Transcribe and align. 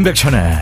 임백천의 0.00 0.56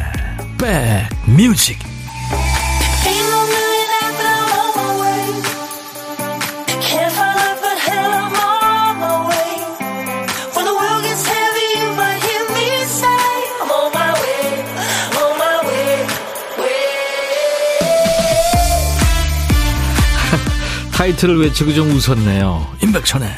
백뮤직 0.59 1.79
타이틀을 20.93 21.39
외치고 21.39 21.73
좀 21.75 21.93
웃었네요. 21.93 22.75
임백천의 22.83 23.33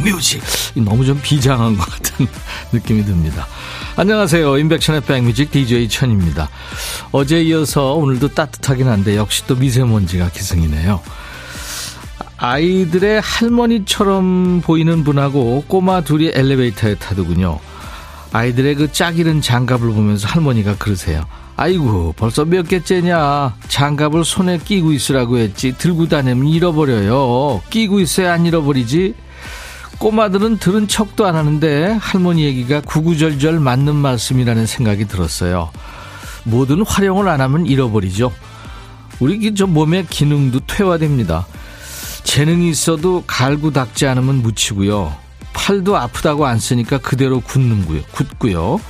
백뮤직. 0.00 0.42
너무 0.74 1.04
좀 1.04 1.20
비장한 1.22 1.76
것 1.76 1.88
같은 1.88 2.26
느낌이 2.72 3.04
듭니다. 3.04 3.46
안녕하세요. 3.98 4.58
임백천의 4.58 5.00
백뮤직 5.00 5.50
DJ 5.50 5.88
천입니다. 5.88 6.48
어제 7.10 7.42
이어서 7.42 7.94
오늘도 7.94 8.28
따뜻하긴 8.28 8.86
한데 8.86 9.16
역시 9.16 9.44
또 9.48 9.56
미세먼지가 9.56 10.30
기승이네요. 10.30 11.00
아이들의 12.36 13.20
할머니처럼 13.20 14.60
보이는 14.60 15.02
분하고 15.02 15.64
꼬마 15.66 16.02
둘이 16.02 16.30
엘리베이터에 16.32 16.94
타더군요. 16.94 17.58
아이들의 18.32 18.76
그 18.76 18.92
짝이른 18.92 19.40
장갑을 19.40 19.88
보면서 19.88 20.28
할머니가 20.28 20.76
그러세요. 20.76 21.24
아이고 21.56 22.14
벌써 22.16 22.44
몇 22.44 22.68
개째냐 22.68 23.56
장갑을 23.66 24.24
손에 24.24 24.58
끼고 24.58 24.92
있으라고 24.92 25.38
했지 25.38 25.76
들고 25.76 26.06
다니면 26.06 26.46
잃어버려요 26.46 27.62
끼고 27.68 27.98
있어야 27.98 28.34
안 28.34 28.46
잃어버리지 28.46 29.14
꼬마들은 29.98 30.58
들은 30.58 30.86
척도 30.86 31.26
안 31.26 31.34
하는데 31.34 31.98
할머니 32.00 32.44
얘기가 32.44 32.80
구구절절 32.82 33.58
맞는 33.58 33.96
말씀이라는 33.96 34.66
생각이 34.66 35.06
들었어요. 35.06 35.70
뭐든 36.44 36.84
활용을 36.86 37.28
안 37.28 37.40
하면 37.40 37.66
잃어버리죠. 37.66 38.32
우리 39.18 39.54
저 39.54 39.66
몸의 39.66 40.06
기능도 40.06 40.60
퇴화됩니다. 40.66 41.46
재능이 42.22 42.70
있어도 42.70 43.24
갈고 43.26 43.72
닦지 43.72 44.06
않으면 44.06 44.36
묻히고요. 44.42 45.14
팔도 45.52 45.96
아프다고 45.96 46.46
안 46.46 46.58
쓰니까 46.60 46.98
그대로 46.98 47.40
굳는고요. 47.40 48.02
굳고요. 48.12 48.80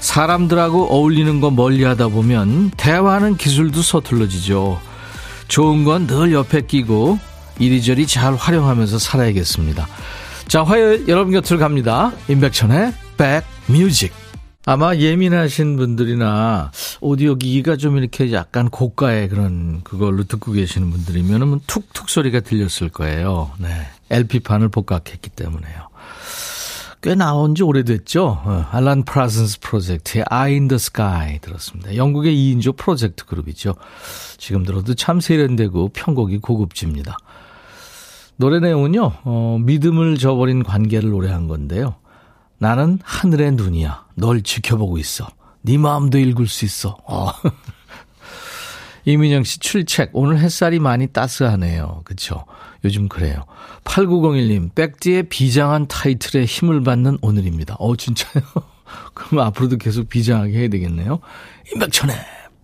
사람들하고 0.00 0.88
어울리는 0.92 1.40
거 1.40 1.50
멀리 1.50 1.84
하다 1.84 2.08
보면 2.08 2.72
대화하는 2.76 3.36
기술도 3.36 3.80
서툴러지죠. 3.80 4.80
좋은 5.48 5.84
건 5.84 6.06
늘 6.06 6.32
옆에 6.32 6.62
끼고 6.62 7.18
이리저리 7.58 8.06
잘 8.06 8.34
활용하면서 8.34 8.98
살아야겠습니다. 8.98 9.86
자, 10.48 10.62
화요일 10.62 11.08
여러분 11.08 11.32
곁을 11.32 11.58
갑니다. 11.58 12.12
임백천의 12.28 12.92
백뮤직. 13.16 14.12
아마 14.64 14.94
예민하신 14.94 15.76
분들이나 15.76 16.70
오디오 17.00 17.34
기기가 17.34 17.76
좀 17.76 17.96
이렇게 17.98 18.32
약간 18.32 18.68
고가의 18.68 19.28
그런 19.28 19.80
그걸로 19.82 20.22
듣고 20.24 20.52
계시는 20.52 20.90
분들이면은 20.90 21.60
툭툭 21.66 22.08
소리가 22.08 22.40
들렸을 22.40 22.88
거예요. 22.92 23.50
네. 23.58 23.68
LP판을 24.10 24.68
복각했기 24.68 25.30
때문에요. 25.30 25.88
꽤 27.02 27.16
나온 27.16 27.56
지 27.56 27.64
오래됐죠. 27.64 28.24
어, 28.44 28.66
알란 28.70 29.04
파슨스 29.04 29.58
프로젝트의 29.58 30.24
Eye 30.30 30.52
in 30.52 30.68
the 30.68 30.76
Sky 30.76 31.40
들었습니다. 31.40 31.96
영국의 31.96 32.32
2인조 32.32 32.76
프로젝트 32.76 33.24
그룹이죠. 33.26 33.74
지금 34.38 34.62
들어도 34.64 34.94
참 34.94 35.18
세련되고 35.18 35.88
편곡이 35.88 36.38
고급집니다. 36.38 37.16
노래 38.36 38.60
내용은요, 38.60 39.12
어, 39.24 39.58
믿음을 39.60 40.16
저버린 40.18 40.62
관계를 40.62 41.10
노래한 41.10 41.48
건데요. 41.48 41.96
나는 42.58 42.98
하늘의 43.02 43.52
눈이야. 43.52 44.06
널 44.14 44.42
지켜보고 44.42 44.98
있어. 44.98 45.28
네 45.62 45.78
마음도 45.78 46.18
읽을 46.18 46.46
수 46.46 46.64
있어. 46.64 46.96
어. 47.06 47.32
이민영 49.04 49.42
씨 49.42 49.58
출첵. 49.58 50.10
오늘 50.12 50.38
햇살이 50.38 50.78
많이 50.78 51.08
따스하네요. 51.08 52.02
그쵸? 52.04 52.44
요즘 52.84 53.08
그래요. 53.08 53.44
8901님, 53.84 54.74
백지의 54.74 55.24
비장한 55.24 55.88
타이틀에 55.88 56.44
힘을 56.44 56.82
받는 56.82 57.18
오늘입니다. 57.20 57.76
어, 57.78 57.96
진짜요? 57.96 58.44
그럼 59.14 59.46
앞으로도 59.46 59.78
계속 59.78 60.08
비장하게 60.08 60.52
해야 60.58 60.68
되겠네요. 60.68 61.20
임백천의 61.72 62.16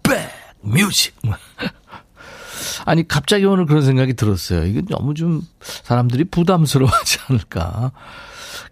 백 0.03 0.31
뮤직. 0.61 1.15
아니 2.89 3.07
갑자기 3.07 3.45
오늘 3.45 3.67
그런 3.67 3.83
생각이 3.83 4.15
들었어요. 4.15 4.65
이게 4.65 4.81
너무 4.89 5.13
좀 5.13 5.43
사람들이 5.61 6.25
부담스러워하지 6.25 7.19
않을까. 7.29 7.93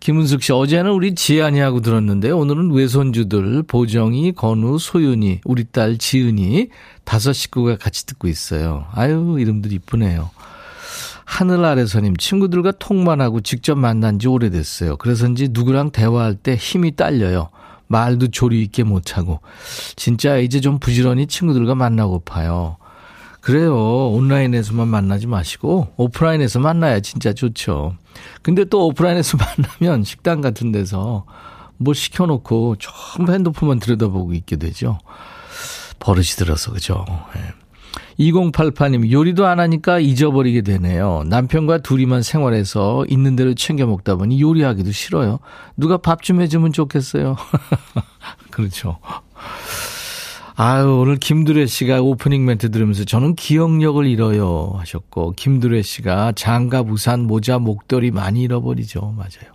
김은숙 0.01 0.43
씨 0.43 0.53
어제는 0.53 0.91
우리 0.91 1.15
지안이하고 1.15 1.83
들었는데 1.83 2.31
오늘은 2.31 2.73
외손주들 2.73 3.65
보정이, 3.65 4.33
건우, 4.33 4.79
소윤이, 4.79 5.43
우리 5.45 5.65
딸 5.65 5.99
지은이 5.99 6.69
다섯 7.05 7.35
식구가 7.35 7.77
같이 7.77 8.07
듣고 8.07 8.27
있어요. 8.29 8.87
아유 8.93 9.37
이름들 9.39 9.73
이쁘네요. 9.75 10.31
하늘 11.27 11.63
아래서님 11.67 12.17
친구들과 12.17 12.73
통만 12.79 13.21
하고 13.21 13.43
직접 13.43 13.75
만난 13.75 14.19
지 14.19 14.29
오래됐어요. 14.29 14.97
그래서인지 14.97 15.49
누구랑 15.51 15.91
대화할 15.91 16.37
때 16.37 16.57
힘이 16.57 16.97
딸려요. 16.97 17.51
말도 17.89 18.29
조리 18.29 18.63
있게 18.63 18.83
못 18.83 19.19
하고 19.19 19.41
진짜 19.95 20.39
이제 20.39 20.61
좀 20.61 20.79
부지런히 20.79 21.27
친구들과 21.27 21.75
만나고파요. 21.75 22.79
그래요. 23.47 24.09
온라인에서만 24.09 24.89
만나지 24.89 25.29
마시고 25.29 25.93
오프라인에서 25.97 26.59
만나야 26.59 26.99
진짜 26.99 27.33
좋죠. 27.33 27.95
근데 28.43 28.65
또 28.65 28.89
오프라인에서 28.89 29.39
만나면 29.81 30.03
식당 30.03 30.41
같은 30.41 30.73
데서 30.73 31.25
뭐 31.77 31.95
시켜놓고 31.95 32.75
전부 32.81 33.33
핸드폰만 33.33 33.79
들여다보고 33.79 34.33
있게 34.33 34.57
되죠. 34.57 34.99
버릇이 36.01 36.27
들어서 36.37 36.73
그죠. 36.73 37.05
네. 37.37 37.41
2088님 38.19 39.13
요리도 39.13 39.47
안 39.47 39.61
하니까 39.61 40.01
잊어버리게 40.01 40.63
되네요. 40.63 41.23
남편과 41.27 41.79
둘이만 41.79 42.23
생활해서 42.23 43.07
있는 43.09 43.37
대로 43.37 43.55
챙겨 43.55 43.87
먹다 43.87 44.17
보니 44.17 44.41
요리하기도 44.41 44.91
싫어요. 44.91 45.39
누가 45.77 45.99
밥 45.99 46.21
좀 46.21 46.41
해주면 46.41 46.73
좋겠어요. 46.73 47.37
그렇죠. 48.51 48.99
아유, 50.59 51.01
오늘 51.01 51.19
김두래 51.19 51.67
씨가 51.67 52.01
오프닝 52.01 52.47
멘트 52.47 52.71
들으면서 52.71 53.05
저는 53.05 53.35
기억력을 53.35 54.07
잃어요 54.07 54.73
하셨고, 54.79 55.35
김두래 55.37 55.83
씨가 55.83 56.33
장갑, 56.33 56.91
우산, 56.91 57.27
모자, 57.27 57.59
목도리 57.59 58.11
많이 58.11 58.41
잃어버리죠. 58.41 59.15
맞아요. 59.19 59.55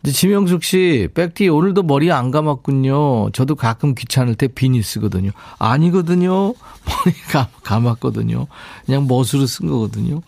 근데 0.00 0.12
지명숙 0.12 0.62
씨, 0.62 1.08
백디 1.14 1.48
오늘도 1.48 1.82
머리 1.82 2.12
안 2.12 2.30
감았군요. 2.30 3.30
저도 3.32 3.56
가끔 3.56 3.96
귀찮을 3.96 4.36
때 4.36 4.46
비니 4.46 4.80
쓰거든요. 4.84 5.32
아니거든요. 5.58 6.54
머리 6.86 7.16
감, 7.28 7.46
감았거든요. 7.64 8.46
그냥 8.86 9.08
멋으로 9.08 9.46
쓴 9.46 9.66
거거든요. 9.66 10.22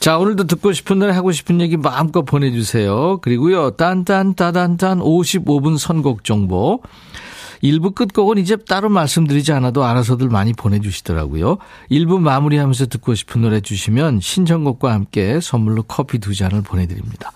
자, 0.00 0.16
오늘도 0.16 0.44
듣고 0.44 0.72
싶은 0.72 0.98
노래 0.98 1.12
하고 1.12 1.30
싶은 1.30 1.60
얘기 1.60 1.76
마음껏 1.76 2.22
보내주세요. 2.22 3.18
그리고요, 3.18 3.72
딴딴따단딴 3.72 5.00
55분 5.00 5.76
선곡 5.76 6.24
정보. 6.24 6.80
일부 7.64 7.92
끝곡은 7.92 8.36
이제 8.36 8.56
따로 8.56 8.90
말씀드리지 8.90 9.50
않아도 9.52 9.84
알아서들 9.84 10.28
많이 10.28 10.52
보내주시더라고요. 10.52 11.56
일부 11.88 12.20
마무리하면서 12.20 12.88
듣고 12.88 13.14
싶은 13.14 13.40
노래 13.40 13.62
주시면 13.62 14.20
신청곡과 14.20 14.92
함께 14.92 15.40
선물로 15.40 15.84
커피 15.84 16.18
두 16.18 16.34
잔을 16.34 16.60
보내드립니다. 16.60 17.32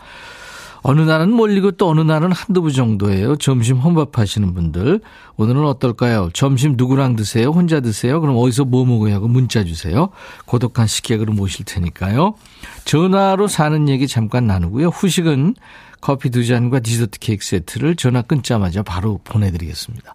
어느 0.82 1.00
날은 1.00 1.32
몰리고 1.32 1.72
또 1.72 1.88
어느 1.88 2.02
날은 2.02 2.30
한두 2.32 2.60
부 2.60 2.70
정도예요. 2.70 3.36
점심 3.36 3.78
혼밥 3.78 4.18
하시는 4.18 4.52
분들. 4.52 5.00
오늘은 5.38 5.64
어떨까요? 5.64 6.28
점심 6.34 6.74
누구랑 6.76 7.16
드세요? 7.16 7.48
혼자 7.48 7.80
드세요? 7.80 8.20
그럼 8.20 8.36
어디서 8.36 8.66
뭐 8.66 8.84
먹어야 8.84 9.14
하고 9.14 9.28
문자 9.28 9.64
주세요. 9.64 10.10
고독한 10.44 10.86
식객으로 10.86 11.32
모실 11.32 11.64
테니까요. 11.64 12.34
전화로 12.84 13.48
사는 13.48 13.88
얘기 13.88 14.06
잠깐 14.06 14.46
나누고요. 14.46 14.88
후식은 14.88 15.54
커피 16.00 16.30
두 16.30 16.44
잔과 16.46 16.80
디저트 16.80 17.18
케이크 17.18 17.44
세트를 17.44 17.96
전화 17.96 18.22
끊자마자 18.22 18.82
바로 18.82 19.20
보내드리겠습니다. 19.24 20.14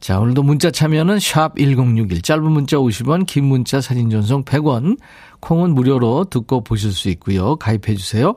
자, 0.00 0.18
오늘도 0.18 0.42
문자 0.42 0.70
참여는 0.70 1.18
샵 1.18 1.56
1061, 1.58 2.22
짧은 2.22 2.42
문자 2.50 2.78
50원, 2.78 3.26
긴 3.26 3.44
문자 3.44 3.80
사진 3.82 4.08
전송 4.08 4.44
100원, 4.44 4.98
콩은 5.40 5.74
무료로 5.74 6.24
듣고 6.30 6.64
보실 6.64 6.92
수 6.92 7.10
있고요. 7.10 7.56
가입해 7.56 7.94
주세요. 7.96 8.34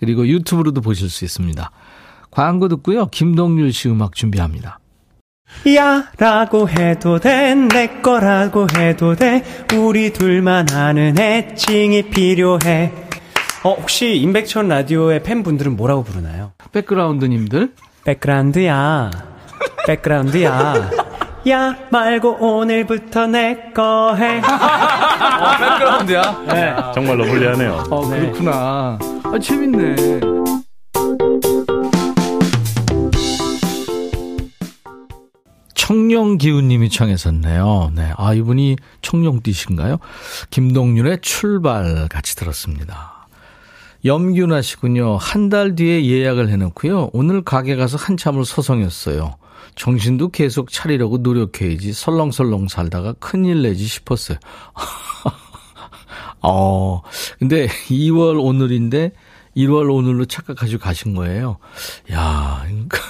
그리고 0.00 0.26
유튜브로도 0.26 0.80
보실 0.80 1.08
수 1.08 1.24
있습니다. 1.24 1.70
광고 2.30 2.68
듣고요. 2.68 3.06
김동률 3.06 3.72
씨 3.72 3.88
음악 3.88 4.14
준비합니다. 4.14 4.80
야 5.74 6.10
라고 6.18 6.68
해도 6.68 7.18
돼 7.18 7.54
내 7.54 8.00
거라고 8.02 8.66
해도 8.76 9.16
돼 9.16 9.42
우리 9.74 10.12
둘만 10.12 10.70
아는 10.72 11.18
애칭이 11.18 12.10
필요해 12.10 13.07
어 13.68 13.74
혹시 13.74 14.16
임백천 14.16 14.68
라디오의 14.68 15.22
팬분들은 15.24 15.76
뭐라고 15.76 16.02
부르나요? 16.02 16.52
백그라운드님들 16.72 17.74
백그라운드야 18.02 19.10
백그라운드야 19.86 20.90
야 21.50 21.76
말고 21.90 22.38
오늘부터 22.40 23.26
내 23.26 23.72
거 23.74 24.14
해. 24.14 24.38
어, 24.38 25.56
백그라운드야? 25.60 26.44
네. 26.48 26.74
정말로 26.94 27.24
불리하네요. 27.26 27.84
어, 27.90 28.08
그렇구나. 28.08 28.98
아, 29.24 29.38
재밌네. 29.38 30.20
청룡기훈님이 35.74 36.90
청했었네요. 36.90 37.92
네. 37.94 38.12
아, 38.16 38.34
이분이 38.34 38.76
청룡띠신가요? 39.02 39.98
김동률의 40.50 41.20
출발 41.22 42.08
같이 42.08 42.36
들었습니다. 42.36 43.17
염균아 44.04 44.62
씨군요. 44.62 45.16
한 45.16 45.48
달 45.48 45.74
뒤에 45.74 46.04
예약을 46.06 46.48
해놓고요. 46.50 47.10
오늘 47.12 47.42
가게 47.42 47.74
가서 47.76 47.96
한참을 47.96 48.44
소송했어요. 48.44 49.36
정신도 49.74 50.28
계속 50.30 50.70
차리려고 50.70 51.18
노력해야지 51.18 51.92
설렁설렁 51.92 52.68
살다가 52.68 53.12
큰일 53.14 53.62
내지 53.62 53.86
싶었어요. 53.86 54.38
어, 56.42 57.02
근데 57.38 57.66
2월 57.88 58.42
오늘인데 58.42 59.12
1월 59.56 59.92
오늘로 59.92 60.24
착각하시고 60.24 60.80
가신 60.82 61.14
거예요. 61.14 61.58
야, 62.12 62.64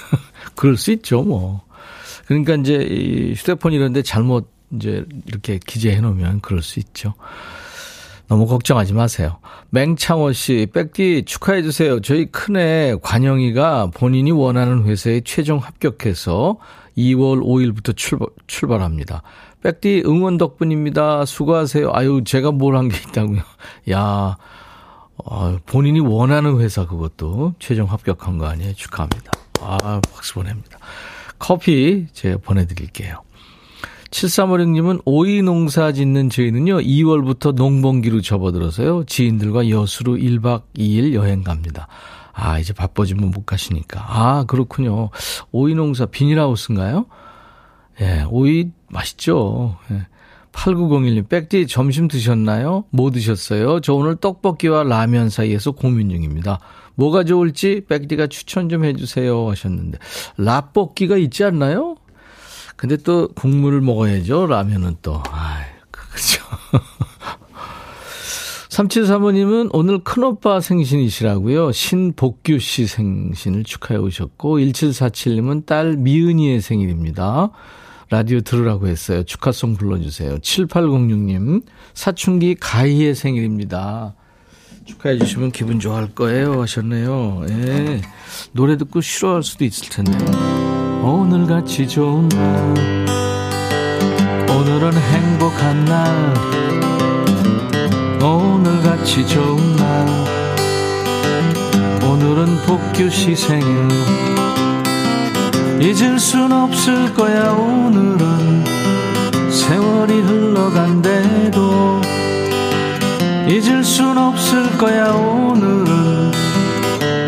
그럴 0.55 0.77
수 0.77 0.91
있죠, 0.91 1.21
뭐. 1.23 1.61
그러니까 2.25 2.55
이제 2.55 3.33
휴대폰 3.35 3.73
이런 3.73 3.93
데 3.93 4.01
잘못 4.01 4.51
이제 4.71 5.05
이렇게 5.25 5.59
기재해 5.65 5.99
놓으면 6.01 6.41
그럴 6.41 6.61
수 6.61 6.79
있죠. 6.79 7.13
너무 8.29 8.45
걱정하지 8.45 8.93
마세요. 8.93 9.39
맹창호 9.71 10.33
씨, 10.33 10.67
백디 10.71 11.23
축하해 11.25 11.63
주세요. 11.63 11.99
저희 11.99 12.25
큰애 12.27 12.95
관영이가 13.01 13.87
본인이 13.93 14.31
원하는 14.31 14.83
회사에 14.85 15.21
최종 15.25 15.57
합격해서 15.57 16.57
2월 16.97 17.41
5일부터 17.43 17.97
출발, 17.97 18.27
출발합니다. 18.45 19.23
백디 19.63 20.03
응원 20.05 20.37
덕분입니다. 20.37 21.25
수고하세요. 21.25 21.91
아유, 21.93 22.21
제가 22.23 22.51
뭘 22.51 22.75
한 22.75 22.87
게 22.89 22.97
있다고요. 23.09 23.41
야, 23.91 24.37
어, 25.25 25.57
본인이 25.65 25.99
원하는 25.99 26.59
회사 26.59 26.85
그것도 26.85 27.55
최종 27.59 27.91
합격한 27.91 28.37
거 28.37 28.45
아니에요? 28.45 28.73
축하합니다. 28.73 29.31
아, 29.61 29.99
박수 30.13 30.35
보냅니다. 30.35 30.77
커피 31.39 32.05
제가 32.13 32.37
보내드릴게요. 32.43 33.21
7356님은 34.11 35.01
오이 35.05 35.41
농사 35.41 35.91
짓는 35.91 36.29
저희는요, 36.29 36.79
2월부터 36.79 37.53
농번기로 37.53 38.21
접어들어서요, 38.21 39.03
지인들과 39.05 39.69
여수로 39.69 40.15
1박 40.15 40.63
2일 40.75 41.13
여행 41.13 41.43
갑니다. 41.43 41.87
아, 42.33 42.57
이제 42.57 42.73
바빠지면 42.73 43.31
못 43.31 43.45
가시니까. 43.45 44.03
아, 44.07 44.45
그렇군요. 44.45 45.09
오이 45.51 45.75
농사 45.75 46.05
비닐하우스인가요? 46.05 47.05
예, 48.01 48.23
오이 48.29 48.71
맛있죠. 48.89 49.77
예. 49.91 50.07
8901님, 50.51 51.29
백디 51.29 51.67
점심 51.67 52.07
드셨나요? 52.07 52.85
뭐 52.89 53.11
드셨어요? 53.11 53.81
저 53.81 53.93
오늘 53.93 54.15
떡볶이와 54.15 54.83
라면 54.83 55.29
사이에서 55.29 55.71
고민 55.71 56.09
중입니다. 56.09 56.59
뭐가 56.95 57.23
좋을지 57.23 57.83
백디가 57.87 58.27
추천 58.27 58.67
좀 58.67 58.83
해주세요 58.83 59.49
하셨는데, 59.49 59.99
라볶이가 60.37 61.17
있지 61.17 61.43
않나요? 61.43 61.95
근데 62.79 62.95
또 62.95 63.27
국물을 63.35 63.81
먹어야죠. 63.81 64.47
라면은 64.47 64.95
또. 65.01 65.21
아이, 65.29 65.65
그죠. 65.91 66.41
3735님은 68.69 69.71
오늘 69.73 70.01
큰오빠 70.01 70.61
생신이시라고요. 70.61 71.73
신복규 71.73 72.57
씨 72.59 72.87
생신을 72.87 73.65
축하해 73.65 73.99
오셨고, 73.99 74.59
1747님은 74.59 75.65
딸 75.65 75.97
미은이의 75.97 76.61
생일입니다. 76.61 77.49
라디오 78.09 78.39
들으라고 78.39 78.87
했어요. 78.87 79.23
축하송 79.23 79.75
불러주세요. 79.75 80.37
7806님, 80.37 81.63
사춘기 81.93 82.55
가희의 82.55 83.13
생일입니다. 83.13 84.15
축하해 84.85 85.17
주시면 85.17 85.51
기분 85.51 85.81
좋아할 85.81 86.15
거예요. 86.15 86.61
하셨네요. 86.61 87.43
예. 87.49 88.01
노래 88.53 88.77
듣고 88.77 89.01
싫어할 89.01 89.43
수도 89.43 89.65
있을 89.65 89.89
텐데. 89.89 90.78
오늘같이 91.01 91.87
좋은 91.87 92.27
날, 92.29 92.75
오늘은 94.49 94.93
행복한 94.93 95.85
날, 95.85 96.33
오늘같이 98.21 99.25
좋은 99.27 99.75
날, 99.75 100.07
오늘은 102.03 102.57
복규 102.65 103.09
씨 103.09 103.35
생일. 103.35 103.87
잊을 105.81 106.19
순 106.19 106.51
없을 106.51 107.13
거야 107.13 107.51
오늘은 107.51 108.65
세월이 109.49 110.13
흘러간대도 110.19 112.01
잊을 113.47 113.81
순 113.85 114.17
없을 114.17 114.77
거야 114.77 115.09
오늘은 115.13 116.31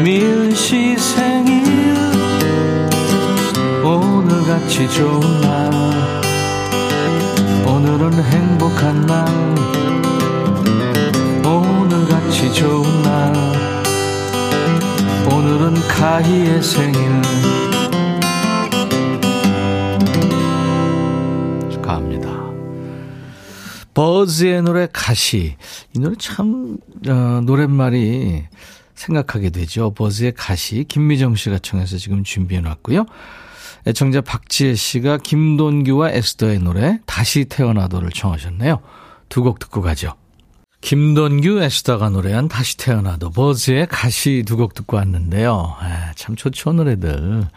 미은 0.03 0.53
씨 0.53 0.97
생일 0.97 1.40
같이 4.51 4.85
좋은 4.89 5.21
날 5.39 5.71
오늘은 7.65 8.21
행복한 8.21 9.05
날 9.05 9.25
오늘 11.45 12.05
같이 12.09 12.53
좋은 12.53 13.01
날 13.01 13.33
오늘은 15.31 15.75
가희의 15.87 16.61
생일 16.61 17.21
버즈의 23.93 24.63
노래 24.63 24.87
가시. 24.91 25.57
이 25.93 25.99
노래 25.99 26.15
참, 26.17 26.77
어, 27.07 27.41
노랫말이 27.43 28.45
생각하게 28.95 29.49
되죠. 29.49 29.91
버즈의 29.93 30.31
가시. 30.31 30.85
김미정 30.85 31.35
씨가 31.35 31.59
청해서 31.59 31.97
지금 31.97 32.23
준비해 32.23 32.61
놨고요. 32.61 33.05
애청자 33.87 34.21
박지혜 34.21 34.75
씨가 34.75 35.17
김돈규와 35.17 36.11
에스더의 36.11 36.59
노래 36.59 36.99
다시 37.05 37.45
태어나도를 37.45 38.11
청하셨네요. 38.11 38.79
두 39.29 39.43
곡 39.43 39.59
듣고 39.59 39.81
가죠. 39.81 40.13
김돈규 40.81 41.61
에스더가 41.61 42.09
노래한 42.09 42.47
다시 42.47 42.75
태어나도 42.77 43.29
버즈의 43.31 43.87
가시 43.87 44.43
두 44.45 44.57
곡 44.57 44.73
듣고 44.73 44.97
왔는데요. 44.97 45.75
아, 45.79 46.11
참 46.15 46.35
좋죠 46.35 46.73
노래들. 46.73 47.47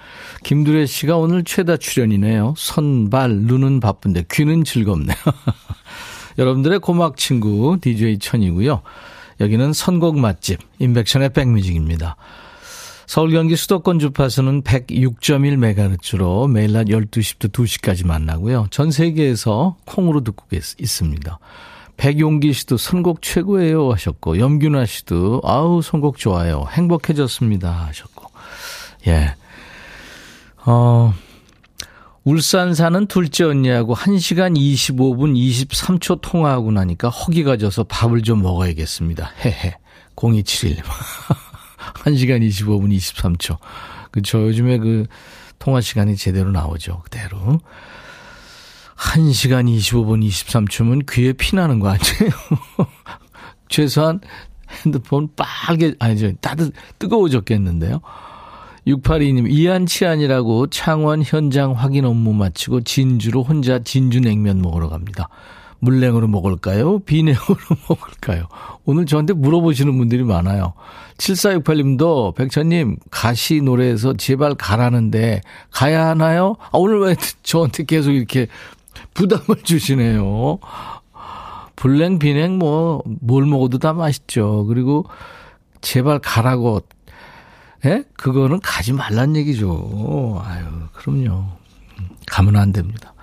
김두래 0.44 0.84
씨가 0.86 1.16
오늘 1.16 1.42
최다 1.44 1.78
출연이네요. 1.78 2.54
선발 2.56 3.30
눈은 3.30 3.80
바쁜데 3.80 4.26
귀는 4.30 4.64
즐겁네요. 4.64 5.16
여러분들의 6.38 6.78
고막 6.80 7.16
친구 7.16 7.78
DJ 7.80 8.18
천이고요. 8.18 8.82
여기는 9.40 9.72
선곡 9.72 10.18
맛집 10.18 10.60
인백션의 10.78 11.30
백뮤직입니다. 11.30 12.16
서울 13.06 13.32
경기 13.32 13.56
수도권 13.56 13.98
주파수는 13.98 14.62
106.1MHz로 14.62 16.50
매일 16.50 16.72
낮 16.72 16.86
12시부터 16.86 17.52
2시까지 17.52 18.06
만나고요. 18.06 18.68
전 18.70 18.90
세계에서 18.90 19.76
콩으로 19.84 20.22
듣고 20.24 20.46
있습니다. 20.52 21.38
백용기 21.96 22.52
씨도 22.52 22.76
선곡 22.76 23.22
최고예요 23.22 23.92
하셨고 23.92 24.38
염균아 24.38 24.86
씨도 24.86 25.42
아우 25.44 25.80
선곡 25.82 26.18
좋아요. 26.18 26.66
행복해졌습니다 26.70 27.70
하셨고. 27.70 28.30
예. 29.06 29.34
어, 30.66 31.12
울산 32.24 32.74
사는 32.74 33.06
둘째 33.06 33.44
언니하고 33.44 33.94
1시간 33.94 34.56
25분 34.56 35.36
23초 35.36 36.20
통화하고 36.22 36.72
나니까 36.72 37.10
허기가 37.10 37.56
져서 37.56 37.84
밥을 37.84 38.22
좀 38.22 38.42
먹어야겠습니다. 38.42 39.30
헤헤. 39.44 39.76
0271님. 40.16 40.82
1시간 41.94 42.46
25분 42.46 42.94
23초. 42.96 43.58
그쵸. 44.10 44.42
요즘에 44.46 44.78
그 44.78 45.06
통화 45.58 45.80
시간이 45.80 46.16
제대로 46.16 46.50
나오죠. 46.50 47.00
그대로. 47.04 47.60
1시간 48.96 49.66
25분 49.68 50.26
23초면 50.26 51.06
귀에 51.10 51.32
피나는 51.32 51.80
거 51.80 51.88
아니에요? 51.88 52.30
최소한 53.68 54.20
핸드폰 54.84 55.28
빨개, 55.36 55.94
아니죠. 55.98 56.32
따뜻, 56.40 56.72
뜨거워졌겠는데요. 56.98 58.00
682님, 58.86 59.50
이한치아니라고 59.50 60.68
창원 60.68 61.22
현장 61.22 61.72
확인 61.72 62.04
업무 62.04 62.34
마치고 62.34 62.82
진주로 62.82 63.42
혼자 63.42 63.78
진주 63.78 64.20
냉면 64.20 64.60
먹으러 64.60 64.88
갑니다. 64.88 65.28
물냉으로 65.80 66.28
먹을까요? 66.28 66.98
비냉으로 67.00 67.56
먹을까요? 67.88 68.48
오늘 68.84 69.06
저한테 69.06 69.32
물어보시는 69.34 69.96
분들이 69.96 70.22
많아요. 70.24 70.74
7468님도 71.18 72.34
백천님 72.34 72.96
가시 73.10 73.60
노래에서 73.60 74.14
제발 74.14 74.54
가라는데 74.54 75.40
가야 75.70 76.06
하나요? 76.06 76.56
아, 76.60 76.70
오늘 76.72 77.00
왜 77.00 77.16
저한테 77.42 77.84
계속 77.84 78.12
이렇게 78.12 78.48
부담을 79.14 79.62
주시네요. 79.62 80.58
불냉, 81.76 82.18
비냉 82.18 82.58
뭐 82.58 83.02
뭘 83.20 83.46
먹어도 83.46 83.78
다 83.78 83.92
맛있죠. 83.92 84.64
그리고 84.66 85.06
제발 85.80 86.18
가라고 86.18 86.80
예? 87.84 88.04
그거는 88.16 88.60
가지 88.60 88.92
말란 88.92 89.36
얘기죠. 89.36 90.42
아유, 90.44 90.64
그럼요. 90.92 91.44
가면 92.26 92.56
안 92.56 92.72
됩니다. 92.72 93.13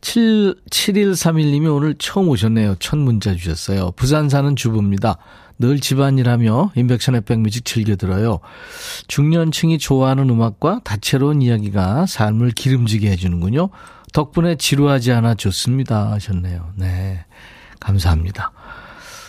7, 0.00 0.54
7131님이 0.70 1.74
오늘 1.74 1.94
처음 1.98 2.28
오셨네요. 2.28 2.76
첫 2.78 2.96
문자 2.96 3.34
주셨어요. 3.34 3.92
부산 3.96 4.28
사는 4.28 4.54
주부입니다. 4.56 5.18
늘 5.58 5.78
집안일하며 5.78 6.72
인백션의 6.74 7.20
백뮤직 7.22 7.64
즐겨 7.66 7.94
들어요. 7.96 8.40
중년층이 9.08 9.78
좋아하는 9.78 10.30
음악과 10.30 10.80
다채로운 10.84 11.42
이야기가 11.42 12.06
삶을 12.06 12.52
기름지게 12.52 13.10
해주는군요. 13.10 13.68
덕분에 14.14 14.56
지루하지 14.56 15.12
않아 15.12 15.34
좋습니다. 15.34 16.12
하셨네요. 16.12 16.70
네. 16.76 17.24
감사합니다. 17.78 18.52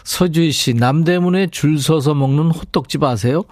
서주희 0.06 0.52
씨, 0.52 0.74
남대문에 0.74 1.48
줄 1.48 1.80
서서 1.80 2.14
먹는 2.14 2.52
호떡집 2.52 3.04
아세요? 3.04 3.44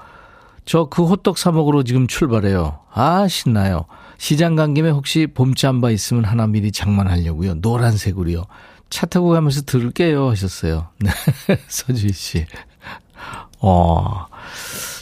저 0.65 0.85
그 0.85 1.03
호떡 1.03 1.37
사 1.37 1.51
먹으러 1.51 1.83
지금 1.83 2.07
출발해요. 2.07 2.79
아, 2.93 3.27
신나요. 3.27 3.85
시장 4.19 4.55
간 4.55 4.73
김에 4.73 4.89
혹시 4.89 5.27
봄잠 5.27 5.81
바 5.81 5.89
있으면 5.89 6.25
하나 6.25 6.45
미리 6.45 6.71
장만하려고요. 6.71 7.55
노란색으로요. 7.55 8.45
차 8.89 9.05
타고 9.05 9.29
가면서 9.29 9.61
들을게요. 9.61 10.29
하셨어요. 10.29 10.87
네. 10.99 11.09
서주희 11.67 12.11
씨. 12.11 12.45
어, 13.61 14.25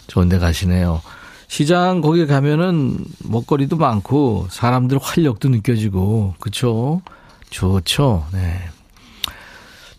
좋은 0.05 0.29
데 0.29 0.37
가시네요. 0.37 1.01
시장 1.47 2.01
거기 2.01 2.27
가면은 2.27 2.97
먹거리도 3.23 3.77
많고 3.77 4.47
사람들 4.51 4.99
활력도 5.01 5.49
느껴지고 5.49 6.35
그쵸? 6.39 7.01
좋죠. 7.49 8.25
네. 8.33 8.69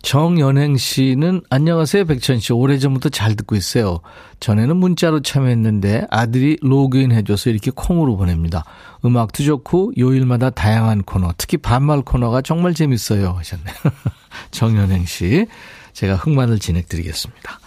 정연행 0.09 0.79
씨는 0.79 1.43
안녕하세요 1.51 2.07
백천 2.07 2.41
씨 2.41 2.55
오래전부터 2.55 3.11
잘 3.11 3.37
듣고 3.37 3.57
있어요. 3.57 4.01
전에는 4.41 4.75
문자로 4.75 5.21
참여했는데 5.21 6.07
아들이 6.09 6.57
로그인 6.63 7.13
해줘서 7.13 7.51
이렇게 7.51 7.71
콩으로 7.71 8.17
보냅니다. 8.17 8.65
음악도 9.05 9.45
좋고 9.45 9.93
요일마다 9.99 10.49
다양한 10.49 11.03
코너 11.03 11.35
특히 11.37 11.59
반말 11.59 12.01
코너가 12.01 12.41
정말 12.41 12.73
재밌어요 12.73 13.33
하셨네요. 13.33 13.77
정연행 14.51 15.05
씨 15.05 15.47
제가 15.93 16.15
흑마늘 16.15 16.59
진행드리겠습니다. 16.59 17.61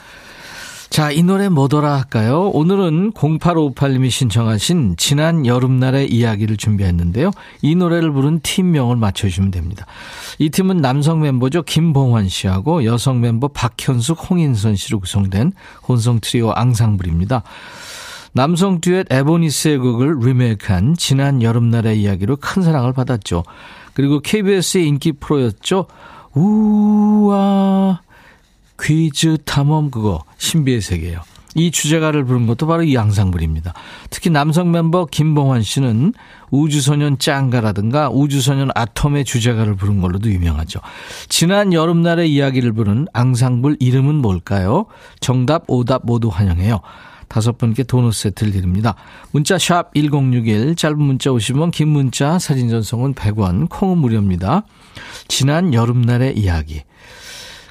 자, 0.91 1.09
이 1.09 1.23
노래 1.23 1.47
뭐더라 1.47 1.95
할까요? 1.95 2.49
오늘은 2.53 3.13
0858님이 3.13 4.09
신청하신 4.09 4.95
지난 4.97 5.45
여름날의 5.45 6.11
이야기를 6.11 6.57
준비했는데요. 6.57 7.31
이 7.61 7.75
노래를 7.75 8.11
부른 8.11 8.41
팀명을 8.41 8.97
맞춰주시면 8.97 9.51
됩니다. 9.51 9.85
이 10.37 10.49
팀은 10.49 10.81
남성 10.81 11.21
멤버죠. 11.21 11.63
김봉환 11.63 12.27
씨하고 12.27 12.83
여성 12.83 13.21
멤버 13.21 13.47
박현숙, 13.47 14.29
홍인선 14.29 14.75
씨로 14.75 14.99
구성된 14.99 15.53
혼성 15.87 16.19
트리오 16.19 16.51
앙상블입니다. 16.51 17.43
남성 18.33 18.81
듀엣 18.81 19.07
에보니스의 19.09 19.77
곡을 19.77 20.19
리메이크한 20.19 20.95
지난 20.97 21.41
여름날의 21.41 22.01
이야기로 22.01 22.35
큰 22.35 22.63
사랑을 22.63 22.91
받았죠. 22.91 23.45
그리고 23.93 24.19
KBS의 24.19 24.85
인기 24.87 25.13
프로였죠. 25.13 25.85
우와. 26.33 28.01
퀴즈 28.81 29.37
탐험 29.45 29.91
그거 29.91 30.23
신비의 30.37 30.81
세계예요. 30.81 31.21
이 31.55 31.69
주제가를 31.69 32.23
부른 32.23 32.47
것도 32.47 32.65
바로 32.65 32.83
이 32.83 32.95
양상불입니다. 32.95 33.73
특히 34.09 34.29
남성 34.29 34.71
멤버 34.71 35.05
김봉환 35.05 35.63
씨는 35.63 36.13
우주소년 36.49 37.19
짱가라든가 37.19 38.09
우주소년 38.09 38.69
아톰의 38.73 39.25
주제가를 39.25 39.75
부른 39.75 39.99
걸로도 40.01 40.31
유명하죠. 40.31 40.79
지난 41.27 41.73
여름날의 41.73 42.31
이야기를 42.31 42.71
부른 42.71 43.07
앙상불 43.13 43.77
이름은 43.79 44.15
뭘까요? 44.15 44.85
정답, 45.19 45.63
오답 45.67 46.05
모두 46.05 46.29
환영해요. 46.29 46.79
다섯 47.27 47.57
분께 47.57 47.83
도넛 47.83 48.13
세트를 48.13 48.51
드립니다. 48.51 48.95
문자 49.31 49.57
샵 49.57 49.93
1061, 49.93 50.75
짧은 50.75 51.01
문자 51.01 51.29
50원, 51.29 51.71
긴 51.71 51.87
문자, 51.87 52.39
사진 52.39 52.67
전송은 52.67 53.13
100원, 53.13 53.69
콩은 53.69 53.97
무료입니다. 53.97 54.63
지난 55.29 55.73
여름날의 55.73 56.37
이야기. 56.37 56.83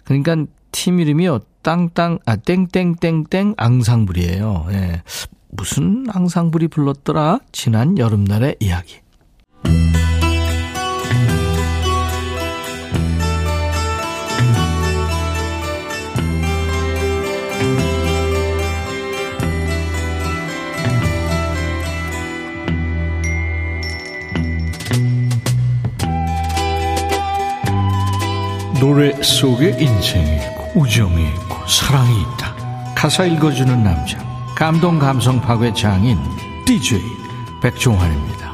그러니까 0.04 0.46
팀 0.72 1.00
이름이요. 1.00 1.40
땅땅, 1.62 2.18
아, 2.24 2.36
땡땡땡땡 2.36 3.54
앙상블이에요. 3.56 4.66
예. 4.70 5.02
무슨 5.50 6.06
앙상블이 6.08 6.68
불렀더라? 6.68 7.40
지난 7.52 7.98
여름날의 7.98 8.56
이야기. 8.60 9.00
노래 28.80 29.12
속에 29.22 29.76
인생이 29.78 30.59
우정이 30.74 31.28
있고 31.28 31.66
사랑이 31.66 32.22
있다. 32.22 32.54
가사 32.94 33.24
읽어주는 33.24 33.82
남자 33.82 34.18
감동 34.54 34.98
감성 34.98 35.40
파괴 35.40 35.72
장인 35.72 36.18
DJ 36.66 37.00
백종환입니다. 37.62 38.52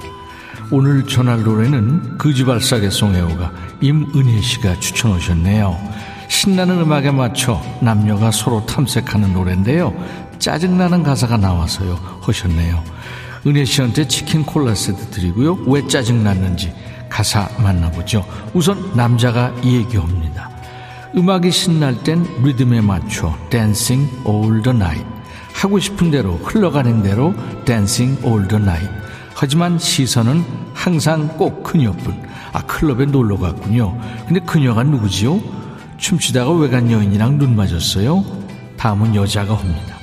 오늘 0.71 1.07
전할 1.07 1.43
노래는 1.43 2.19
그지발사계 2.19 2.91
송혜호가 2.91 3.53
임은혜 3.81 4.41
씨가 4.41 4.81
추천 4.81 5.13
하셨네요. 5.13 5.79
신나는 6.29 6.81
음악에 6.81 7.11
맞춰 7.11 7.63
남녀가 7.81 8.31
서로 8.31 8.65
탐색하는 8.67 9.33
노래인데요. 9.33 9.95
짜증나는 10.39 11.03
가사가 11.03 11.37
나와서요 11.37 11.99
하셨네요. 12.23 12.83
은혜 13.47 13.65
씨한테 13.65 14.09
치킨 14.09 14.45
콜라 14.45 14.75
세트 14.75 15.11
드리고요. 15.11 15.59
왜 15.67 15.87
짜증났는지 15.87 16.73
가사 17.09 17.49
만나보죠. 17.59 18.25
우선 18.55 18.93
남자가 18.97 19.55
얘기합니다. 19.63 20.46
음악이 21.19 21.51
신날 21.51 22.03
땐 22.05 22.27
리듬에 22.43 22.83
맞춰 22.83 23.35
dancing 23.49 24.07
the 24.63 24.77
night. 24.77 25.03
하고 25.55 25.79
싶은 25.79 26.11
대로 26.11 26.35
흘러가는 26.37 27.03
대로 27.03 27.35
dancing 27.65 28.17
the 28.21 28.63
night. 28.63 28.87
하지만 29.35 29.79
시선은 29.79 30.45
항상 30.75 31.27
꼭 31.39 31.63
그녀뿐. 31.63 32.23
아 32.53 32.61
클럽에 32.67 33.07
놀러 33.07 33.39
갔군요. 33.39 33.99
근데 34.27 34.41
그녀가 34.41 34.83
누구지요? 34.83 35.41
춤추다가 35.97 36.53
외간 36.53 36.91
여인이랑 36.91 37.39
눈 37.39 37.57
맞았어요. 37.57 38.23
다음은 38.77 39.15
여자가 39.15 39.55
옵니다. 39.55 39.97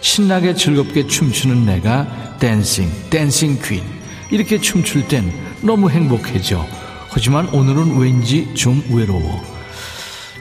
신나게 0.00 0.54
즐겁게 0.54 1.06
춤추는 1.06 1.64
내가 1.64 2.08
Dancing, 2.40 2.90
dancing 3.08 3.60
queen. 3.62 3.84
이렇게 4.32 4.60
춤출 4.60 5.06
땐 5.06 5.32
너무 5.62 5.90
행복해져. 5.90 6.66
하지만 7.08 7.46
오늘은 7.50 8.00
왠지 8.00 8.52
좀 8.54 8.82
외로워. 8.90 9.55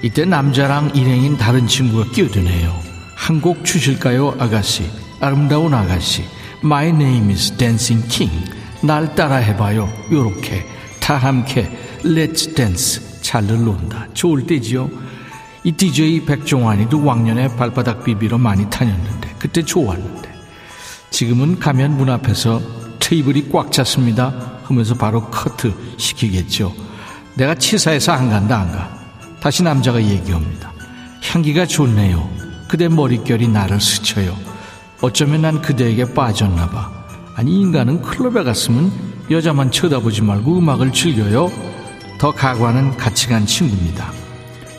이때 0.06 0.24
남자랑 0.24 0.92
일행인 0.94 1.36
다른 1.36 1.66
친구가 1.66 2.12
끼어드네요. 2.12 2.80
한곡 3.16 3.66
추실까요, 3.66 4.36
아가씨? 4.38 4.88
아름다운 5.20 5.74
아가씨. 5.74 6.24
My 6.64 6.90
name 6.90 7.32
is 7.32 7.58
Dancing 7.58 8.08
King. 8.08 8.52
날 8.84 9.16
따라 9.16 9.38
해봐요. 9.38 9.90
요렇게. 10.12 10.64
다 11.00 11.18
함께 11.18 11.76
Let's 12.04 12.56
Dance. 12.56 13.02
잘들 13.24 13.66
논다. 13.66 14.06
좋을 14.14 14.46
때지요. 14.46 14.92
이 15.64 15.72
DJ 15.72 16.24
백종환이도 16.26 17.04
왕년에 17.04 17.56
발바닥 17.56 18.04
비비러 18.04 18.38
많이 18.38 18.70
다녔는데 18.70 19.34
그때 19.40 19.64
좋았는데 19.64 20.30
지금은 21.10 21.58
가면 21.58 21.98
문 21.98 22.12
앞에서 22.12 22.62
테이블이 23.00 23.50
꽉 23.52 23.72
찼습니다. 23.72 24.60
하면서 24.66 24.94
바로 24.94 25.32
커트 25.32 25.74
시키겠죠. 25.98 26.72
내가 27.34 27.56
치사해서 27.56 28.12
안 28.12 28.30
간다, 28.30 28.60
안 28.60 28.72
가. 28.72 28.95
다시 29.46 29.62
남자가 29.62 30.02
얘기합니다. 30.02 30.74
향기가 31.22 31.68
좋네요. 31.68 32.28
그대 32.68 32.88
머릿결이 32.88 33.48
나를 33.48 33.80
스쳐요. 33.80 34.36
어쩌면 35.02 35.44
난 35.44 35.62
그대에게 35.62 36.16
빠졌나 36.16 36.68
봐. 36.72 36.92
아니, 37.36 37.62
인간은 37.62 38.02
클럽에 38.02 38.44
갔으면 38.44 38.92
여자만 39.30 39.70
쳐다보지 39.70 40.24
말고 40.24 40.58
음악을 40.58 40.92
즐겨요. 40.92 41.52
더 42.18 42.32
가관은 42.32 42.98
같이 42.98 43.28
간 43.28 43.46
친구입니다. 43.46 44.12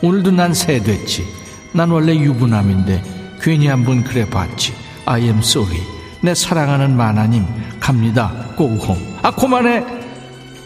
오늘도 0.03 0.33
난 0.33 0.53
새 0.53 0.83
됐지. 0.83 1.25
난 1.73 1.93
원래 1.93 2.17
유부남인데 2.17 3.39
괜히 3.41 3.69
한번 3.69 4.03
그래 4.03 4.29
봤지. 4.29 4.75
I 5.05 5.23
am 5.27 5.39
sorry. 5.39 5.81
내 6.23 6.35
사랑하는 6.35 6.97
마나님 6.97 7.47
갑니다 7.79 8.33
고홈 8.57 8.97
아 9.23 9.31
그만해 9.31 9.85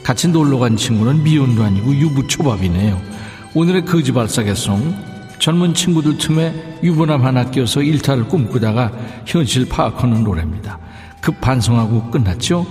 같이 0.03 0.29
놀러 0.29 0.59
간 0.59 0.75
친구는 0.75 1.23
미혼도 1.23 1.63
아니고 1.63 1.95
유부초밥이네요 1.95 3.10
오늘의 3.53 3.85
거지발사계송 3.85 5.11
젊은 5.41 5.75
친구들 5.75 6.19
틈에 6.19 6.79
유부남 6.85 7.25
하나 7.25 7.51
껴서 7.51 7.83
일탈을 7.83 8.29
꿈꾸다가 8.29 8.93
현실 9.27 9.69
파악하는 9.69 10.23
노래입니다. 10.23 10.79
급 11.21 11.41
반성하고 11.41 12.11
끝났죠? 12.11 12.65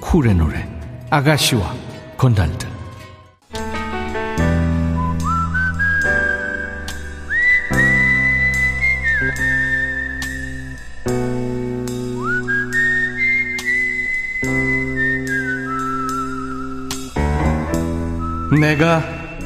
쿨의 0.00 0.34
노래 0.34 0.68
아가씨와 1.08 1.74
건달들. 2.18 2.68
내가 18.60 19.15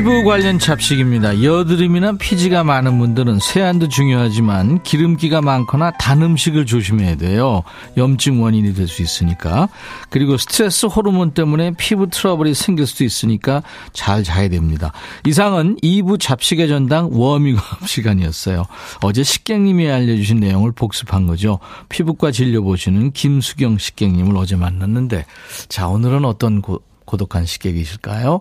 피부 0.00 0.24
관련 0.24 0.58
잡식입니다. 0.58 1.42
여드름이나 1.42 2.12
피지가 2.12 2.64
많은 2.64 2.98
분들은 2.98 3.38
세안도 3.38 3.88
중요하지만 3.88 4.82
기름기가 4.82 5.42
많거나 5.42 5.90
단 5.90 6.22
음식을 6.22 6.64
조심해야 6.64 7.16
돼요. 7.16 7.64
염증 7.98 8.42
원인이 8.42 8.72
될 8.72 8.88
수 8.88 9.02
있으니까. 9.02 9.68
그리고 10.08 10.38
스트레스 10.38 10.86
호르몬 10.86 11.32
때문에 11.32 11.74
피부 11.76 12.08
트러블이 12.08 12.54
생길 12.54 12.86
수도 12.86 13.04
있으니까 13.04 13.62
잘 13.92 14.24
자야 14.24 14.48
됩니다. 14.48 14.90
이상은 15.26 15.76
2부 15.82 16.18
잡식의 16.18 16.68
전당 16.68 17.10
워밍업 17.12 17.62
시간이었어요. 17.86 18.64
어제 19.02 19.22
식객님이 19.22 19.90
알려주신 19.90 20.40
내용을 20.40 20.72
복습한 20.72 21.26
거죠. 21.26 21.58
피부과 21.90 22.30
진료 22.30 22.62
보시는 22.62 23.12
김수경 23.12 23.76
식객님을 23.76 24.34
어제 24.38 24.56
만났는데 24.56 25.26
자 25.68 25.88
오늘은 25.88 26.24
어떤 26.24 26.62
고, 26.62 26.80
고독한 27.10 27.44
식객이실까요? 27.44 28.40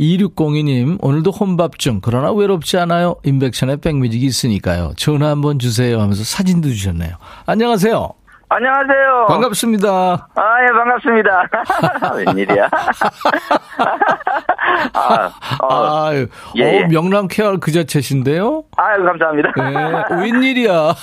2602님, 0.00 0.96
오늘도 1.02 1.30
혼밥 1.30 1.78
중, 1.78 2.00
그러나 2.02 2.32
외롭지 2.32 2.78
않아요. 2.78 3.16
인백션에 3.24 3.76
백뮤직이 3.76 4.24
있으니까요. 4.24 4.94
전화 4.96 5.28
한번 5.28 5.58
주세요 5.58 6.00
하면서 6.00 6.24
사진도 6.24 6.68
주셨네요. 6.68 7.16
안녕하세요. 7.44 8.08
안녕하세요. 8.48 9.26
반갑습니다. 9.28 10.28
아, 10.34 10.62
예, 10.62 10.66
반갑습니다. 10.72 11.48
웬일이야? 12.26 12.70
아, 14.94 15.30
어, 15.62 16.04
아유, 16.06 16.28
예, 16.56 16.62
예. 16.62 16.84
어, 16.84 16.86
명랑 16.88 17.28
쾌활 17.28 17.58
그 17.58 17.70
자체신데요? 17.72 18.64
아유, 18.76 19.04
감사합니다. 19.04 19.52
네, 19.56 20.14
웬일이야? 20.22 20.94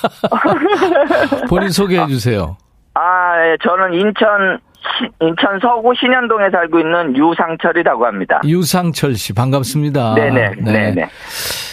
본인 1.50 1.70
소개해 1.70 2.08
주세요. 2.08 2.56
아, 2.94 3.46
예, 3.46 3.58
저는 3.62 3.94
인천 3.94 4.60
인천 5.22 5.60
서구 5.62 5.94
신현동에 5.96 6.50
살고 6.52 6.80
있는 6.80 7.16
유상철이라고 7.16 8.06
합니다. 8.06 8.42
유상철 8.44 9.16
씨 9.16 9.34
반갑습니다. 9.34 10.16
네네. 10.16 10.50
네. 10.60 10.72
네네. 10.72 11.10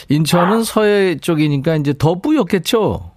인천은 0.08 0.64
서해 0.64 1.16
쪽이니까 1.16 1.76
이제 1.76 1.94
더 1.98 2.20
뿌옇겠죠? 2.20 3.12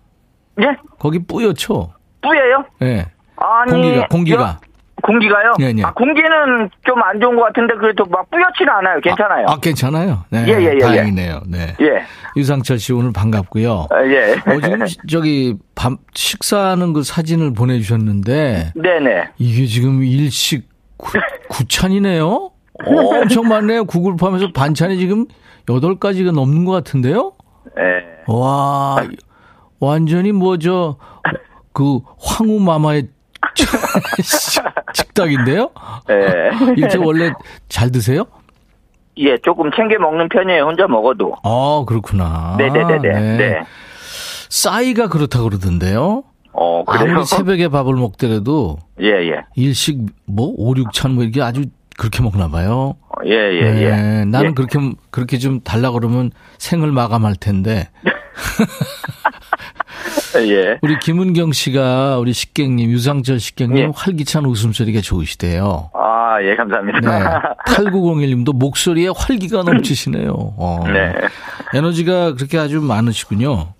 예? 0.62 0.76
거기 1.00 1.20
뿌옇죠? 1.26 1.92
뿌예요? 2.22 2.64
네. 2.80 3.06
아니 3.38 3.72
공기가 3.72 4.08
공기가 4.08 4.60
공기가요? 5.03 5.53
네, 5.60 5.74
네. 5.74 5.83
아, 5.83 5.91
공기는 5.93 6.69
좀 6.86 7.03
안 7.03 7.19
좋은 7.19 7.36
것 7.36 7.43
같은데 7.43 7.75
그래도 7.75 8.05
막 8.05 8.29
뿌옇지는 8.31 8.72
않아요. 8.74 9.01
괜찮아요. 9.01 9.45
아, 9.48 9.53
아 9.53 9.57
괜찮아요. 9.62 10.24
네. 10.29 10.45
예, 10.48 10.53
예, 10.53 10.63
예, 10.63 10.74
예. 10.75 10.79
다행이네요. 10.79 11.41
네. 11.48 11.75
예. 11.81 12.03
유상철 12.38 12.79
씨 12.79 12.93
오늘 12.93 13.12
반갑고요. 13.12 13.88
아, 13.91 14.05
예. 14.05 14.33
어, 14.33 14.60
지금 14.62 14.79
저기 15.10 15.55
밤 15.75 15.98
식사하는 16.13 16.93
그 16.93 17.03
사진을 17.03 17.53
보내 17.53 17.77
주셨는데. 17.79 18.72
네 18.75 19.00
네. 19.00 19.29
이게 19.38 19.65
지금 19.65 20.01
일식 20.03 20.69
구, 20.98 21.12
구찬이네요. 21.50 22.51
엄청 22.86 23.48
많네요. 23.48 23.86
구글팜에서 23.86 24.51
반찬이 24.53 24.98
지금 24.98 25.25
8가지가 25.67 26.33
넘는 26.33 26.65
것 26.65 26.72
같은데요? 26.72 27.33
네. 27.75 27.83
와, 28.27 28.98
완전히 29.79 30.31
뭐, 30.31 30.57
저, 30.57 30.98
그, 31.74 32.00
황후 32.19 32.60
마마의 32.60 33.10
식탁인데요? 35.13 35.70
네. 36.08 36.51
이렇게 36.75 36.98
원래 36.98 37.32
잘 37.70 37.91
드세요? 37.91 38.25
예, 39.18 39.38
조금 39.38 39.70
챙겨 39.75 40.00
먹는 40.00 40.27
편이에요. 40.29 40.64
혼자 40.64 40.88
먹어도. 40.88 41.35
아, 41.44 41.85
그렇구나. 41.88 42.55
네네네네. 42.57 43.09
네. 43.09 43.38
네. 43.38 43.61
싸이가 44.50 45.07
그렇다고 45.07 45.50
그러던데요? 45.50 46.24
어, 46.53 46.83
그래요? 46.83 47.11
아무리 47.11 47.25
새벽에 47.25 47.68
밥을 47.68 47.94
먹더라도. 47.94 48.77
예, 49.01 49.07
예. 49.07 49.42
일식, 49.55 50.00
뭐, 50.25 50.53
5, 50.57 50.74
6찬 50.74 51.14
뭐 51.14 51.24
이게 51.24 51.42
아주 51.42 51.66
그렇게 51.98 52.24
먹나 52.24 52.48
봐요. 52.50 52.96
예, 53.25 53.31
예, 53.31 53.72
네, 53.72 53.81
예. 53.83 54.25
나는 54.25 54.50
예. 54.50 54.53
그렇게, 54.53 54.79
그렇게 55.11 55.38
좀 55.38 55.61
달라 55.61 55.92
그러면 55.92 56.31
생을 56.57 56.92
마감할 56.92 57.35
텐데. 57.35 57.90
예. 60.41 60.79
우리 60.81 60.98
김은경 61.00 61.51
씨가 61.51 62.17
우리 62.19 62.33
식객님, 62.33 62.89
유상철 62.89 63.39
식객님 63.39 63.77
예. 63.77 63.91
활기찬 63.93 64.46
웃음소리가 64.46 65.01
좋으시대요. 65.01 65.91
아, 65.93 66.37
예, 66.41 66.55
감사합니다. 66.55 67.00
네. 67.00 67.25
8901님도 67.65 68.55
목소리에 68.55 69.09
활기가 69.15 69.63
넘치시네요. 69.63 70.31
어. 70.31 70.83
네. 70.87 71.13
에너지가 71.74 72.33
그렇게 72.33 72.57
아주 72.57 72.81
많으시군요. 72.81 73.74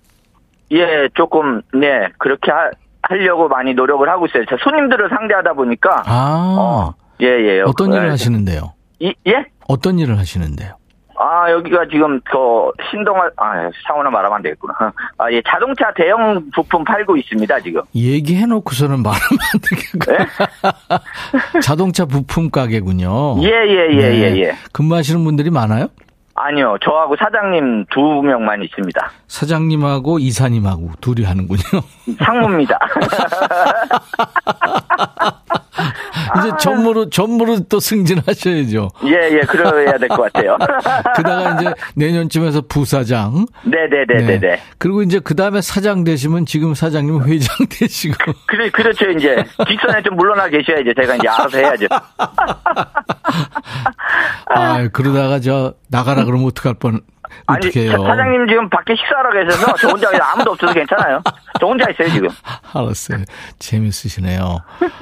예, 0.72 1.08
조금, 1.14 1.62
네, 1.72 2.08
그렇게 2.18 2.50
하, 2.50 2.70
하려고 3.02 3.48
많이 3.48 3.74
노력을 3.74 4.08
하고 4.08 4.26
있어요. 4.26 4.44
저 4.48 4.56
손님들을 4.62 5.08
상대하다 5.10 5.52
보니까. 5.54 6.02
아. 6.06 6.56
어, 6.58 6.94
예, 7.20 7.26
예. 7.26 7.60
어떤 7.62 7.92
일을 7.92 8.06
예. 8.06 8.10
하시는데요? 8.10 8.72
이, 9.00 9.14
예? 9.26 9.44
어떤 9.68 9.98
일을 9.98 10.18
하시는데요? 10.18 10.76
아, 11.18 11.50
여기가 11.50 11.86
지금 11.90 12.20
그 12.24 12.36
신동아 12.90 13.28
아, 13.36 13.70
상호나 13.86 14.10
말하면 14.10 14.36
안 14.36 14.42
되겠구나. 14.42 14.74
아, 15.18 15.30
예, 15.30 15.40
자동차 15.48 15.92
대형 15.94 16.42
부품 16.54 16.84
팔고 16.84 17.16
있습니다, 17.16 17.60
지금. 17.60 17.82
얘기해 17.94 18.46
놓고서는 18.46 19.02
말하면 19.02 19.38
안 19.52 19.60
되겠고. 19.60 20.12
자동차 21.62 22.04
부품 22.04 22.50
가게군요. 22.50 23.36
예, 23.42 23.48
예, 23.48 23.88
예, 23.90 24.08
네. 24.08 24.18
예, 24.18 24.36
예. 24.42 24.52
근무하시는 24.72 25.22
분들이 25.24 25.50
많아요? 25.50 25.88
아니요, 26.36 26.76
저하고 26.82 27.14
사장님 27.16 27.86
두 27.90 28.00
명만 28.00 28.60
있습니다. 28.62 29.10
사장님하고 29.28 30.18
이사님하고 30.18 30.90
둘이 31.00 31.22
하는군요. 31.24 31.60
상무입니다. 32.18 32.76
이제 36.38 36.50
전무로 36.60 37.10
전무로 37.10 37.60
또 37.68 37.80
승진하셔야죠. 37.80 38.90
예, 39.06 39.36
예, 39.36 39.40
그래야 39.40 39.98
될 39.98 40.08
것 40.08 40.32
같아요. 40.32 40.56
그다가 41.16 41.60
이제 41.60 41.72
내년쯤에서 41.96 42.62
부사장. 42.68 43.46
네, 43.64 43.88
네, 43.90 44.04
네, 44.06 44.24
네, 44.26 44.38
네. 44.40 44.60
그리고 44.78 45.02
이제 45.02 45.18
그 45.18 45.34
다음에 45.34 45.60
사장 45.60 46.04
되시면 46.04 46.46
지금 46.46 46.74
사장님 46.74 47.22
회장 47.24 47.54
되시고. 47.68 48.32
그래, 48.46 48.70
그렇죠, 48.70 49.10
이제 49.10 49.44
뒷선에 49.66 50.02
좀 50.02 50.16
물러나 50.16 50.48
계셔야죠. 50.48 50.94
제가 50.94 51.16
이제 51.16 51.28
알아서 51.28 51.58
해야죠. 51.58 51.86
아, 54.46 54.88
그러다가 54.92 55.40
저 55.40 55.74
나가라 55.88 56.24
그러면 56.24 56.46
어떡할 56.46 56.74
뻔. 56.74 57.00
아니, 57.46 57.66
어떡해요. 57.68 57.90
사- 57.92 57.98
사장님 57.98 58.46
지금 58.48 58.68
밖에 58.68 58.94
식사하러 58.96 59.30
계셔서 59.32 59.74
저 59.76 59.88
혼자 59.88 60.08
아무도 60.32 60.52
없어서 60.52 60.72
괜찮아요. 60.72 61.20
저 61.60 61.66
혼자 61.66 61.90
있어요, 61.90 62.08
지금. 62.08 62.28
알았어요. 62.74 63.18
재밌으시네요. 63.58 64.58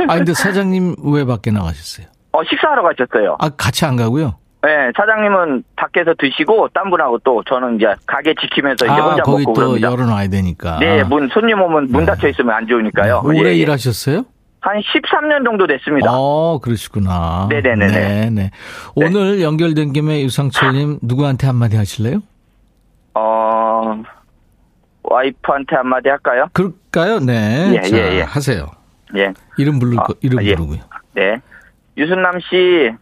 아, 0.08 0.16
근데 0.16 0.32
사장님 0.34 0.96
왜 1.12 1.24
밖에 1.24 1.50
나가셨어요? 1.50 2.06
어, 2.32 2.42
식사하러 2.44 2.82
가셨어요. 2.82 3.36
아, 3.38 3.48
같이 3.50 3.84
안 3.84 3.96
가고요? 3.96 4.36
네, 4.64 4.70
사장님은 4.96 5.64
밖에서 5.76 6.14
드시고 6.18 6.68
딴 6.72 6.88
분하고 6.88 7.18
또 7.24 7.42
저는 7.48 7.76
이제 7.76 7.86
가게 8.06 8.32
지키면서 8.40 8.86
이제 8.86 8.92
아, 8.94 9.08
혼자 9.08 9.22
거기 9.24 9.42
먹고 9.44 9.52
또 9.54 9.60
그럽니다. 9.60 9.90
열어놔야 9.90 10.28
되니까. 10.28 10.78
네, 10.78 11.02
문 11.02 11.28
손님 11.32 11.60
오면 11.60 11.88
문 11.90 12.00
네. 12.00 12.06
닫혀 12.06 12.28
있으면 12.28 12.54
안 12.54 12.66
좋으니까요. 12.68 13.22
오래 13.24 13.38
예, 13.40 13.44
예. 13.48 13.54
일하셨어요? 13.56 14.24
한 14.62 14.80
13년 14.80 15.44
정도 15.44 15.66
됐습니다. 15.66 16.10
어, 16.12 16.58
그러시구나. 16.60 17.48
네네네네. 17.50 17.92
네, 17.92 18.30
네. 18.30 18.50
오늘 18.94 19.42
연결된 19.42 19.92
김에 19.92 20.22
유상철님 20.22 21.00
누구한테 21.02 21.48
한마디 21.48 21.76
하실래요? 21.76 22.20
어, 23.14 24.02
와이프한테 25.02 25.74
한마디 25.76 26.08
할까요? 26.08 26.46
그럴까요? 26.52 27.18
네. 27.18 27.72
예, 27.74 27.80
자, 27.82 27.96
예, 27.96 28.18
예. 28.18 28.22
하세요. 28.22 28.66
예. 29.16 29.32
이름 29.58 29.80
부르 29.80 29.96
아, 29.98 30.04
거, 30.04 30.14
이름 30.20 30.38
아, 30.38 30.42
예. 30.44 30.54
부르고요. 30.54 30.78
네. 31.14 31.40
유순남 31.96 32.38
씨, 32.40 32.92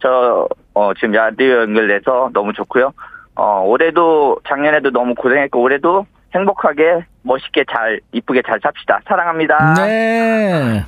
저, 0.00 0.48
어, 0.74 0.94
지금 0.94 1.12
라디오 1.12 1.62
연결돼서 1.62 2.30
너무 2.34 2.52
좋고요. 2.52 2.92
어, 3.36 3.62
올해도, 3.64 4.40
작년에도 4.48 4.90
너무 4.90 5.14
고생했고, 5.14 5.62
올해도 5.62 6.06
행복하게, 6.34 7.06
멋있게 7.26 7.64
잘, 7.72 8.00
이쁘게 8.12 8.42
잘 8.46 8.58
삽시다. 8.62 9.00
사랑합니다. 9.08 9.74
네. 9.74 10.84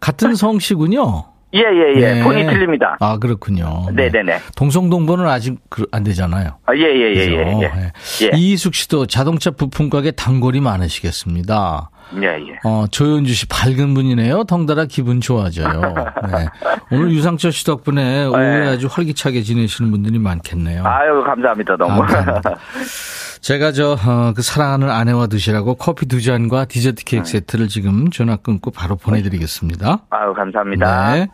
같은 0.00 0.34
성씨군요. 0.34 1.24
예, 1.54 1.60
예, 1.60 1.94
예. 1.96 2.14
네. 2.14 2.22
폰이 2.22 2.44
틀립니다. 2.44 2.98
아, 3.00 3.16
그렇군요. 3.18 3.86
네네네. 3.94 4.38
동성동본은 4.54 5.26
아직 5.26 5.58
그- 5.70 5.86
안 5.92 6.04
되잖아요. 6.04 6.58
아, 6.66 6.74
예, 6.74 6.80
예, 6.82 7.14
예, 7.14 7.20
예? 7.20 7.32
예. 7.32 7.60
예. 7.62 7.92
예. 8.26 8.36
이희숙 8.36 8.74
씨도 8.74 9.06
자동차 9.06 9.50
부품 9.50 9.88
가게 9.88 10.10
단골이 10.10 10.60
많으시겠습니다. 10.60 11.90
예, 12.22 12.26
예. 12.26 12.58
어, 12.64 12.84
조현주 12.90 13.32
씨 13.32 13.46
밝은 13.48 13.94
분이네요. 13.94 14.44
덩달아 14.44 14.84
기분 14.86 15.22
좋아져요. 15.22 15.80
네. 16.30 16.48
오늘 16.92 17.12
유상철 17.12 17.50
씨 17.52 17.64
덕분에 17.64 18.26
오후에 18.26 18.68
아주 18.68 18.86
활기차게 18.90 19.40
지내시는 19.42 19.90
분들이 19.90 20.18
많겠네요. 20.18 20.82
네. 20.82 20.88
아유, 20.88 21.22
감사합니다. 21.24 21.76
너무. 21.76 22.02
아, 22.02 22.06
감사합니다. 22.06 22.56
제가 23.40 23.72
저, 23.72 23.92
어, 23.92 24.32
그 24.34 24.42
사랑하는 24.42 24.90
아내와 24.90 25.26
드시라고 25.28 25.74
커피 25.74 26.06
두 26.06 26.20
잔과 26.20 26.66
디저트 26.66 27.04
케이크 27.04 27.24
네. 27.24 27.32
세트를 27.32 27.68
지금 27.68 28.10
전화 28.10 28.36
끊고 28.36 28.70
바로 28.70 28.96
보내드리겠습니다. 28.96 30.06
아유, 30.10 30.34
감사합니다. 30.34 31.14
네. 31.14 31.28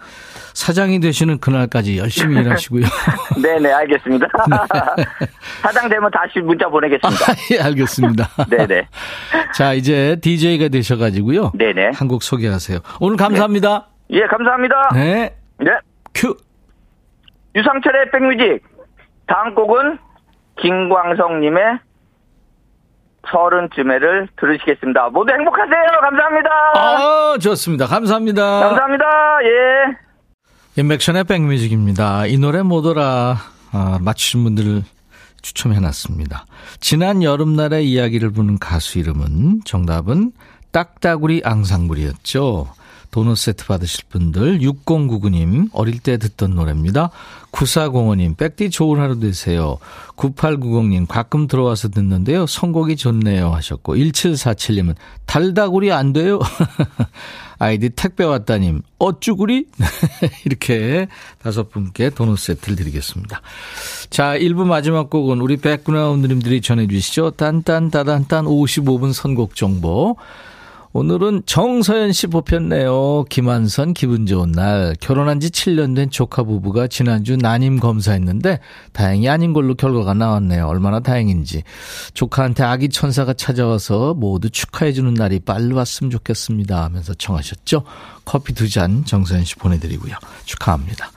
사장이 0.55 1.01
되시는 1.01 1.39
그날까지 1.39 1.99
열심히 1.99 2.41
일하시고요. 2.41 2.85
네, 3.43 3.59
네, 3.59 3.73
알겠습니다. 3.73 4.27
사장 5.63 5.89
되면 5.89 6.11
다시 6.11 6.41
문자 6.41 6.69
보내겠습니다. 6.69 7.25
예, 7.53 7.61
알겠습니다. 7.61 8.29
네, 8.51 8.67
네. 8.67 8.89
자, 9.55 9.73
이제 9.73 10.17
DJ가 10.21 10.69
되셔가지고요. 10.69 11.53
네, 11.55 11.73
네. 11.73 11.91
한곡 11.95 12.23
소개하세요. 12.23 12.79
오늘 13.01 13.17
감사합니다. 13.17 13.89
예, 14.11 14.23
감사합니다. 14.27 14.91
네. 14.95 15.35
네. 15.59 15.71
큐. 16.15 16.37
유상철의 17.57 18.11
백뮤직. 18.11 18.63
다음 19.27 19.55
곡은 19.55 19.99
김광석님의 20.61 21.79
서른쯤에를 23.31 24.29
들으시겠습니다. 24.39 25.11
모두 25.11 25.33
행복하세요. 25.33 26.01
감사합니다. 26.01 26.51
아, 26.75 27.39
좋습니다. 27.41 27.87
감사합니다. 27.87 28.43
감사합니다. 28.61 29.05
예. 29.45 30.81
인백션의 30.81 31.25
백뮤직입니다. 31.25 32.27
이 32.27 32.37
노래 32.39 32.63
뭐더라 32.63 33.37
아, 33.73 33.99
맞추신 34.01 34.45
분들 34.45 34.83
추첨해놨습니다. 35.43 36.47
지난 36.81 37.23
여름날의 37.23 37.89
이야기를 37.91 38.31
부는 38.33 38.59
가수 38.59 38.99
이름은 38.99 39.61
정답은 39.65 40.33
딱따구리 40.73 41.43
앙상블이었죠. 41.45 42.67
도넛 43.15 43.39
세트 43.39 43.67
받으실 43.67 44.07
분들 44.09 44.59
6099님 44.59 45.69
어릴 45.73 46.01
때 46.01 46.17
듣던 46.17 46.57
노래입니다. 46.57 47.11
9405님 47.53 48.37
백디 48.37 48.71
좋은 48.71 48.99
하루 48.99 49.21
되세요. 49.21 49.79
9890님 50.17 51.07
가끔 51.07 51.47
들어와서 51.47 51.91
듣는데요. 51.91 52.47
선곡이 52.49 52.97
좋네요 52.97 53.53
하셨고 53.53 53.95
1747님은 53.95 54.97
달다구리 55.27 55.93
안 55.93 56.13
돼요. 56.13 56.41
아이디 57.61 57.91
택배 57.91 58.25
왔다님 58.25 58.83
어쭈구리 58.99 59.67
이렇게 60.45 61.07
다섯 61.41 61.71
분께 61.71 62.11
도넛 62.11 62.37
세트를 62.37 62.75
드리겠습니다. 62.75 63.43
자 64.11 64.37
1부 64.37 64.65
마지막 64.65 65.09
곡은 65.09 65.41
우리 65.41 65.57
백그라운드님들이 65.59 66.61
전해주시죠. 66.61 67.31
딴딴따단딴 67.37 68.47
55분 68.47 69.13
선곡 69.13 69.55
정보 69.55 70.17
오늘은 70.97 71.43
정서연 71.45 72.13
씨 72.13 72.29
뽑혔네요. 72.29 73.25
김한선 73.29 73.95
기분 73.95 74.27
좋은 74.27 74.53
날. 74.53 74.95
결혼한 75.01 75.41
지 75.41 75.51
7년 75.51 75.97
된 75.97 76.09
조카 76.09 76.45
부부가 76.45 76.87
지난주 76.87 77.37
난임 77.37 77.81
검사했는데 77.81 78.61
다행히 78.93 79.29
아닌 79.29 79.53
걸로 79.53 79.75
결과가 79.75 80.15
나왔네요. 80.15 80.69
얼마나 80.69 81.01
다행인지. 81.01 81.65
조카한테 82.15 82.63
아기 82.63 82.89
천사가 82.89 83.35
찾아와서 83.35 84.15
모두 84.15 84.49
축하해 84.51 84.93
주는 84.93 85.13
날이 85.15 85.41
빨리 85.41 85.75
왔으면 85.75 86.13
좋겠습니다. 86.13 86.85
하면서 86.85 87.13
청하셨죠. 87.13 87.83
커피 88.25 88.53
두 88.55 88.69
잔 88.69 89.05
정서연 89.05 89.45
씨 89.45 89.57
보내드리고요. 89.57 90.15
축하합니다. 90.45 91.11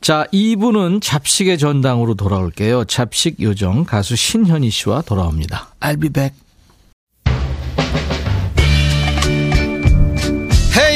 자, 0.00 0.26
2부는 0.32 1.00
잡식의 1.00 1.58
전당으로 1.58 2.14
돌아올게요. 2.14 2.84
잡식 2.86 3.40
요정 3.40 3.84
가수 3.84 4.16
신현희 4.16 4.68
씨와 4.70 5.02
돌아옵니다. 5.02 5.68
I'll 5.78 6.00
be 6.00 6.10
back. 6.10 6.45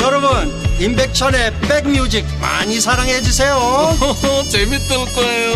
여러분 0.00 0.30
임백천의 0.80 1.52
백뮤직 1.60 2.24
많이 2.40 2.80
사랑해 2.80 3.20
주세요 3.20 3.56
재밌을 4.50 4.96
거예요 5.14 5.52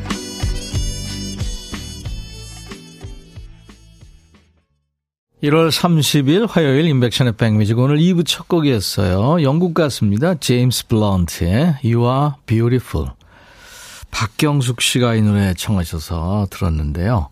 1월 5.42 5.70
30일 5.70 6.46
화요일 6.50 6.86
임백천의 6.86 7.32
백뮤직 7.36 7.78
오늘 7.78 7.96
2부 7.96 8.26
첫 8.26 8.46
곡이었어요. 8.46 9.42
영국 9.42 9.72
가수입니다. 9.72 10.34
제임스 10.34 10.88
블런트의 10.88 11.76
You 11.82 12.06
Are 12.06 12.32
Beautiful. 12.44 13.12
박경숙 14.10 14.82
씨가 14.82 15.14
이 15.14 15.22
노래 15.22 15.54
청하셔서 15.54 16.48
들었는데요. 16.50 17.30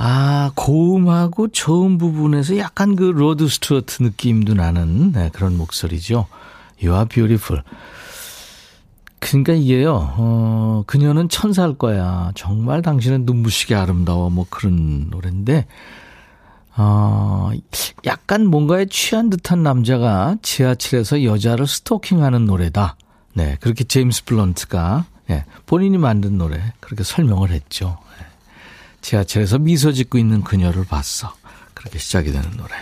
아, 0.00 0.52
고음하고 0.54 1.48
저음 1.48 1.98
부분에서 1.98 2.56
약간 2.58 2.94
그 2.94 3.02
로드 3.02 3.48
스튜어트 3.48 4.04
느낌도 4.04 4.54
나는 4.54 5.10
네, 5.10 5.28
그런 5.32 5.56
목소리죠. 5.56 6.26
You 6.80 6.94
are 6.94 7.08
beautiful. 7.08 7.64
그러니까 9.18 9.54
이게요, 9.54 10.14
어, 10.16 10.84
그녀는 10.86 11.28
천사일 11.28 11.76
거야. 11.76 12.30
정말 12.36 12.80
당신은 12.80 13.26
눈부시게 13.26 13.74
아름다워. 13.74 14.30
뭐 14.30 14.46
그런 14.48 15.08
노래인데, 15.10 15.66
어, 16.76 17.50
약간 18.06 18.46
뭔가에 18.46 18.86
취한 18.86 19.30
듯한 19.30 19.64
남자가 19.64 20.36
지하철에서 20.42 21.24
여자를 21.24 21.66
스토킹하는 21.66 22.44
노래다. 22.44 22.96
네, 23.34 23.56
그렇게 23.60 23.82
제임스 23.82 24.26
블런트가 24.26 25.06
네, 25.26 25.44
본인이 25.66 25.98
만든 25.98 26.38
노래 26.38 26.72
그렇게 26.78 27.02
설명을 27.02 27.50
했죠. 27.50 27.98
네. 29.00 29.08
지하철에서 29.08 29.58
미소 29.58 29.92
짓고 29.92 30.18
있는 30.18 30.42
그녀를 30.42 30.84
봤어. 30.84 31.32
그렇게 31.74 31.98
시작이 31.98 32.32
되는 32.32 32.50
노래. 32.56 32.74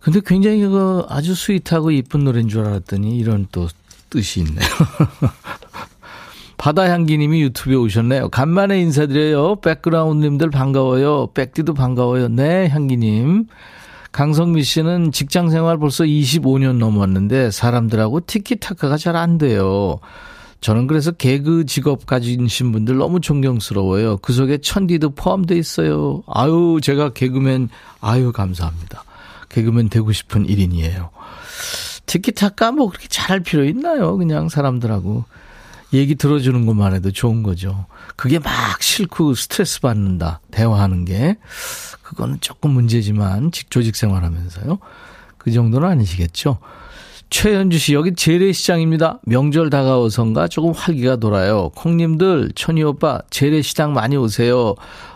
근데 0.00 0.20
굉장히 0.24 0.66
그 0.66 1.04
아주 1.08 1.34
sweet하고 1.34 1.90
이쁜 1.90 2.24
노래인 2.24 2.48
줄 2.48 2.64
알았더니 2.64 3.18
이런 3.18 3.46
또 3.52 3.68
뜻이 4.08 4.40
있네요. 4.40 4.66
바다향기님이 6.56 7.42
유튜브에 7.42 7.74
오셨네요. 7.74 8.28
간만에 8.28 8.80
인사드려요. 8.80 9.56
백그라운드님들 9.56 10.50
반가워요. 10.50 11.28
백디도 11.28 11.74
반가워요. 11.74 12.28
네, 12.28 12.68
향기님. 12.68 13.46
강성미 14.12 14.62
씨는 14.64 15.12
직장 15.12 15.50
생활 15.50 15.78
벌써 15.78 16.04
25년 16.04 16.76
넘었는데 16.76 17.50
사람들하고 17.50 18.20
티키타카가 18.26 18.96
잘 18.96 19.16
안 19.16 19.38
돼요. 19.38 20.00
저는 20.60 20.86
그래서 20.86 21.10
개그 21.10 21.64
직업 21.66 22.06
가지신 22.06 22.72
분들 22.72 22.98
너무 22.98 23.20
존경스러워요. 23.20 24.18
그 24.18 24.32
속에 24.32 24.58
천디도 24.58 25.14
포함돼 25.14 25.56
있어요. 25.56 26.22
아유, 26.26 26.78
제가 26.82 27.10
개그맨, 27.10 27.70
아유, 28.00 28.30
감사합니다. 28.32 29.04
개그맨 29.48 29.88
되고 29.88 30.12
싶은 30.12 30.46
일인이에요. 30.46 31.10
티키타카 32.06 32.72
뭐 32.72 32.88
그렇게 32.88 33.08
잘할 33.08 33.40
필요 33.40 33.64
있나요? 33.64 34.16
그냥 34.16 34.48
사람들하고. 34.48 35.24
얘기 35.92 36.14
들어주는 36.14 36.66
것만 36.66 36.94
해도 36.94 37.10
좋은 37.10 37.42
거죠. 37.42 37.86
그게 38.14 38.38
막 38.38 38.80
싫고 38.80 39.34
스트레스 39.34 39.80
받는다. 39.80 40.40
대화하는 40.52 41.04
게. 41.04 41.36
그거는 42.02 42.38
조금 42.40 42.70
문제지만, 42.70 43.50
조직 43.70 43.96
생활하면서요. 43.96 44.78
그 45.36 45.50
정도는 45.50 45.88
아니시겠죠. 45.88 46.58
최현주 47.30 47.78
씨, 47.78 47.94
여기 47.94 48.12
재래시장입니다. 48.14 49.20
명절 49.24 49.70
다가오선가 49.70 50.48
조금 50.48 50.72
활기가 50.72 51.16
돌아요. 51.16 51.70
콩님들, 51.76 52.50
천희 52.56 52.82
오빠, 52.82 53.20
재래시장 53.30 53.92
많이 53.92 54.16
오세요. 54.16 54.74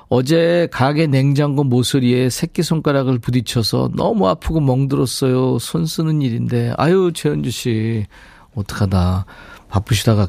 어제 0.08 0.68
가게 0.70 1.08
냉장고 1.08 1.64
모서리에 1.64 2.30
새끼손가락을 2.30 3.18
부딪혀서 3.18 3.90
너무 3.96 4.28
아프고 4.28 4.60
멍들었어요. 4.60 5.58
손 5.58 5.86
쓰는 5.86 6.22
일인데. 6.22 6.74
아유, 6.76 7.10
최현주 7.12 7.50
씨, 7.50 8.06
어떡하다. 8.54 9.26
바쁘시다가 9.68 10.28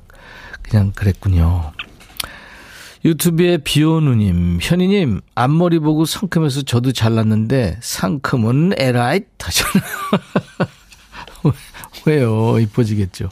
그냥 0.63 0.91
그랬군요. 0.95 1.71
유튜브에 3.05 3.57
비오누님, 3.57 4.57
현이님, 4.59 5.21
앞머리 5.35 5.77
보고 5.77 6.05
상큼해서 6.05 6.63
저도 6.63 6.91
잘났는데, 6.91 7.77
상큼은 7.79 8.73
에라잇 8.79 9.27
하잖아 9.37 9.85
요. 12.07 12.11
왜요? 12.11 12.59
이뻐지겠죠. 12.59 13.29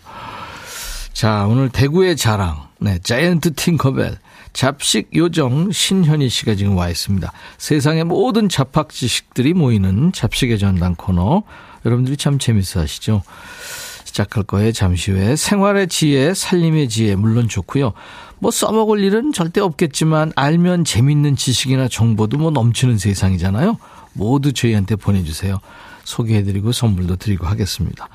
자, 1.13 1.45
오늘 1.47 1.69
대구의 1.69 2.17
자랑. 2.17 2.67
네, 2.79 2.99
자이언트 2.99 3.53
팅커벨. 3.53 4.17
잡식 4.53 5.09
요정 5.15 5.71
신현희 5.71 6.29
씨가 6.29 6.55
지금 6.55 6.77
와 6.77 6.89
있습니다. 6.89 7.31
세상의 7.57 8.03
모든 8.03 8.49
잡학 8.49 8.89
지식들이 8.89 9.53
모이는 9.53 10.11
잡식의 10.11 10.59
전당 10.59 10.95
코너. 10.95 11.43
여러분들이 11.85 12.17
참 12.17 12.37
재밌어 12.37 12.81
하시죠? 12.81 13.23
시작할 14.05 14.43
거예요. 14.43 14.71
잠시 14.71 15.11
후에 15.11 15.35
생활의 15.35 15.87
지혜, 15.87 16.33
살림의 16.35 16.87
지혜 16.89 17.15
물론 17.15 17.47
좋고요. 17.47 17.93
뭐 18.37 18.51
써먹을 18.51 19.03
일은 19.03 19.33
절대 19.33 19.59
없겠지만 19.59 20.33
알면 20.35 20.85
재밌는 20.85 21.35
지식이나 21.35 21.87
정보도 21.87 22.37
뭐 22.37 22.51
넘치는 22.51 22.99
세상이잖아요. 22.99 23.77
모두 24.13 24.53
저희한테 24.53 24.97
보내주세요. 24.97 25.59
소개해드리고 26.03 26.73
선물도 26.73 27.15
드리고 27.15 27.47
하겠습니다. 27.47 28.07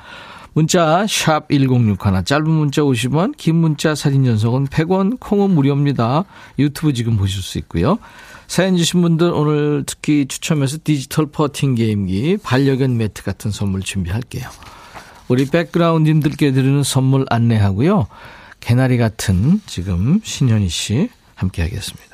문자 0.55 1.07
1061, 1.07 2.25
짧은 2.25 2.51
문자 2.51 2.83
50원, 2.83 3.37
긴 3.37 3.57
문자 3.57 3.95
사진 3.95 4.25
전송은 4.25 4.67
100원, 4.67 5.21
콩은 5.21 5.51
무료입니다. 5.51 6.25
유튜브 6.59 6.93
지금 6.93 7.17
보실 7.17 7.43
수 7.43 7.59
있고요. 7.59 7.99
사연 8.47 8.77
주신 8.77 9.03
분들 9.03 9.31
오늘 9.31 9.85
특히 9.87 10.27
추첨해서 10.27 10.79
디지털 10.83 11.27
퍼팅 11.27 11.75
게임기, 11.75 12.39
반려견 12.43 12.97
매트 12.97 13.23
같은 13.23 13.51
선물 13.51 13.83
준비할게요. 13.83 14.49
우리 15.29 15.45
백그라운드님들께 15.45 16.53
드리는 16.53 16.83
선물 16.83 17.27
안내하고요. 17.29 18.07
개나리 18.61 18.97
같은 18.97 19.61
지금 19.67 20.21
신현희 20.25 20.69
씨 20.69 21.11
함께 21.35 21.63
하겠습니다. 21.63 22.08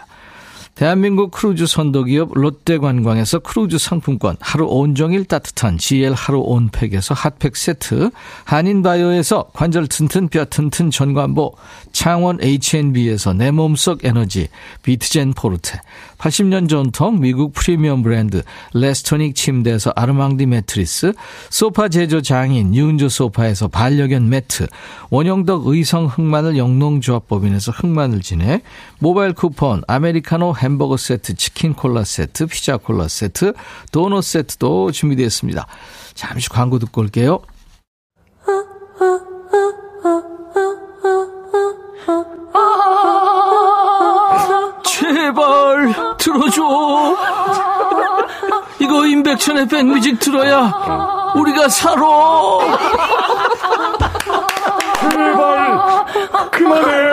대한민국 0.75 1.31
크루즈 1.31 1.69
선도기업 1.69 2.31
롯데관광에서 2.35 3.39
크루즈 3.39 3.79
상품권, 3.79 4.37
하루 4.41 4.67
온종일 4.67 5.25
따뜻한 5.25 5.79
GL 5.79 6.15
하루 6.15 6.41
온팩에서 6.41 7.15
핫팩 7.15 7.57
세트, 7.57 8.11
한인바이오에서 8.45 9.51
관절 9.53 9.87
튼튼 9.87 10.29
뼈 10.29 10.45
튼튼 10.45 10.91
전관보, 10.91 11.55
창원 11.93 12.43
H&B에서 12.43 13.35
내 13.35 13.53
몸속 13.53 14.05
에너지, 14.05 14.49
비트젠 14.83 15.35
포르테, 15.35 15.81
80년 16.19 16.69
전통 16.69 17.21
미국 17.21 17.53
프리미엄 17.53 18.03
브랜드 18.03 18.43
레스토닉 18.73 19.37
침대에서 19.37 19.93
아르망디 19.95 20.47
매트리스, 20.47 21.13
소파 21.51 21.89
제조 21.89 22.21
장인 22.21 22.75
유운조 22.75 23.11
소파에서 23.11 23.69
반려견 23.69 24.29
매트, 24.29 24.67
원형덕 25.11 25.69
의성 25.69 26.07
흑마늘 26.07 26.57
영농조합법인에서 26.57 27.71
흑마늘 27.71 28.23
진액, 28.23 28.65
모바일 28.99 29.35
쿠폰, 29.35 29.83
아메리카노 29.87 30.53
햄버거 30.65 30.97
세트, 30.97 31.35
치킨 31.35 31.75
콜라 31.75 32.05
세트, 32.05 32.47
피자 32.47 32.79
콜라 32.79 33.07
세트, 33.07 33.53
도넛 33.93 34.25
세트도 34.25 34.93
준비되어 34.93 35.27
있습니다. 35.27 35.67
잠시 36.15 36.49
광고 36.49 36.79
듣고 36.79 37.03
올게요. 37.03 37.41
제발 44.87 45.95
들어줘. 46.19 46.63
이거 48.79 49.07
임백천의 49.07 49.69
백뮤직 49.69 50.19
들어야 50.19 51.33
우리가 51.37 51.69
살아. 51.69 52.01
제발 55.11 56.07
그만해. 56.51 57.05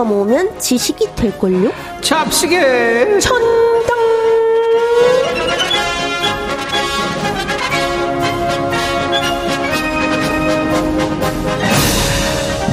잘 0.00 0.04
긁어모으면 0.04 0.58
지식이 0.58 1.14
될걸요? 1.14 1.72
잡시게 2.00 3.18
천당! 3.20 3.50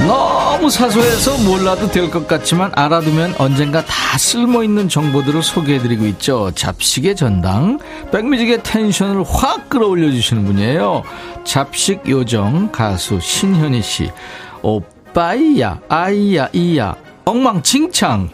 너무 0.06 0.70
사소해서 0.70 1.36
몰라도 1.38 1.88
될 1.90 2.10
것 2.10 2.26
같지만 2.26 2.72
알아두면 2.74 3.34
언젠가 3.38 3.84
다 3.84 4.16
쓸모있는 4.18 4.88
정보들을 4.88 5.42
소개해드리고 5.42 6.06
있죠. 6.06 6.50
잡식의 6.54 7.14
전당. 7.16 7.78
백뮤직의 8.10 8.62
텐션을 8.62 9.24
확 9.28 9.68
끌어올려 9.68 10.10
주시는 10.10 10.44
분이에요. 10.46 11.02
잡식 11.44 12.08
요정 12.08 12.70
가수 12.72 13.20
신현희 13.20 13.82
씨. 13.82 14.10
오빠이야, 14.62 15.80
아이야, 15.88 16.48
이야. 16.52 16.96
엉망진창. 17.28 18.30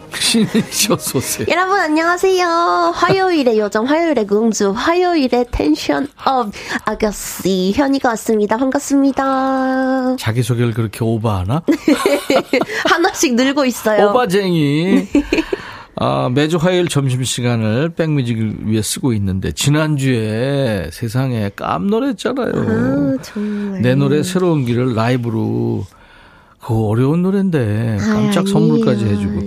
어서오세요. 0.89 1.47
여러분 1.51 1.77
안녕하세요. 1.77 2.93
화요일의 2.95 3.59
요정, 3.59 3.85
화요일의 3.85 4.25
공주, 4.25 4.71
화요일의 4.71 5.47
tension 5.51 6.07
up 6.23 6.51
아가씨 6.85 7.73
현희가 7.75 8.09
왔습니다. 8.09 8.55
반갑습니다. 8.55 10.15
자기 10.17 10.43
소개를 10.43 10.73
그렇게 10.73 11.03
오버하나? 11.03 11.63
하나씩 12.87 13.35
늘고 13.35 13.65
있어요. 13.65 14.11
오바쟁이. 14.11 15.07
아, 15.97 16.29
매주 16.33 16.57
화요일 16.57 16.87
점심시간을 16.87 17.89
백뮤직을 17.95 18.67
위해 18.67 18.81
쓰고 18.81 19.13
있는데, 19.13 19.53
지난주에 19.53 20.89
세상에 20.91 21.51
깜놀했잖아요. 21.55 22.51
아. 22.53 23.79
내 23.81 23.95
노래 23.95 24.21
새로운 24.21 24.65
길을 24.65 24.93
라이브로, 24.93 25.85
그거 26.65 26.87
어려운 26.87 27.21
노래인데, 27.21 27.97
깜짝 27.99 28.41
아이, 28.41 28.47
선물까지. 28.47 29.05
해주고, 29.05 29.41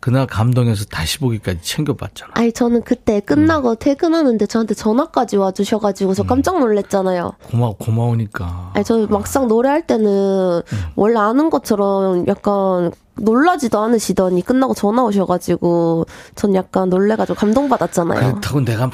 그날 0.00 0.26
감동해서 0.26 0.84
다시 0.86 1.18
보기까지 1.20 1.60
챙겨봤잖아. 1.62 2.32
아니 2.34 2.52
저는 2.52 2.82
그때 2.82 3.20
끝나고 3.20 3.70
음. 3.70 3.76
퇴근하는데 3.80 4.44
저한테 4.44 4.74
전화까지 4.74 5.38
와주셔가지고 5.38 6.12
저 6.12 6.24
깜짝 6.24 6.58
놀랐잖아요. 6.58 7.32
고마, 7.44 7.70
고마우니까. 7.78 8.72
아니 8.74 8.84
저 8.84 9.06
막상 9.08 9.48
노래할 9.48 9.86
때는 9.86 10.06
음. 10.06 10.78
원래 10.94 11.18
아는 11.18 11.48
것처럼 11.48 12.26
약간 12.26 12.92
놀라지도 13.14 13.78
않으시더니 13.78 14.42
끝나고 14.42 14.74
전화 14.74 15.02
오셔가지고 15.04 16.04
전 16.34 16.54
약간 16.54 16.90
놀래가지고 16.90 17.38
감동받았잖아요. 17.38 18.20
그렇다고 18.20 18.60
내가 18.62 18.88
막 18.88 18.92